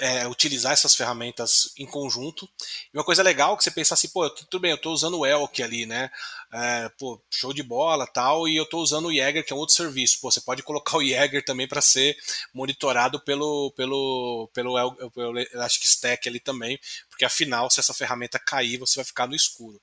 é, 0.00 0.26
utilizar 0.26 0.72
essas 0.72 0.94
ferramentas 0.94 1.72
em 1.78 1.86
conjunto. 1.86 2.48
E 2.92 2.98
uma 2.98 3.04
coisa 3.04 3.22
legal 3.22 3.56
que 3.56 3.64
você 3.64 3.70
pensar 3.70 3.94
assim, 3.94 4.08
pô, 4.08 4.28
tudo 4.28 4.60
bem, 4.60 4.72
eu 4.72 4.76
estou 4.76 4.92
usando 4.92 5.18
o 5.18 5.26
Elk 5.26 5.62
ali, 5.62 5.86
né? 5.86 6.10
É, 6.52 6.88
pô, 6.98 7.22
show 7.30 7.52
de 7.52 7.62
bola 7.62 8.06
tal, 8.06 8.46
e 8.46 8.56
eu 8.56 8.64
estou 8.64 8.82
usando 8.82 9.06
o 9.06 9.12
Jäger, 9.12 9.44
que 9.44 9.52
é 9.52 9.56
um 9.56 9.58
outro 9.58 9.74
serviço. 9.74 10.20
Pô, 10.20 10.30
você 10.30 10.40
pode 10.40 10.62
colocar 10.62 10.98
o 10.98 11.04
Jäger 11.04 11.44
também 11.44 11.66
para 11.66 11.80
ser 11.80 12.16
monitorado 12.52 13.20
pelo, 13.20 13.72
pelo, 13.72 14.50
pelo, 14.52 15.10
pelo 15.10 15.38
Elastic 15.38 15.84
Stack 15.84 16.28
ali 16.28 16.40
também, 16.40 16.78
porque 17.08 17.24
afinal, 17.24 17.70
se 17.70 17.80
essa 17.80 17.94
ferramenta 17.94 18.38
cair, 18.38 18.78
você 18.78 18.96
vai 18.96 19.04
ficar 19.04 19.26
no 19.26 19.34
escuro. 19.34 19.80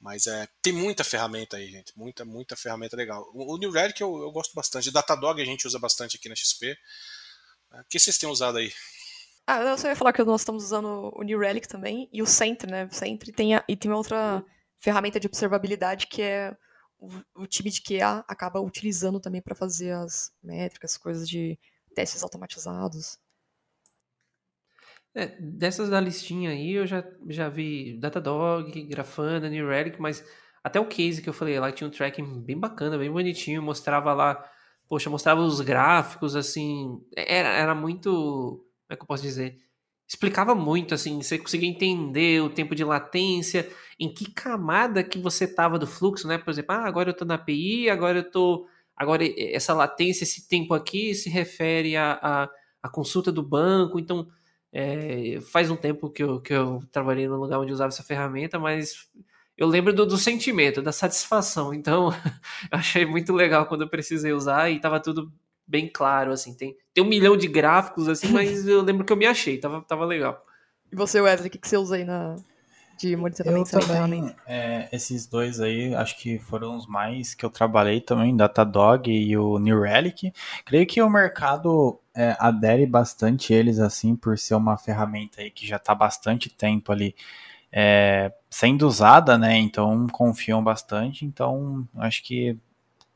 Mas 0.00 0.26
é, 0.26 0.46
tem 0.62 0.72
muita 0.72 1.02
ferramenta 1.02 1.56
aí, 1.56 1.70
gente. 1.70 1.92
Muita, 1.96 2.24
muita 2.24 2.54
ferramenta 2.54 2.96
legal. 2.96 3.28
O, 3.34 3.54
o 3.54 3.58
New 3.58 3.70
Relic 3.70 4.00
eu, 4.00 4.18
eu 4.18 4.30
gosto 4.30 4.54
bastante. 4.54 4.90
Datadog 4.90 5.40
a 5.40 5.44
gente 5.44 5.66
usa 5.66 5.78
bastante 5.78 6.16
aqui 6.16 6.28
na 6.28 6.36
XP. 6.36 6.76
O 7.72 7.84
que 7.88 7.98
vocês 7.98 8.16
têm 8.16 8.28
usado 8.28 8.58
aí? 8.58 8.72
Ah, 9.46 9.60
eu 9.60 9.78
só 9.78 9.88
ia 9.88 9.94
falar 9.94 10.12
que 10.12 10.24
nós 10.24 10.40
estamos 10.40 10.64
usando 10.64 11.12
o 11.14 11.22
New 11.22 11.38
Relic 11.38 11.68
também 11.68 12.08
e 12.12 12.20
o 12.20 12.26
Sentry, 12.26 12.68
né? 12.68 12.86
O 12.86 12.92
Sentry 12.92 13.30
tem 13.30 13.54
a, 13.54 13.64
e 13.68 13.76
tem 13.76 13.92
outra 13.92 14.44
ferramenta 14.78 15.20
de 15.20 15.28
observabilidade 15.28 16.08
que 16.08 16.20
é 16.20 16.56
o, 16.98 17.08
o 17.42 17.46
time 17.46 17.70
de 17.70 17.80
QA 17.80 18.24
acaba 18.26 18.60
utilizando 18.60 19.20
também 19.20 19.40
para 19.40 19.54
fazer 19.54 19.92
as 19.92 20.32
métricas, 20.42 20.96
coisas 20.96 21.28
de 21.28 21.58
testes 21.94 22.22
automatizados. 22.24 23.18
É, 25.14 25.28
dessas 25.40 25.88
da 25.88 26.00
listinha 26.00 26.50
aí, 26.50 26.72
eu 26.72 26.86
já, 26.86 27.04
já 27.28 27.48
vi 27.48 27.98
Datadog, 27.98 28.82
Grafana, 28.82 29.48
New 29.48 29.68
Relic, 29.68 30.00
mas 30.00 30.24
até 30.62 30.80
o 30.80 30.88
case 30.88 31.22
que 31.22 31.28
eu 31.28 31.32
falei 31.32 31.58
lá 31.58 31.70
tinha 31.72 31.86
um 31.86 31.90
tracking 31.90 32.42
bem 32.42 32.58
bacana, 32.58 32.98
bem 32.98 33.10
bonitinho, 33.10 33.62
mostrava 33.62 34.12
lá, 34.12 34.44
poxa, 34.88 35.08
mostrava 35.08 35.40
os 35.40 35.60
gráficos, 35.60 36.34
assim, 36.36 37.00
era, 37.16 37.48
era 37.48 37.74
muito 37.74 38.65
como 38.86 38.94
é 38.94 38.96
que 38.96 39.02
eu 39.02 39.06
posso 39.06 39.22
dizer? 39.22 39.58
Explicava 40.08 40.54
muito, 40.54 40.94
assim, 40.94 41.20
você 41.20 41.38
conseguia 41.38 41.68
entender 41.68 42.40
o 42.42 42.50
tempo 42.50 42.74
de 42.74 42.84
latência, 42.84 43.68
em 43.98 44.12
que 44.12 44.30
camada 44.30 45.02
que 45.02 45.18
você 45.18 45.44
estava 45.44 45.78
do 45.78 45.86
fluxo, 45.86 46.28
né? 46.28 46.38
Por 46.38 46.50
exemplo, 46.50 46.74
ah, 46.74 46.86
agora 46.86 47.10
eu 47.10 47.12
estou 47.12 47.26
na 47.26 47.34
API, 47.34 47.90
agora 47.90 48.18
eu 48.18 48.22
estou 48.22 48.68
Agora, 48.96 49.22
essa 49.36 49.74
latência, 49.74 50.24
esse 50.24 50.48
tempo 50.48 50.72
aqui, 50.72 51.14
se 51.14 51.28
refere 51.28 51.96
à 51.96 52.12
a, 52.12 52.44
a, 52.44 52.50
a, 52.84 52.88
consulta 52.88 53.30
do 53.30 53.42
banco. 53.42 53.98
Então, 53.98 54.26
é, 54.72 55.38
faz 55.52 55.70
um 55.70 55.76
tempo 55.76 56.10
que 56.10 56.22
eu, 56.22 56.40
que 56.40 56.54
eu 56.54 56.82
trabalhei 56.90 57.28
no 57.28 57.36
lugar 57.36 57.60
onde 57.60 57.72
usava 57.72 57.88
essa 57.88 58.02
ferramenta, 58.02 58.58
mas 58.58 59.06
eu 59.56 59.66
lembro 59.68 59.92
do, 59.92 60.06
do 60.06 60.16
sentimento, 60.16 60.80
da 60.80 60.92
satisfação. 60.92 61.74
Então, 61.74 62.10
eu 62.72 62.78
achei 62.78 63.04
muito 63.04 63.34
legal 63.34 63.66
quando 63.66 63.82
eu 63.82 63.88
precisei 63.88 64.32
usar 64.32 64.70
e 64.70 64.76
estava 64.76 64.98
tudo 64.98 65.30
bem 65.66 65.88
claro, 65.88 66.32
assim. 66.32 66.54
Tem, 66.54 66.76
tem 66.94 67.02
um 67.02 67.08
milhão 67.08 67.36
de 67.36 67.48
gráficos, 67.48 68.08
assim, 68.08 68.28
mas 68.28 68.66
eu 68.68 68.82
lembro 68.82 69.04
que 69.04 69.12
eu 69.12 69.16
me 69.16 69.26
achei, 69.26 69.58
tava, 69.58 69.82
tava 69.82 70.04
legal. 70.04 70.44
E 70.90 70.96
você, 70.96 71.20
Wesley, 71.20 71.48
o 71.48 71.50
que, 71.50 71.58
que 71.58 71.68
você 71.68 71.76
usa 71.76 71.96
aí 71.96 72.04
na, 72.04 72.36
de 72.98 73.14
monitoramento 73.16 73.76
eu 73.76 73.80
também, 73.80 74.34
é, 74.46 74.88
esses 74.90 75.26
dois 75.26 75.60
aí, 75.60 75.94
acho 75.94 76.16
que 76.18 76.38
foram 76.38 76.76
os 76.76 76.86
mais 76.86 77.34
que 77.34 77.44
eu 77.44 77.50
trabalhei 77.50 78.00
também, 78.00 78.36
Datadog 78.36 79.10
e 79.10 79.36
o 79.36 79.58
New 79.58 79.82
Relic. 79.82 80.32
Creio 80.64 80.86
que 80.86 81.02
o 81.02 81.10
mercado 81.10 82.00
é, 82.14 82.36
adere 82.38 82.86
bastante 82.86 83.52
eles, 83.52 83.78
assim, 83.78 84.16
por 84.16 84.38
ser 84.38 84.54
uma 84.54 84.78
ferramenta 84.78 85.42
aí 85.42 85.50
que 85.50 85.66
já 85.66 85.76
está 85.76 85.94
bastante 85.94 86.48
tempo 86.48 86.90
ali 86.90 87.14
é, 87.70 88.32
sendo 88.48 88.86
usada, 88.86 89.36
né? 89.36 89.58
Então 89.58 90.06
confiam 90.06 90.64
bastante. 90.64 91.26
Então 91.26 91.86
acho 91.96 92.22
que, 92.22 92.56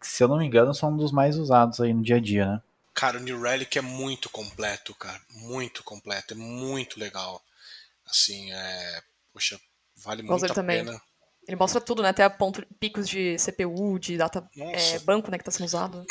se 0.01 0.22
eu 0.22 0.28
não 0.28 0.38
me 0.38 0.46
engano, 0.46 0.74
são 0.74 0.92
um 0.92 0.96
dos 0.96 1.12
mais 1.12 1.36
usados 1.36 1.80
aí 1.80 1.92
no 1.92 2.03
dia 2.03 2.16
a 2.16 2.20
dia, 2.20 2.46
né? 2.46 2.62
Cara, 2.94 3.18
o 3.18 3.22
New 3.22 3.40
Relic 3.40 3.78
é 3.78 3.82
muito 3.82 4.28
completo, 4.28 4.94
cara. 4.94 5.20
Muito 5.30 5.82
completo. 5.84 6.34
É 6.34 6.36
muito 6.36 6.98
legal. 6.98 7.42
Assim, 8.07 8.53
é. 8.53 9.03
Poxa, 9.32 9.61
vale 9.96 10.22
muito 10.22 10.44
a 10.44 10.55
também. 10.55 10.84
pena. 10.84 11.01
Ele 11.46 11.57
mostra 11.57 11.80
tudo, 11.80 12.03
né? 12.03 12.11
Até 12.11 12.28
ponto, 12.28 12.64
picos 12.78 13.09
de 13.09 13.36
CPU, 13.36 13.98
de 13.98 14.16
data 14.16 14.48
é, 14.57 14.98
banco, 15.01 15.30
né, 15.30 15.38
que 15.38 15.42
está 15.42 15.51
sendo 15.51 15.66
usado. 15.66 16.05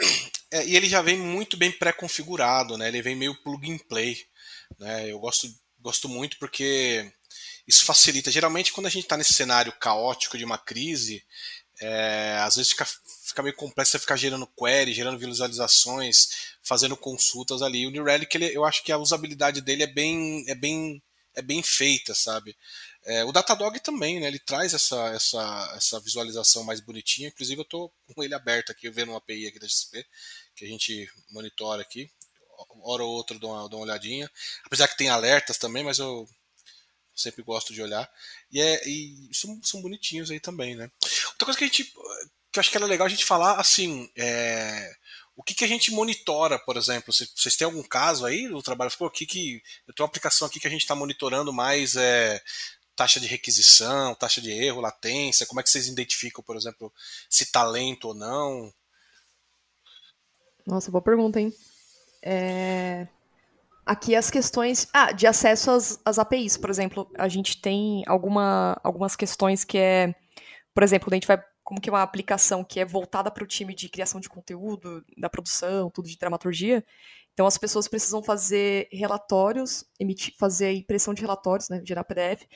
É, 0.52 0.66
e 0.66 0.76
ele 0.76 0.90
já 0.90 1.02
vem 1.02 1.18
muito 1.18 1.56
bem 1.56 1.72
pré-configurado, 1.72 2.78
né? 2.78 2.88
Ele 2.88 3.02
vem 3.02 3.16
meio 3.16 3.36
plug 3.44 3.72
and 3.72 3.78
play. 3.88 4.18
Né? 4.80 5.12
Eu 5.12 5.20
gosto, 5.20 5.48
gosto 5.80 6.10
muito 6.10 6.38
porque 6.40 7.12
isso 7.68 7.86
facilita. 7.86 8.32
Geralmente, 8.32 8.74
quando 8.74 8.88
a 8.88 8.90
gente 8.90 9.04
está 9.04 9.16
nesse 9.16 9.34
cenário 9.34 9.72
caótico 9.74 10.38
de 10.38 10.44
uma 10.44 10.58
crise, 10.58 11.24
é, 11.80 12.40
às 12.42 12.56
vezes 12.56 12.72
fica, 12.72 12.86
fica 13.30 13.44
meio 13.44 13.56
complexo 13.56 13.92
você 13.92 14.00
ficar 14.00 14.16
gerando 14.16 14.48
query, 14.48 14.94
gerando 14.94 15.18
visualizações, 15.18 16.58
fazendo 16.62 16.98
consultas 16.98 17.62
ali. 17.62 17.88
O 17.88 17.90
New 17.90 18.04
Relic, 18.04 18.36
ele, 18.36 18.56
eu 18.56 18.66
acho 18.66 18.84
que 18.84 18.92
a 18.92 18.98
usabilidade 18.98 19.62
dele 19.62 19.84
é 19.84 19.88
bem, 19.88 20.44
é 20.48 20.56
bem, 20.56 21.02
é 21.36 21.42
bem 21.42 21.64
feita, 21.64 22.14
sabe? 22.14 22.56
É, 23.06 23.24
o 23.24 23.32
Datadog 23.32 23.80
também, 23.80 24.20
né? 24.20 24.28
Ele 24.28 24.40
traz 24.40 24.74
essa, 24.74 25.10
essa, 25.10 25.74
essa 25.76 26.00
visualização 26.00 26.64
mais 26.64 26.80
bonitinha. 26.80 27.30
Inclusive, 27.30 27.60
eu 27.60 27.64
estou 27.64 27.94
com 28.14 28.24
ele 28.24 28.34
aberto 28.34 28.72
aqui, 28.72 28.90
vendo 28.90 29.10
uma 29.10 29.18
API 29.18 29.48
aqui 29.48 29.60
da 29.60 29.68
XP, 29.68 30.06
que 30.56 30.66
a 30.66 30.68
gente 30.68 31.10
monitora 31.32 31.82
aqui. 31.82 32.12
Hora 32.84 33.04
ou 33.04 33.12
outra 33.12 33.40
dou 33.40 33.52
uma, 33.52 33.70
dou 33.70 33.80
uma 33.80 33.86
olhadinha. 33.86 34.30
Apesar 34.66 34.88
que 34.88 34.98
tem 34.98 35.10
alertas 35.10 35.58
também, 35.58 35.84
mas 35.84 35.98
eu 35.98 36.28
sempre 37.16 37.44
gosto 37.44 37.74
de 37.74 37.82
olhar. 37.82 38.10
E, 38.52 38.60
é, 38.62 38.88
e 38.88 39.30
são, 39.34 39.62
são 39.64 39.82
bonitinhos 39.82 40.32
aí 40.32 40.40
também, 40.40 40.76
né? 40.76 40.92
Outra 41.28 41.46
coisa 41.46 41.58
que 41.58 41.64
a 41.64 41.68
gente. 41.68 41.94
Que 42.52 42.60
eu 42.60 42.62
acho 42.62 42.72
que 42.72 42.78
era 42.78 42.86
legal 42.86 43.08
a 43.08 43.10
gente 43.10 43.26
falar, 43.26 43.60
assim. 43.60 44.10
É, 44.16 44.92
o 45.36 45.44
que, 45.44 45.54
que 45.54 45.64
a 45.64 45.68
gente 45.68 45.92
monitora, 45.92 46.60
por 46.60 46.76
exemplo? 46.76 47.14
Vocês 47.14 47.56
têm 47.56 47.66
algum 47.66 47.84
caso 47.84 48.26
aí 48.26 48.48
do 48.48 48.62
trabalho? 48.62 48.92
Pô, 48.98 49.06
o 49.06 49.10
que, 49.10 49.26
que. 49.26 49.62
Eu 49.88 49.94
tenho 49.94 50.06
uma 50.06 50.10
aplicação 50.10 50.48
aqui 50.48 50.60
que 50.60 50.68
a 50.68 50.72
gente 50.72 50.82
está 50.82 50.96
monitorando 50.96 51.54
mais 51.54 51.96
é, 51.96 52.42
taxa 52.96 53.20
de 53.20 53.28
requisição, 53.28 54.14
taxa 54.16 54.42
de 54.42 54.52
erro, 54.52 54.82
latência. 54.82 55.46
Como 55.46 55.62
é 55.62 55.64
que 55.64 55.70
vocês 55.70 55.88
identificam, 55.88 56.44
por 56.44 56.58
exemplo, 56.58 56.92
se 57.30 57.44
está 57.44 57.64
lento 57.64 58.10
ou 58.10 58.14
não? 58.14 58.74
Nossa, 60.66 60.92
boa 60.92 61.02
pergunta, 61.02 61.40
hein? 61.40 61.54
É... 62.22 63.08
Aqui 63.86 64.16
as 64.16 64.30
questões 64.30 64.88
ah, 64.94 65.14
de 65.14 65.26
acesso 65.26 65.72
às, 65.72 66.00
às 66.04 66.20
APIs, 66.20 66.58
por 66.58 66.70
exemplo, 66.70 67.10
a 67.18 67.28
gente 67.28 67.60
tem 67.60 68.04
alguma, 68.06 68.80
algumas 68.84 69.16
questões 69.16 69.64
que 69.64 69.78
é, 69.78 70.14
por 70.76 70.84
exemplo, 70.84 71.06
quando 71.06 71.14
a 71.14 71.16
gente 71.16 71.28
vai 71.28 71.42
como 71.70 71.80
que 71.80 71.88
é 71.88 71.94
uma 71.94 72.02
aplicação 72.02 72.64
que 72.64 72.80
é 72.80 72.86
voltada 72.86 73.30
para 73.30 73.44
o 73.44 73.48
time 73.48 73.76
de 73.76 73.88
criação 73.88 74.20
de 74.20 74.28
conteúdo, 74.28 75.06
da 75.16 75.30
produção, 75.30 75.88
tudo 75.92 76.10
de 76.10 76.18
dramaturgia. 76.18 76.84
Então 77.32 77.46
as 77.46 77.60
pessoas 77.60 77.88
precisam 77.88 78.24
fazer 78.24 78.88
relatórios, 78.92 79.86
emitir, 80.00 80.34
fazer 80.36 80.74
impressão 80.74 81.14
de 81.14 81.22
relatórios, 81.22 81.70
né, 81.70 81.80
gerar 81.86 82.04
PDF, 82.06 82.48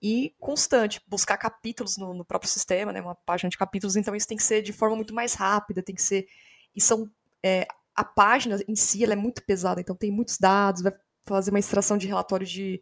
e 0.00 0.32
constante, 0.38 1.00
buscar 1.08 1.38
capítulos 1.38 1.96
no, 1.96 2.14
no, 2.14 2.24
próprio 2.24 2.48
sistema, 2.48 2.92
né, 2.92 3.00
uma 3.00 3.16
página 3.16 3.50
de 3.50 3.58
capítulos, 3.58 3.96
então 3.96 4.14
isso 4.14 4.28
tem 4.28 4.36
que 4.36 4.44
ser 4.44 4.62
de 4.62 4.72
forma 4.72 4.94
muito 4.94 5.12
mais 5.12 5.34
rápida, 5.34 5.82
tem 5.82 5.96
que 5.96 6.02
ser, 6.02 6.28
e 6.72 6.80
são 6.80 7.10
é, 7.44 7.66
a 7.96 8.04
página 8.04 8.60
em 8.68 8.76
si 8.76 9.02
ela 9.02 9.14
é 9.14 9.16
muito 9.16 9.42
pesada, 9.44 9.80
então 9.80 9.96
tem 9.96 10.12
muitos 10.12 10.38
dados, 10.38 10.82
vai 10.82 10.92
fazer 11.26 11.50
uma 11.50 11.58
extração 11.58 11.98
de 11.98 12.06
relatório 12.06 12.46
de 12.46 12.80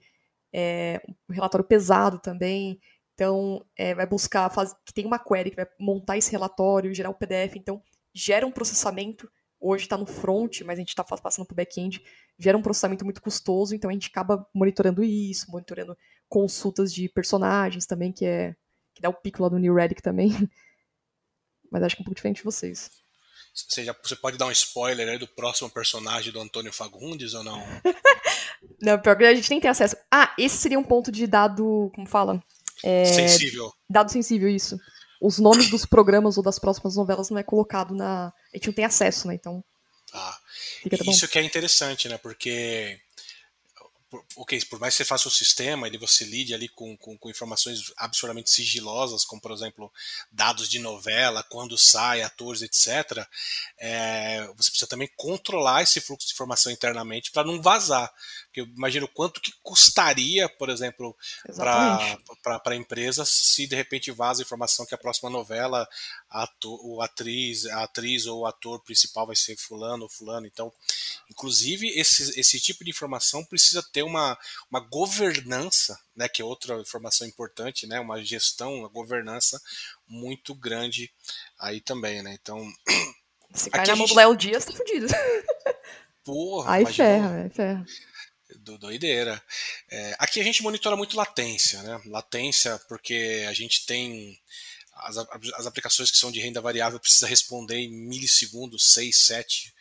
é, 0.52 1.00
um 1.26 1.32
relatório 1.32 1.66
pesado 1.66 2.18
também. 2.18 2.78
Então, 3.20 3.62
é, 3.76 3.94
vai 3.94 4.06
buscar 4.06 4.48
faz, 4.48 4.74
que 4.82 4.94
tem 4.94 5.04
uma 5.04 5.18
query 5.18 5.50
que 5.50 5.56
vai 5.56 5.66
montar 5.78 6.16
esse 6.16 6.32
relatório, 6.32 6.94
gerar 6.94 7.10
o 7.10 7.12
um 7.12 7.14
PDF. 7.14 7.54
Então, 7.54 7.82
gera 8.14 8.46
um 8.46 8.50
processamento. 8.50 9.30
Hoje 9.60 9.84
está 9.84 9.98
no 9.98 10.06
front, 10.06 10.62
mas 10.62 10.78
a 10.78 10.80
gente 10.80 10.88
está 10.88 11.04
passando 11.04 11.44
para 11.44 11.52
o 11.52 11.56
back-end. 11.56 12.02
Gera 12.38 12.56
um 12.56 12.62
processamento 12.62 13.04
muito 13.04 13.20
custoso, 13.20 13.74
então 13.74 13.90
a 13.90 13.92
gente 13.92 14.08
acaba 14.08 14.48
monitorando 14.54 15.04
isso, 15.04 15.50
monitorando 15.50 15.94
consultas 16.30 16.94
de 16.94 17.10
personagens 17.10 17.84
também, 17.84 18.10
que 18.10 18.24
é 18.24 18.56
que 18.94 19.02
dá 19.02 19.10
o 19.10 19.14
pico 19.14 19.42
lá 19.42 19.50
do 19.50 19.58
New 19.58 19.74
Relic 19.74 20.00
também. 20.00 20.30
Mas 21.70 21.82
acho 21.82 21.96
que 21.96 22.00
é 22.00 22.02
um 22.02 22.06
pouco 22.06 22.16
diferente 22.16 22.38
de 22.38 22.44
vocês. 22.44 22.90
Você, 23.54 23.84
já, 23.84 23.94
você 24.02 24.16
pode 24.16 24.38
dar 24.38 24.46
um 24.46 24.50
spoiler 24.50 25.06
aí 25.10 25.18
do 25.18 25.28
próximo 25.28 25.68
personagem 25.68 26.32
do 26.32 26.40
Antônio 26.40 26.72
Fagundes 26.72 27.34
ou 27.34 27.44
não? 27.44 27.62
não, 28.80 28.98
pior 28.98 29.14
que 29.14 29.24
a 29.24 29.34
gente 29.34 29.50
nem 29.50 29.60
tem 29.60 29.70
acesso. 29.70 29.94
Ah, 30.10 30.34
esse 30.38 30.56
seria 30.56 30.78
um 30.78 30.84
ponto 30.84 31.12
de 31.12 31.26
dado, 31.26 31.92
como 31.94 32.06
fala? 32.06 32.42
É, 32.84 33.04
sensível. 33.04 33.72
Dado 33.88 34.10
sensível, 34.10 34.48
isso. 34.48 34.78
Os 35.20 35.38
nomes 35.38 35.68
dos 35.70 35.84
programas 35.84 36.36
ou 36.38 36.42
das 36.42 36.58
próximas 36.58 36.96
novelas 36.96 37.28
não 37.30 37.38
é 37.38 37.42
colocado 37.42 37.94
na. 37.94 38.28
A 38.28 38.56
gente 38.56 38.68
não 38.68 38.74
tem 38.74 38.84
acesso, 38.84 39.28
né? 39.28 39.34
Então. 39.34 39.62
Ah, 40.12 40.38
isso 41.08 41.28
que 41.28 41.38
é 41.38 41.42
interessante, 41.42 42.08
né? 42.08 42.18
Porque 42.18 42.98
ok, 44.36 44.64
por 44.66 44.80
mais 44.80 44.94
que 44.94 44.98
você 44.98 45.04
faça 45.04 45.28
o 45.28 45.30
sistema 45.30 45.88
e 45.88 45.96
você 45.96 46.24
lide 46.24 46.52
ali 46.52 46.68
com, 46.68 46.96
com, 46.96 47.16
com, 47.16 47.30
informações 47.30 47.92
absurdamente 47.96 48.50
sigilosas, 48.50 49.24
como 49.24 49.40
por 49.40 49.52
exemplo 49.52 49.92
dados 50.32 50.68
de 50.68 50.78
novela, 50.78 51.42
quando 51.44 51.78
sai, 51.78 52.22
atores, 52.22 52.62
etc., 52.62 53.26
é, 53.78 54.46
você 54.56 54.70
precisa 54.70 54.86
também 54.86 55.08
controlar 55.16 55.82
esse 55.82 56.00
fluxo 56.00 56.26
de 56.26 56.32
informação 56.32 56.72
internamente 56.72 57.30
para 57.30 57.44
não 57.44 57.62
vazar. 57.62 58.12
Porque 58.46 58.62
eu 58.62 58.66
imagino 58.66 59.06
quanto 59.06 59.40
que 59.40 59.52
custaria, 59.62 60.48
por 60.48 60.68
exemplo, 60.68 61.16
para 62.42 62.60
a 62.66 62.76
empresa 62.76 63.24
se 63.24 63.66
de 63.66 63.76
repente 63.76 64.10
vaza 64.10 64.42
a 64.42 64.44
informação 64.44 64.84
que 64.84 64.94
a 64.94 64.98
próxima 64.98 65.30
novela, 65.30 65.88
ator, 66.30 66.78
o 66.84 67.02
atriz, 67.02 67.66
a 67.66 67.82
atriz 67.82 68.26
ou 68.26 68.40
o 68.40 68.46
ator 68.46 68.80
principal 68.82 69.26
vai 69.26 69.36
ser 69.36 69.56
fulano 69.56 70.04
ou 70.04 70.08
fulano. 70.08 70.46
Então, 70.46 70.72
inclusive, 71.28 71.88
esse, 71.88 72.38
esse 72.38 72.60
tipo 72.60 72.84
de 72.84 72.90
informação 72.90 73.44
precisa 73.44 73.82
ter 73.92 74.02
uma, 74.02 74.38
uma 74.70 74.80
governança, 74.80 75.98
né, 76.14 76.28
que 76.28 76.40
é 76.40 76.44
outra 76.44 76.80
informação 76.80 77.26
importante, 77.26 77.86
né, 77.86 77.98
uma 77.98 78.22
gestão, 78.22 78.74
uma 78.74 78.88
governança 78.88 79.60
muito 80.06 80.54
grande 80.54 81.12
aí 81.58 81.80
também, 81.80 82.22
né? 82.22 82.36
Então. 82.40 82.60
Se 83.52 83.68
cai 83.68 83.84
na 83.84 83.96
mão 83.96 84.06
do 84.06 84.14
Léo 84.14 84.36
Dias, 84.36 84.64
tá 84.64 84.72
fudido. 84.72 85.08
Porra, 86.22 86.74
aí 86.74 86.86
ferra, 86.86 87.42
aí 87.42 87.50
ferra 87.50 87.84
do 88.58 88.78
doideira. 88.78 89.42
É, 89.90 90.16
aqui 90.18 90.40
a 90.40 90.44
gente 90.44 90.62
monitora 90.62 90.96
muito 90.96 91.16
latência, 91.16 91.82
né? 91.82 92.00
Latência 92.06 92.80
porque 92.88 93.44
a 93.48 93.52
gente 93.52 93.86
tem 93.86 94.38
as, 95.02 95.16
as 95.18 95.66
aplicações 95.66 96.10
que 96.10 96.18
são 96.18 96.30
de 96.30 96.40
renda 96.40 96.60
variável 96.60 97.00
precisa 97.00 97.26
responder 97.26 97.76
em 97.76 97.90
milissegundos, 97.90 98.92
6, 98.92 99.16
7, 99.26 99.74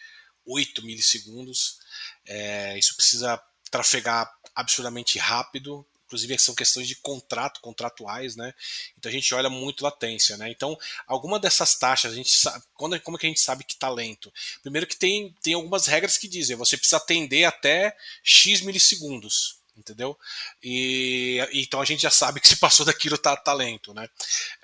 8 0.45 0.85
milissegundos. 0.85 1.79
É, 2.25 2.77
isso 2.77 2.95
precisa 2.95 3.41
trafegar 3.71 4.31
absurdamente 4.55 5.17
rápido 5.19 5.85
inclusive 6.09 6.39
são 6.39 6.55
questões 6.55 6.87
de 6.87 6.95
contrato, 6.95 7.61
contratuais, 7.61 8.35
né? 8.35 8.51
Então 8.97 9.11
a 9.11 9.13
gente 9.13 9.33
olha 9.35 9.49
muito 9.49 9.83
latência, 9.83 10.35
né? 10.37 10.49
Então, 10.49 10.75
alguma 11.05 11.39
dessas 11.39 11.75
taxas, 11.75 12.11
a 12.11 12.15
gente 12.15 12.31
sabe, 12.31 12.63
quando, 12.73 12.99
como 13.01 13.15
é 13.15 13.19
que 13.19 13.27
a 13.27 13.29
gente 13.29 13.39
sabe 13.39 13.63
que 13.63 13.73
está 13.73 13.87
lento? 13.89 14.33
Primeiro 14.63 14.87
que 14.87 14.97
tem, 14.97 15.35
tem 15.43 15.53
algumas 15.53 15.85
regras 15.85 16.17
que 16.17 16.27
dizem, 16.27 16.55
você 16.55 16.75
precisa 16.75 16.97
atender 16.97 17.43
até 17.45 17.95
X 18.23 18.61
milissegundos 18.61 19.58
entendeu? 19.79 20.17
E 20.61 21.39
então 21.53 21.81
a 21.81 21.85
gente 21.85 22.01
já 22.01 22.11
sabe 22.11 22.39
que 22.39 22.47
se 22.47 22.57
passou 22.57 22.85
daquilo 22.85 23.17
tá 23.17 23.35
talento, 23.35 23.93
tá 23.93 24.01
né? 24.01 24.07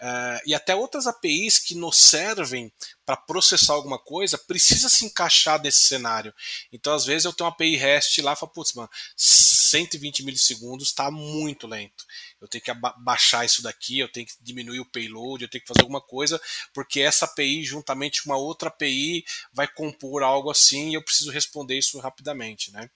Uh, 0.01 0.41
e 0.47 0.53
até 0.53 0.75
outras 0.75 1.07
APIs 1.07 1.59
que 1.59 1.75
nos 1.75 1.97
servem 1.97 2.71
para 3.05 3.15
processar 3.15 3.73
alguma 3.73 3.99
coisa 3.99 4.37
precisa 4.37 4.89
se 4.89 5.05
encaixar 5.05 5.61
nesse 5.61 5.81
cenário. 5.81 6.33
Então 6.71 6.93
às 6.93 7.05
vezes 7.05 7.25
eu 7.25 7.33
tenho 7.33 7.47
uma 7.47 7.53
API 7.53 7.75
REST 7.75 8.19
lá 8.21 8.33
e 8.33 8.35
falo, 8.35 8.51
putz, 8.51 8.73
mano, 8.73 8.89
120 9.15 10.23
milissegundos 10.23 10.89
está 10.89 11.09
muito 11.09 11.67
lento. 11.67 12.05
Eu 12.45 12.49
tenho 12.49 12.63
que 12.63 12.71
baixar 12.99 13.43
isso 13.43 13.61
daqui, 13.61 13.99
eu 13.99 14.11
tenho 14.11 14.25
que 14.25 14.33
diminuir 14.41 14.79
o 14.79 14.85
payload, 14.85 15.43
eu 15.43 15.49
tenho 15.49 15.61
que 15.61 15.67
fazer 15.67 15.81
alguma 15.81 16.01
coisa, 16.01 16.39
porque 16.73 17.01
essa 17.01 17.25
API, 17.25 17.63
juntamente 17.63 18.23
com 18.23 18.29
uma 18.29 18.37
outra 18.37 18.69
API, 18.69 19.25
vai 19.51 19.67
compor 19.67 20.23
algo 20.23 20.49
assim 20.49 20.91
e 20.91 20.93
eu 20.93 21.01
preciso 21.01 21.31
responder 21.31 21.77
isso 21.77 21.99
rapidamente. 21.99 22.71
Né? 22.71 22.89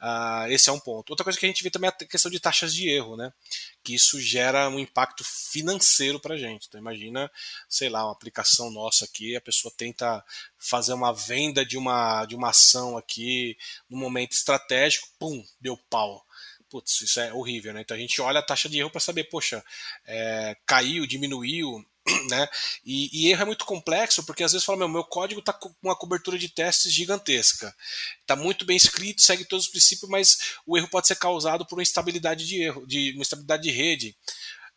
Uh, 0.00 0.52
esse 0.52 0.68
é 0.68 0.72
um 0.72 0.78
ponto. 0.78 1.10
Outra 1.10 1.24
coisa 1.24 1.38
que 1.38 1.46
a 1.46 1.48
gente 1.48 1.62
vê 1.62 1.70
também 1.70 1.88
é 1.88 1.92
a 1.92 2.06
questão 2.06 2.30
de 2.30 2.38
taxas 2.38 2.74
de 2.74 2.88
erro, 2.88 3.16
né? 3.16 3.32
que 3.82 3.94
isso 3.94 4.20
gera 4.20 4.68
um 4.68 4.78
impacto 4.78 5.24
financeiro 5.24 6.20
para 6.20 6.34
a 6.34 6.38
gente. 6.38 6.66
Então, 6.68 6.80
imagina, 6.80 7.30
sei 7.68 7.88
lá, 7.88 8.04
uma 8.04 8.12
aplicação 8.12 8.70
nossa 8.70 9.06
aqui, 9.06 9.34
a 9.34 9.40
pessoa 9.40 9.72
tenta 9.74 10.22
fazer 10.58 10.92
uma 10.92 11.12
venda 11.12 11.64
de 11.64 11.78
uma, 11.78 12.26
de 12.26 12.34
uma 12.34 12.50
ação 12.50 12.98
aqui 12.98 13.56
no 13.88 13.96
momento 13.96 14.32
estratégico, 14.32 15.08
pum, 15.18 15.42
deu 15.60 15.76
pau 15.88 16.24
putz, 16.70 17.00
isso 17.02 17.20
é 17.20 17.32
horrível, 17.32 17.74
né? 17.74 17.80
Então 17.80 17.96
a 17.96 18.00
gente 18.00 18.20
olha 18.22 18.38
a 18.38 18.42
taxa 18.42 18.68
de 18.68 18.78
erro 18.78 18.90
para 18.90 19.00
saber, 19.00 19.24
poxa, 19.24 19.62
é, 20.06 20.56
caiu, 20.64 21.06
diminuiu, 21.06 21.84
né? 22.30 22.48
E, 22.84 23.10
e, 23.12 23.30
erro 23.30 23.42
é 23.42 23.44
muito 23.44 23.64
complexo 23.64 24.24
porque 24.24 24.44
às 24.44 24.52
vezes 24.52 24.64
fala, 24.64 24.78
meu, 24.78 24.88
meu 24.88 25.04
código 25.04 25.40
está 25.40 25.52
com 25.52 25.74
uma 25.82 25.96
cobertura 25.96 26.38
de 26.38 26.48
testes 26.48 26.92
gigantesca, 26.92 27.74
está 28.20 28.36
muito 28.36 28.64
bem 28.64 28.76
escrito, 28.76 29.20
segue 29.20 29.44
todos 29.44 29.66
os 29.66 29.70
princípios, 29.70 30.08
mas 30.08 30.38
o 30.64 30.78
erro 30.78 30.88
pode 30.88 31.08
ser 31.08 31.16
causado 31.16 31.66
por 31.66 31.76
uma 31.76 31.82
instabilidade 31.82 32.46
de 32.46 32.62
erro, 32.62 32.86
de 32.86 33.12
uma 33.12 33.22
instabilidade 33.22 33.62
de 33.62 33.70
rede. 33.70 34.16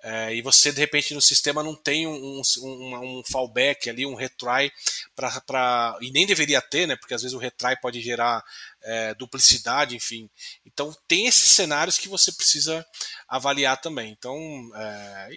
É, 0.04 0.36
e 0.36 0.42
você, 0.42 0.72
de 0.72 0.80
repente, 0.80 1.14
no 1.14 1.22
sistema 1.22 1.64
não 1.64 1.74
tem 1.74 2.06
um, 2.06 2.42
um, 2.62 3.20
um 3.20 3.24
fallback 3.32 3.90
ali, 3.90 4.06
um 4.06 4.16
retry, 4.16 4.70
pra, 5.16 5.98
e 6.02 6.12
nem 6.12 6.26
deveria 6.26 6.62
ter, 6.62 6.86
né? 6.86 6.98
Porque 6.98 7.14
às 7.14 7.22
vezes 7.22 7.34
o 7.34 7.40
retry 7.40 7.80
pode 7.82 8.02
gerar 8.02 8.44
é, 8.82 9.14
duplicidade, 9.14 9.96
enfim. 9.96 10.30
Então, 10.66 10.94
tem 11.08 11.26
esses 11.26 11.50
cenários 11.52 11.98
que 11.98 12.10
você 12.10 12.34
precisa 12.34 12.86
avaliar 13.30 13.80
também. 13.80 14.12
Então, 14.12 14.38
é, 14.76 15.30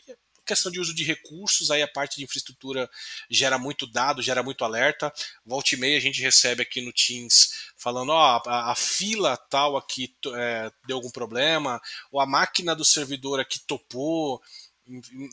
questão 0.46 0.70
de 0.70 0.80
uso 0.80 0.94
de 0.94 1.04
recursos, 1.04 1.70
aí 1.70 1.82
a 1.82 1.88
parte 1.88 2.16
de 2.16 2.24
infraestrutura 2.24 2.88
gera 3.28 3.58
muito 3.58 3.86
dado, 3.86 4.22
gera 4.22 4.42
muito 4.42 4.64
alerta. 4.64 5.12
Volta 5.44 5.74
e 5.74 5.78
meia 5.78 5.98
a 5.98 6.00
gente 6.00 6.22
recebe 6.22 6.62
aqui 6.62 6.80
no 6.80 6.92
Teams 6.92 7.72
falando, 7.76 8.10
ó, 8.10 8.42
oh, 8.44 8.48
a, 8.48 8.72
a, 8.72 8.74
fila 8.74 9.36
tal 9.36 9.76
aqui 9.76 10.14
é, 10.34 10.70
deu 10.86 10.96
algum 10.96 11.10
problema, 11.10 11.80
ou 12.10 12.20
a 12.20 12.26
máquina 12.26 12.74
do 12.74 12.84
servidor 12.84 13.38
aqui 13.40 13.58
topou, 13.66 14.40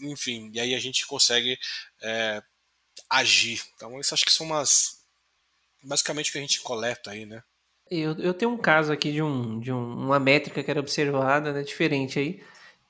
enfim, 0.01 0.51
e 0.53 0.59
aí 0.59 0.73
a 0.73 0.79
gente 0.79 1.05
consegue 1.05 1.57
é, 2.01 2.41
agir. 3.09 3.61
Então, 3.75 3.99
isso 3.99 4.13
acho 4.13 4.25
que 4.25 4.33
são 4.33 4.47
umas. 4.47 5.01
Basicamente 5.83 6.29
o 6.29 6.31
que 6.31 6.37
a 6.37 6.41
gente 6.41 6.61
coleta 6.61 7.11
aí, 7.11 7.25
né? 7.25 7.43
Eu, 7.91 8.17
eu 8.17 8.33
tenho 8.33 8.51
um 8.51 8.57
caso 8.57 8.91
aqui 8.91 9.11
de, 9.11 9.21
um, 9.21 9.59
de 9.59 9.71
um, 9.71 10.05
uma 10.05 10.19
métrica 10.19 10.63
que 10.63 10.71
era 10.71 10.79
observada, 10.79 11.51
né, 11.51 11.61
diferente 11.61 12.17
aí, 12.17 12.43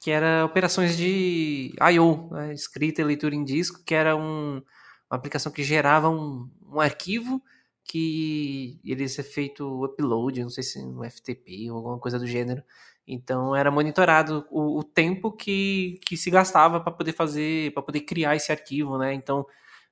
que 0.03 0.11
era 0.11 0.43
operações 0.43 0.97
de 0.97 1.73
I.O., 1.93 2.27
né, 2.29 2.53
escrita 2.53 2.99
e 2.99 3.05
leitura 3.05 3.33
em 3.33 3.43
disco, 3.45 3.81
que 3.85 3.95
era 3.95 4.17
um, 4.17 4.61
uma 5.09 5.17
aplicação 5.17 5.49
que 5.49 5.63
gerava 5.63 6.09
um, 6.09 6.49
um 6.69 6.81
arquivo 6.81 7.41
que 7.85 8.81
ele 8.83 9.07
ser 9.07 9.23
feito 9.23 9.85
upload, 9.85 10.43
não 10.43 10.49
sei 10.49 10.61
se 10.61 10.85
no 10.85 11.09
FTP 11.09 11.71
ou 11.71 11.77
alguma 11.77 11.99
coisa 11.99 12.19
do 12.19 12.27
gênero. 12.27 12.61
Então 13.07 13.55
era 13.55 13.71
monitorado 13.71 14.45
o, 14.51 14.77
o 14.77 14.83
tempo 14.83 15.31
que, 15.31 15.97
que 16.05 16.17
se 16.17 16.29
gastava 16.29 16.81
para 16.81 16.91
poder 16.91 17.13
fazer, 17.13 17.73
para 17.73 17.81
poder 17.81 18.01
criar 18.01 18.35
esse 18.35 18.51
arquivo, 18.51 18.97
né? 18.97 19.13
Então 19.13 19.47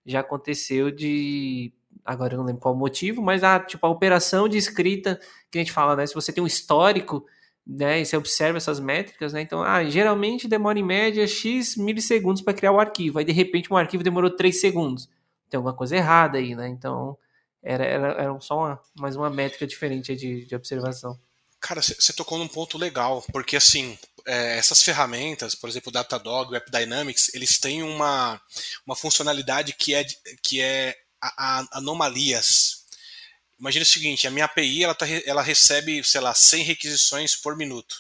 já 0.05 0.20
aconteceu 0.20 0.91
de 0.91 1.72
agora 2.03 2.34
eu 2.34 2.38
não 2.38 2.45
lembro 2.45 2.62
qual 2.62 2.74
o 2.74 2.78
motivo, 2.78 3.22
mas 3.22 3.45
a 3.45 3.62
tipo 3.62 3.86
a 3.86 3.89
operação 3.89 4.49
de 4.49 4.57
escrita 4.57 5.18
que 5.49 5.57
a 5.57 5.62
gente 5.62 5.72
fala, 5.72 5.95
né? 5.95 6.05
Se 6.05 6.14
você 6.14 6.34
tem 6.34 6.43
um 6.43 6.47
histórico 6.47 7.26
né, 7.72 8.01
e 8.01 8.05
você 8.05 8.17
observa 8.17 8.57
essas 8.57 8.80
métricas, 8.80 9.34
né, 9.34 9.41
então, 9.41 9.63
ah, 9.63 9.84
geralmente 9.84 10.47
demora 10.47 10.78
em 10.78 10.84
média 10.84 11.26
X 11.26 11.76
milissegundos 11.78 12.41
para 12.41 12.53
criar 12.53 12.72
o 12.72 12.80
arquivo, 12.80 13.19
aí 13.19 13.26
de 13.26 13.32
repente 13.32 13.72
um 13.72 13.78
arquivo 13.78 14.03
demorou 14.03 14.30
3 14.30 14.59
segundos, 14.59 15.07
tem 15.49 15.57
alguma 15.57 15.74
coisa 15.74 15.95
errada 15.95 16.38
aí, 16.38 16.55
né, 16.55 16.67
então 16.67 17.17
era, 17.63 17.86
era, 17.86 18.07
era 18.13 18.41
só 18.41 18.57
uma, 18.57 18.80
mais 18.99 19.15
uma 19.15 19.30
métrica 19.30 19.65
diferente 19.65 20.15
de, 20.15 20.45
de 20.45 20.55
observação. 20.55 21.17
Cara, 21.59 21.80
você 21.82 22.11
tocou 22.13 22.39
num 22.39 22.47
ponto 22.47 22.76
legal, 22.76 23.24
porque 23.32 23.55
assim, 23.55 23.97
é, 24.26 24.57
essas 24.57 24.82
ferramentas, 24.82 25.53
por 25.53 25.69
exemplo, 25.69 25.89
o 25.89 25.93
Datadog, 25.93 26.51
o 26.51 26.57
AppDynamics, 26.57 27.34
eles 27.36 27.59
têm 27.59 27.84
uma, 27.84 28.41
uma 28.86 28.95
funcionalidade 28.95 29.74
que 29.74 29.93
é, 29.93 30.03
que 30.41 30.59
é 30.59 30.97
a, 31.22 31.59
a 31.59 31.78
anomalias, 31.78 32.80
Imagina 33.62 33.84
o 33.84 33.86
seguinte, 33.86 34.28
a 34.28 34.32
minha 34.32 34.45
API 34.45 34.84
ela, 34.84 34.95
tá, 34.95 35.05
ela 35.24 35.43
recebe, 35.43 36.03
sei 36.03 36.20
lá, 36.20 36.34
100 36.34 36.64
requisições 36.64 37.36
por 37.36 37.55
minuto. 37.55 37.95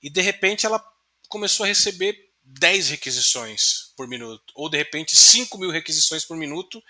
E 0.00 0.08
de 0.08 0.20
repente 0.20 0.64
ela 0.64 0.80
começou 1.28 1.64
a 1.64 1.66
receber 1.66 2.16
10 2.44 2.90
requisições 2.90 3.92
por 3.96 4.06
minuto. 4.06 4.44
Ou 4.54 4.70
de 4.70 4.78
repente 4.78 5.16
5 5.16 5.58
mil 5.58 5.70
requisições 5.70 6.24
por 6.24 6.36
minuto 6.36 6.80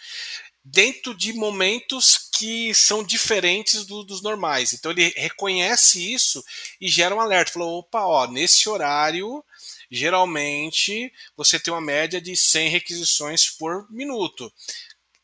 dentro 0.63 1.15
de 1.15 1.33
momentos 1.33 2.29
que 2.31 2.75
são 2.75 3.03
diferentes 3.03 3.87
do, 3.87 4.05
dos 4.05 4.21
normais. 4.21 4.75
Então 4.75 4.93
ele 4.93 5.09
reconhece 5.17 6.13
isso 6.13 6.45
e 6.79 6.89
gera 6.89 7.15
um 7.15 7.21
alerta. 7.21 7.53
Falou, 7.53 7.79
opa, 7.79 8.05
ó, 8.05 8.27
nesse 8.27 8.69
horário 8.69 9.43
geralmente 9.91 11.11
você 11.35 11.59
tem 11.59 11.73
uma 11.73 11.81
média 11.81 12.21
de 12.21 12.37
100 12.37 12.69
requisições 12.69 13.49
por 13.49 13.91
minuto 13.91 14.53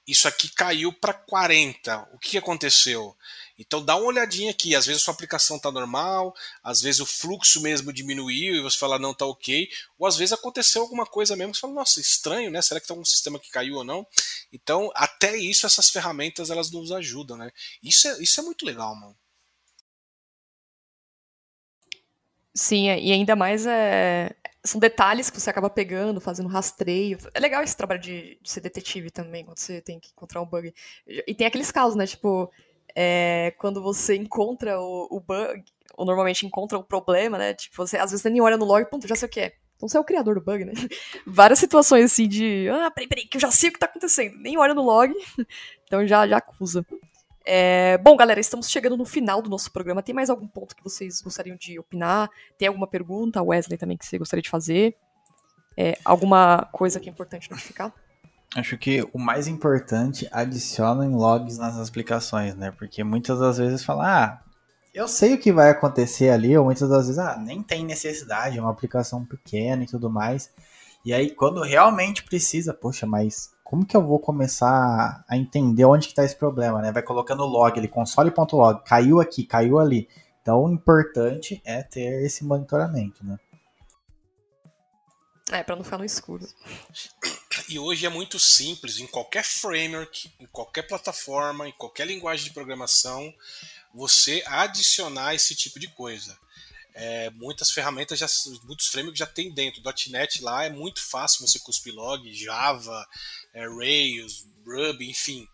isso 0.06 0.28
aqui 0.28 0.48
caiu 0.48 0.92
para 0.92 1.14
40. 1.14 2.08
O 2.12 2.18
que 2.18 2.36
aconteceu? 2.36 3.16
Então 3.58 3.84
dá 3.84 3.96
uma 3.96 4.06
olhadinha 4.06 4.50
aqui. 4.50 4.74
Às 4.74 4.86
vezes 4.86 5.02
sua 5.02 5.14
aplicação 5.14 5.56
está 5.56 5.70
normal, 5.70 6.34
às 6.62 6.80
vezes 6.80 7.00
o 7.00 7.06
fluxo 7.06 7.60
mesmo 7.62 7.92
diminuiu 7.92 8.56
e 8.56 8.60
você 8.60 8.76
fala 8.76 8.98
não 8.98 9.12
está 9.12 9.24
ok, 9.24 9.68
ou 9.98 10.06
às 10.06 10.16
vezes 10.16 10.32
aconteceu 10.32 10.82
alguma 10.82 11.06
coisa 11.06 11.36
mesmo 11.36 11.52
que 11.52 11.58
você 11.58 11.62
fala 11.62 11.74
nossa 11.74 12.00
estranho, 12.00 12.50
né? 12.50 12.60
Será 12.60 12.80
que 12.80 12.86
tem 12.86 12.94
algum 12.94 13.04
sistema 13.04 13.38
que 13.38 13.50
caiu 13.50 13.76
ou 13.76 13.84
não? 13.84 14.06
Então 14.52 14.90
até 14.94 15.36
isso 15.36 15.66
essas 15.66 15.88
ferramentas 15.90 16.50
elas 16.50 16.70
nos 16.70 16.92
ajudam, 16.92 17.36
né? 17.36 17.50
Isso 17.82 18.08
é, 18.08 18.22
isso 18.22 18.40
é 18.40 18.42
muito 18.42 18.66
legal, 18.66 18.94
mano. 18.94 19.16
Sim, 22.56 22.86
e 22.86 23.12
ainda 23.12 23.34
mais 23.34 23.66
é, 23.66 24.34
são 24.64 24.80
detalhes 24.80 25.28
que 25.28 25.38
você 25.38 25.50
acaba 25.50 25.68
pegando, 25.68 26.20
fazendo 26.20 26.48
rastreio. 26.48 27.18
É 27.34 27.38
legal 27.38 27.62
esse 27.62 27.76
trabalho 27.76 28.00
de, 28.00 28.38
de, 28.40 28.50
ser 28.50 28.60
detetive 28.60 29.10
também, 29.10 29.44
quando 29.44 29.58
você 29.58 29.80
tem 29.80 30.00
que 30.00 30.10
encontrar 30.10 30.40
um 30.40 30.46
bug. 30.46 30.74
E 31.06 31.34
tem 31.34 31.46
aqueles 31.46 31.70
casos, 31.70 31.94
né? 31.94 32.06
Tipo, 32.06 32.50
é, 32.96 33.54
quando 33.58 33.82
você 33.82 34.16
encontra 34.16 34.80
o, 34.80 35.08
o, 35.10 35.20
bug, 35.20 35.62
ou 35.96 36.06
normalmente 36.06 36.46
encontra 36.46 36.78
o 36.78 36.84
problema, 36.84 37.36
né? 37.36 37.52
Tipo, 37.52 37.76
você 37.76 37.98
às 37.98 38.10
vezes 38.10 38.24
nem 38.24 38.40
olha 38.40 38.56
no 38.56 38.64
log, 38.64 38.86
ponto, 38.86 39.06
já 39.06 39.14
sei 39.14 39.26
o 39.26 39.30
que 39.30 39.40
é. 39.40 39.52
Então 39.76 39.86
você 39.86 39.98
é 39.98 40.00
o 40.00 40.04
criador 40.04 40.36
do 40.36 40.40
bug, 40.40 40.64
né? 40.64 40.72
Várias 41.26 41.58
situações 41.58 42.06
assim 42.06 42.26
de. 42.26 42.66
Ah, 42.70 42.90
peraí, 42.90 43.08
peraí, 43.08 43.26
que 43.26 43.36
eu 43.36 43.40
já 43.40 43.50
sei 43.50 43.68
o 43.68 43.72
que 43.72 43.78
tá 43.78 43.86
acontecendo. 43.86 44.38
Nem 44.38 44.56
olha 44.56 44.72
no 44.72 44.82
log, 44.82 45.12
então 45.84 46.06
já, 46.06 46.26
já 46.26 46.38
acusa. 46.38 46.86
É, 47.46 47.98
bom, 47.98 48.16
galera, 48.16 48.40
estamos 48.40 48.70
chegando 48.70 48.96
no 48.96 49.04
final 49.04 49.42
do 49.42 49.50
nosso 49.50 49.70
programa. 49.70 50.02
Tem 50.02 50.14
mais 50.14 50.30
algum 50.30 50.48
ponto 50.48 50.74
que 50.74 50.82
vocês 50.82 51.20
gostariam 51.20 51.56
de 51.56 51.78
opinar? 51.78 52.30
Tem 52.56 52.68
alguma 52.68 52.86
pergunta, 52.86 53.42
Wesley, 53.42 53.76
também, 53.76 53.98
que 53.98 54.06
você 54.06 54.16
gostaria 54.16 54.42
de 54.42 54.48
fazer? 54.48 54.96
É, 55.76 55.98
alguma 56.04 56.68
coisa 56.72 56.98
que 56.98 57.08
é 57.08 57.12
importante 57.12 57.50
notificar? 57.50 57.92
Acho 58.56 58.78
que 58.78 59.06
o 59.12 59.18
mais 59.18 59.46
importante, 59.48 60.28
adicionem 60.30 61.10
logs 61.10 61.58
nas 61.58 61.76
aplicações, 61.76 62.54
né? 62.54 62.70
Porque 62.70 63.02
muitas 63.02 63.38
das 63.38 63.58
vezes 63.58 63.84
fala, 63.84 64.04
ah, 64.06 64.42
eu 64.94 65.08
sei 65.08 65.34
o 65.34 65.38
que 65.38 65.52
vai 65.52 65.70
acontecer 65.70 66.30
ali, 66.30 66.56
ou 66.56 66.64
muitas 66.64 66.88
das 66.88 67.06
vezes, 67.06 67.18
ah, 67.18 67.36
nem 67.36 67.62
tem 67.62 67.84
necessidade, 67.84 68.56
é 68.56 68.60
uma 68.60 68.70
aplicação 68.70 69.24
pequena 69.24 69.82
e 69.82 69.86
tudo 69.86 70.08
mais. 70.08 70.50
E 71.04 71.12
aí, 71.12 71.30
quando 71.30 71.60
realmente 71.62 72.22
precisa, 72.22 72.72
poxa, 72.72 73.04
mas 73.04 73.53
como 73.74 73.84
que 73.84 73.96
eu 73.96 74.06
vou 74.06 74.20
começar 74.20 75.24
a 75.28 75.36
entender 75.36 75.84
onde 75.84 76.06
está 76.06 76.24
esse 76.24 76.36
problema, 76.36 76.80
né? 76.80 76.92
Vai 76.92 77.02
colocando 77.02 77.44
log, 77.44 77.76
ele 77.76 77.88
console.log, 77.88 78.84
caiu 78.84 79.20
aqui, 79.20 79.44
caiu 79.44 79.80
ali. 79.80 80.08
Então, 80.40 80.62
o 80.62 80.72
importante 80.72 81.60
é 81.64 81.82
ter 81.82 82.24
esse 82.24 82.44
monitoramento, 82.44 83.26
né? 83.26 83.36
É, 85.50 85.64
para 85.64 85.74
não 85.74 85.82
ficar 85.82 85.98
no 85.98 86.04
escuro. 86.04 86.46
E 87.68 87.80
hoje 87.80 88.06
é 88.06 88.08
muito 88.08 88.38
simples, 88.38 89.00
em 89.00 89.08
qualquer 89.08 89.42
framework, 89.42 90.32
em 90.38 90.46
qualquer 90.46 90.82
plataforma, 90.82 91.68
em 91.68 91.72
qualquer 91.72 92.06
linguagem 92.06 92.44
de 92.44 92.54
programação, 92.54 93.34
você 93.92 94.44
adicionar 94.46 95.34
esse 95.34 95.56
tipo 95.56 95.80
de 95.80 95.88
coisa. 95.88 96.38
É, 96.94 97.28
muitas 97.30 97.72
ferramentas, 97.72 98.18
já, 98.18 98.26
muitos 98.62 98.86
frameworks 98.86 99.18
já 99.18 99.26
tem 99.26 99.52
dentro. 99.52 99.82
.NET 100.08 100.42
lá 100.42 100.64
é 100.64 100.70
muito 100.70 101.02
fácil 101.02 101.46
você 101.46 101.58
cuspir 101.58 101.92
log, 101.92 102.32
Java, 102.32 103.06
é, 103.52 103.66
Rails, 103.66 104.46
Ruby, 104.64 105.10
enfim. 105.10 105.48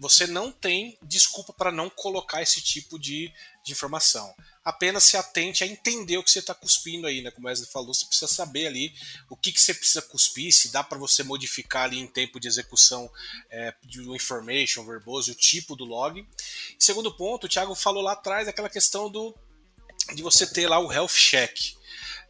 Você 0.00 0.26
não 0.26 0.50
tem 0.50 0.96
desculpa 1.02 1.52
para 1.52 1.72
não 1.72 1.90
colocar 1.90 2.40
esse 2.40 2.60
tipo 2.60 2.98
de, 2.98 3.32
de 3.64 3.72
informação. 3.72 4.32
Apenas 4.64 5.04
se 5.04 5.16
atente 5.16 5.64
a 5.64 5.66
entender 5.66 6.16
o 6.18 6.22
que 6.22 6.30
você 6.30 6.38
está 6.38 6.54
cuspindo 6.54 7.06
aí, 7.06 7.20
né? 7.20 7.30
Como 7.30 7.46
o 7.46 7.50
Wesley 7.50 7.68
falou, 7.68 7.92
você 7.92 8.06
precisa 8.06 8.32
saber 8.32 8.66
ali 8.66 8.94
o 9.28 9.36
que, 9.36 9.50
que 9.50 9.60
você 9.60 9.74
precisa 9.74 10.02
cuspir, 10.02 10.52
se 10.52 10.70
dá 10.70 10.84
para 10.84 10.98
você 10.98 11.22
modificar 11.22 11.84
ali 11.84 11.98
em 11.98 12.06
tempo 12.06 12.38
de 12.38 12.46
execução 12.46 13.10
é, 13.50 13.74
de 13.82 14.00
um 14.00 14.14
information 14.14 14.84
verboso, 14.84 15.32
o 15.32 15.34
tipo 15.34 15.74
do 15.74 15.84
log. 15.84 16.26
segundo 16.78 17.14
ponto, 17.14 17.44
o 17.44 17.48
Thiago 17.48 17.74
falou 17.74 18.02
lá 18.02 18.12
atrás 18.12 18.46
aquela 18.46 18.70
questão 18.70 19.10
do 19.10 19.34
de 20.14 20.22
você 20.22 20.46
ter 20.46 20.68
lá 20.68 20.78
o 20.78 20.92
Health 20.92 21.08
Check. 21.08 21.76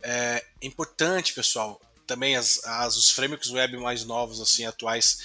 É 0.03 0.45
importante, 0.63 1.33
pessoal, 1.33 1.81
também 2.07 2.37
as, 2.37 2.65
as, 2.65 2.97
os 2.97 3.11
frameworks 3.11 3.51
web 3.51 3.77
mais 3.77 4.05
novos, 4.05 4.41
assim, 4.41 4.65
atuais, 4.65 5.21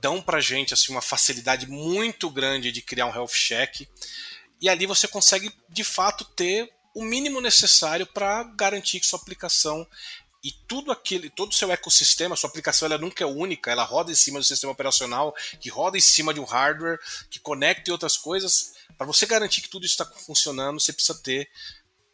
dão 0.00 0.22
pra 0.22 0.40
gente 0.40 0.72
assim, 0.72 0.92
uma 0.92 1.02
facilidade 1.02 1.66
muito 1.66 2.30
grande 2.30 2.72
de 2.72 2.80
criar 2.80 3.06
um 3.06 3.14
health 3.14 3.32
check. 3.32 3.88
E 4.60 4.68
ali 4.68 4.86
você 4.86 5.06
consegue, 5.08 5.52
de 5.68 5.84
fato, 5.84 6.24
ter 6.24 6.72
o 6.94 7.04
mínimo 7.04 7.40
necessário 7.40 8.06
para 8.06 8.42
garantir 8.42 9.00
que 9.00 9.06
sua 9.06 9.18
aplicação 9.18 9.86
e 10.42 10.52
tudo 10.66 10.90
aquele, 10.90 11.28
todo 11.28 11.52
o 11.52 11.54
seu 11.54 11.70
ecossistema, 11.70 12.34
sua 12.34 12.48
aplicação 12.48 12.86
ela 12.86 12.96
nunca 12.96 13.22
é 13.22 13.26
única, 13.26 13.70
ela 13.70 13.84
roda 13.84 14.10
em 14.10 14.14
cima 14.14 14.38
do 14.38 14.44
sistema 14.44 14.72
operacional, 14.72 15.34
que 15.60 15.68
roda 15.68 15.98
em 15.98 16.00
cima 16.00 16.32
de 16.32 16.40
um 16.40 16.44
hardware, 16.44 16.98
que 17.30 17.38
conecta 17.38 17.90
e 17.90 17.92
outras 17.92 18.16
coisas. 18.16 18.72
Para 18.96 19.06
você 19.06 19.26
garantir 19.26 19.60
que 19.60 19.68
tudo 19.68 19.84
está 19.84 20.04
funcionando, 20.04 20.80
você 20.80 20.92
precisa 20.92 21.18
ter 21.18 21.48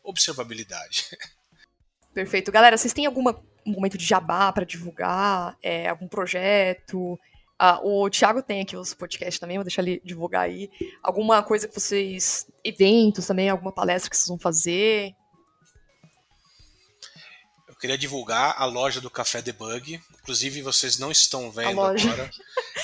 observabilidade. 0.06 1.06
Perfeito. 2.14 2.50
Galera, 2.50 2.78
vocês 2.78 2.94
têm 2.94 3.04
algum 3.04 3.22
momento 3.66 3.98
de 3.98 4.06
jabá 4.06 4.50
para 4.52 4.64
divulgar? 4.64 5.58
É, 5.62 5.88
algum 5.88 6.08
projeto? 6.08 7.18
Ah, 7.58 7.80
o 7.82 8.08
Thiago 8.08 8.42
tem 8.42 8.60
aqui 8.60 8.76
os 8.76 8.94
podcasts 8.94 9.38
também, 9.38 9.56
vou 9.56 9.64
deixar 9.64 9.82
ele 9.82 10.00
divulgar 10.04 10.42
aí. 10.42 10.70
Alguma 11.02 11.42
coisa 11.42 11.66
que 11.66 11.74
vocês. 11.74 12.46
eventos 12.64 13.26
também, 13.26 13.48
alguma 13.48 13.72
palestra 13.72 14.10
que 14.10 14.16
vocês 14.16 14.28
vão 14.28 14.38
fazer? 14.38 15.14
Eu 17.76 17.80
queria 17.80 17.98
divulgar 17.98 18.54
a 18.56 18.64
loja 18.64 19.02
do 19.02 19.10
Café 19.10 19.42
Debug. 19.42 20.00
Inclusive, 20.22 20.62
vocês 20.62 20.98
não 20.98 21.10
estão 21.12 21.50
vendo 21.52 21.78
agora. 21.78 22.30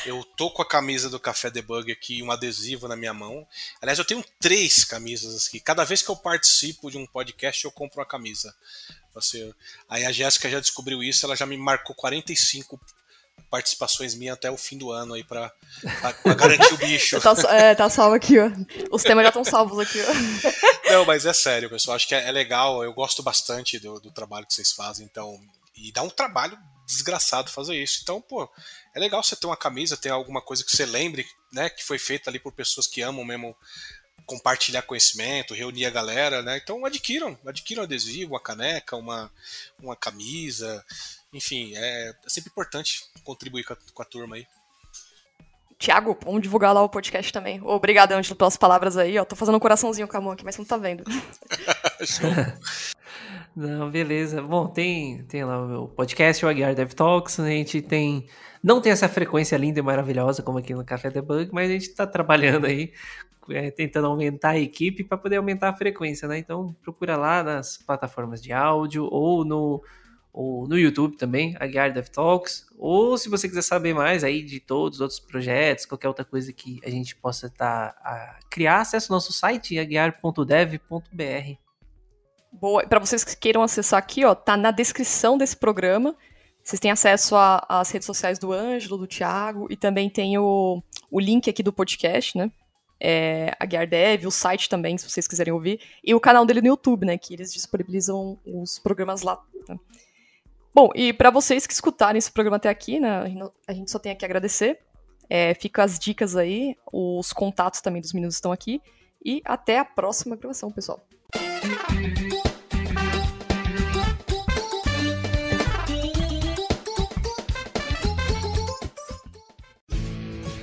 Eu 0.05 0.23
tô 0.23 0.51
com 0.51 0.61
a 0.61 0.69
camisa 0.69 1.09
do 1.09 1.19
Café 1.19 1.51
Debug 1.51 1.91
aqui, 1.91 2.23
um 2.23 2.31
adesivo 2.31 2.87
na 2.87 2.95
minha 2.95 3.15
mão. 3.15 3.47
Aliás, 3.81 3.99
eu 3.99 4.05
tenho 4.05 4.23
três 4.39 4.85
camisas 4.85 5.47
aqui. 5.47 5.61
Cada 5.61 5.83
vez 5.83 6.03
que 6.03 6.11
eu 6.11 6.17
participo 6.17 6.91
de 6.91 6.99
um 6.99 7.07
podcast, 7.07 7.65
eu 7.65 7.73
compro 7.73 8.01
uma 8.01 8.07
camisa. 8.07 8.55
Você... 9.15 9.55
Aí 9.89 10.05
a 10.05 10.13
Jéssica 10.13 10.51
já 10.51 10.61
descobriu 10.61 11.03
isso, 11.03 11.25
ela 11.25 11.37
já 11.37 11.47
me 11.47 11.57
marcou 11.57 11.97
45 11.97 12.79
participações 13.53 14.15
minhas 14.15 14.35
até 14.35 14.51
o 14.51 14.57
fim 14.57 14.79
do 14.79 14.91
ano 14.91 15.13
aí 15.13 15.23
pra, 15.23 15.53
pra, 16.01 16.13
pra 16.15 16.35
garantir 16.35 16.73
o 16.73 16.79
bicho. 16.79 17.21
tá, 17.21 17.35
é, 17.55 17.75
tá 17.75 17.91
salvo 17.91 18.15
aqui, 18.15 18.39
ó. 18.39 18.51
Os 18.91 19.03
temas 19.03 19.25
já 19.25 19.29
estão 19.29 19.45
salvos 19.45 19.79
aqui, 19.79 19.99
ó. 20.01 20.91
Não, 20.91 21.05
mas 21.05 21.27
é 21.27 21.35
sério, 21.35 21.69
pessoal. 21.69 21.97
Acho 21.97 22.09
que 22.09 22.15
é, 22.15 22.29
é 22.29 22.33
legal. 22.33 22.83
Eu 22.83 22.95
gosto 22.95 23.23
bastante 23.23 23.79
do, 23.79 24.01
do, 24.01 24.11
trabalho 24.11 24.47
que 24.47 24.55
vocês 24.55 24.73
fazem, 24.73 25.05
então. 25.05 25.39
E 25.77 25.93
dá 25.93 26.03
um 26.03 26.09
trabalho 26.09 26.59
desgraçado 26.87 27.51
fazer 27.51 27.77
isso. 27.77 28.01
Então, 28.03 28.23
pô, 28.23 28.49
é 28.95 28.99
legal 28.99 29.23
você 29.23 29.37
ter 29.37 29.47
uma 29.47 29.57
camisa, 29.57 29.99
ter 29.99 30.11
alguma 30.11 30.41
coisa 30.41 30.65
que 30.65 30.75
você 30.75 30.87
lembre, 30.87 31.27
né? 31.53 31.69
Que 31.69 31.85
foi 31.85 31.99
feita 31.99 32.31
ali 32.31 32.39
por 32.39 32.53
pessoas 32.53 32.87
que 32.87 33.03
amam 33.03 33.23
mesmo 33.23 33.55
compartilhar 34.27 34.83
conhecimento, 34.83 35.55
reunir 35.55 35.87
a 35.87 35.91
galera, 35.91 36.43
né? 36.43 36.61
Então 36.63 36.85
adquiram, 36.85 37.39
adquiram 37.47 37.83
um 37.83 37.85
adesivo, 37.85 38.33
uma 38.33 38.41
caneca, 38.41 38.97
uma, 38.97 39.31
uma 39.81 39.97
camisa, 39.97 40.85
enfim, 41.33 41.73
é, 41.75 42.11
é 42.11 42.29
sempre 42.29 42.51
importante 42.51 43.05
contribuir 43.25 43.65
com 43.65 43.73
a, 43.73 43.77
com 43.95 44.03
a 44.03 44.07
turma 44.07 44.37
aí. 44.37 44.47
Tiago, 45.83 46.17
vamos 46.25 46.43
divulgar 46.43 46.73
lá 46.73 46.81
o 46.81 46.89
podcast 46.89 47.33
também. 47.33 47.61
Obrigado, 47.61 48.13
Ângelo, 48.13 48.37
pelas 48.37 48.57
palavras 48.57 48.97
aí. 48.97 49.19
Ó, 49.19 49.25
tô 49.25 49.35
fazendo 49.35 49.57
um 49.57 49.61
coraçãozinho 49.61 50.07
com 50.07 50.17
a 50.17 50.21
mão 50.21 50.33
aqui, 50.33 50.45
mas 50.45 50.55
você 50.55 50.61
não 50.61 50.69
tá 50.69 50.77
vendo. 50.77 51.03
não, 53.57 53.91
beleza. 53.91 54.41
Bom, 54.41 54.69
tem, 54.69 55.25
tem 55.25 55.45
lá 55.45 55.61
o 55.61 55.67
meu 55.67 55.89
podcast, 55.89 56.45
o 56.45 56.49
Aguiar 56.49 56.77
Dev 56.77 56.93
Talks. 56.93 57.41
A 57.41 57.49
gente 57.49 57.83
tem. 57.83 58.29
Não 58.63 58.81
tem 58.81 58.93
essa 58.93 59.09
frequência 59.09 59.57
linda 59.57 59.81
e 59.81 59.83
maravilhosa 59.83 60.41
como 60.41 60.59
aqui 60.59 60.73
no 60.73 60.85
Café 60.85 61.11
Debug, 61.11 61.51
mas 61.53 61.69
a 61.69 61.73
gente 61.73 61.89
tá 61.89 62.07
trabalhando 62.07 62.65
aí, 62.65 62.93
é, 63.51 63.71
tentando 63.71 64.07
aumentar 64.07 64.51
a 64.51 64.59
equipe 64.59 65.05
para 65.05 65.19
poder 65.19 65.37
aumentar 65.37 65.71
a 65.71 65.77
frequência, 65.77 66.29
né? 66.29 66.39
Então 66.39 66.75
procura 66.83 67.17
lá 67.17 67.43
nas 67.43 67.77
plataformas 67.77 68.43
de 68.43 68.53
áudio 68.53 69.09
ou 69.11 69.45
no 69.45 69.83
ou 70.33 70.67
no 70.67 70.79
YouTube 70.79 71.17
também, 71.19 71.55
Aguiar 71.61 71.93
Dev 71.93 72.07
Talks, 72.09 72.67
ou 72.79 73.19
se 73.19 73.29
você 73.29 73.47
quiser 73.47 73.61
saber 73.61 73.93
mais 73.93 74.25
aí 74.25 74.43
de 74.43 74.61
todos 74.61 74.97
os 74.97 75.01
outros 75.03 75.21
projetos, 75.21 75.85
qualquer 75.85 76.09
outra 76.09 76.25
coisa 76.25 76.53
que 76.53 76.81
a 76.85 76.89
gente 76.89 77.15
possa 77.15 77.49
estar 77.49 77.93
tá, 77.93 78.01
a 78.03 78.39
criar, 78.51 78.81
acesse 78.81 79.11
o 79.11 79.13
nosso 79.13 79.31
site 79.31 79.79
aguiar.dev.br. 79.79 81.59
Boa, 82.51 82.87
para 82.87 82.99
vocês 82.99 83.25
que 83.25 83.37
queiram 83.37 83.63
acessar 83.63 83.99
aqui, 83.99 84.25
ó, 84.25 84.35
tá 84.35 84.57
na 84.57 84.71
descrição 84.71 85.37
desse 85.37 85.57
programa. 85.57 86.17
Vocês 86.63 86.81
têm 86.81 86.91
acesso 86.91 87.35
às 87.37 87.91
redes 87.91 88.07
sociais 88.07 88.39
do 88.39 88.53
Ângelo, 88.53 88.97
do 88.97 89.07
Thiago, 89.07 89.67
e 89.69 89.77
também 89.77 90.09
tem 90.09 90.39
o, 90.39 90.83
o 91.11 91.21
link 91.21 91.51
aqui 91.51 91.63
do 91.63 91.73
podcast, 91.73 92.39
né? 92.39 92.51
É, 93.05 93.53
a 93.59 93.69
Gear 93.69 93.89
Dev, 93.89 94.27
o 94.27 94.31
site 94.31 94.69
também, 94.69 94.97
se 94.97 95.11
vocês 95.11 95.27
quiserem 95.27 95.53
ouvir, 95.53 95.81
e 96.05 96.15
o 96.15 96.21
canal 96.21 96.47
dele 96.47 96.61
no 96.61 96.69
YouTube, 96.69 97.05
né? 97.05 97.19
Que 97.19 97.35
eles 97.35 97.53
disponibilizam 97.53 98.39
os 98.47 98.79
programas 98.79 99.23
lá. 99.23 99.43
Tá? 99.67 99.77
Bom, 100.73 100.91
e 100.95 101.13
para 101.13 101.31
vocês 101.31 101.67
que 101.67 101.73
escutaram 101.73 102.17
esse 102.17 102.31
programa 102.31 102.57
até 102.57 102.69
aqui, 102.69 103.01
né, 103.01 103.25
a 103.67 103.73
gente 103.73 103.91
só 103.91 103.99
tem 103.99 104.13
aqui 104.13 104.25
a 104.25 104.29
agradecer. 104.29 104.79
É, 105.29 105.53
fica 105.55 105.83
as 105.83 105.99
dicas 105.99 106.37
aí, 106.37 106.77
os 106.93 107.33
contatos 107.33 107.81
também 107.81 108.01
dos 108.01 108.13
meninos 108.13 108.37
estão 108.37 108.53
aqui. 108.53 108.81
E 109.25 109.43
até 109.45 109.79
a 109.79 109.85
próxima 109.85 110.37
gravação, 110.37 110.71
pessoal. 110.71 111.05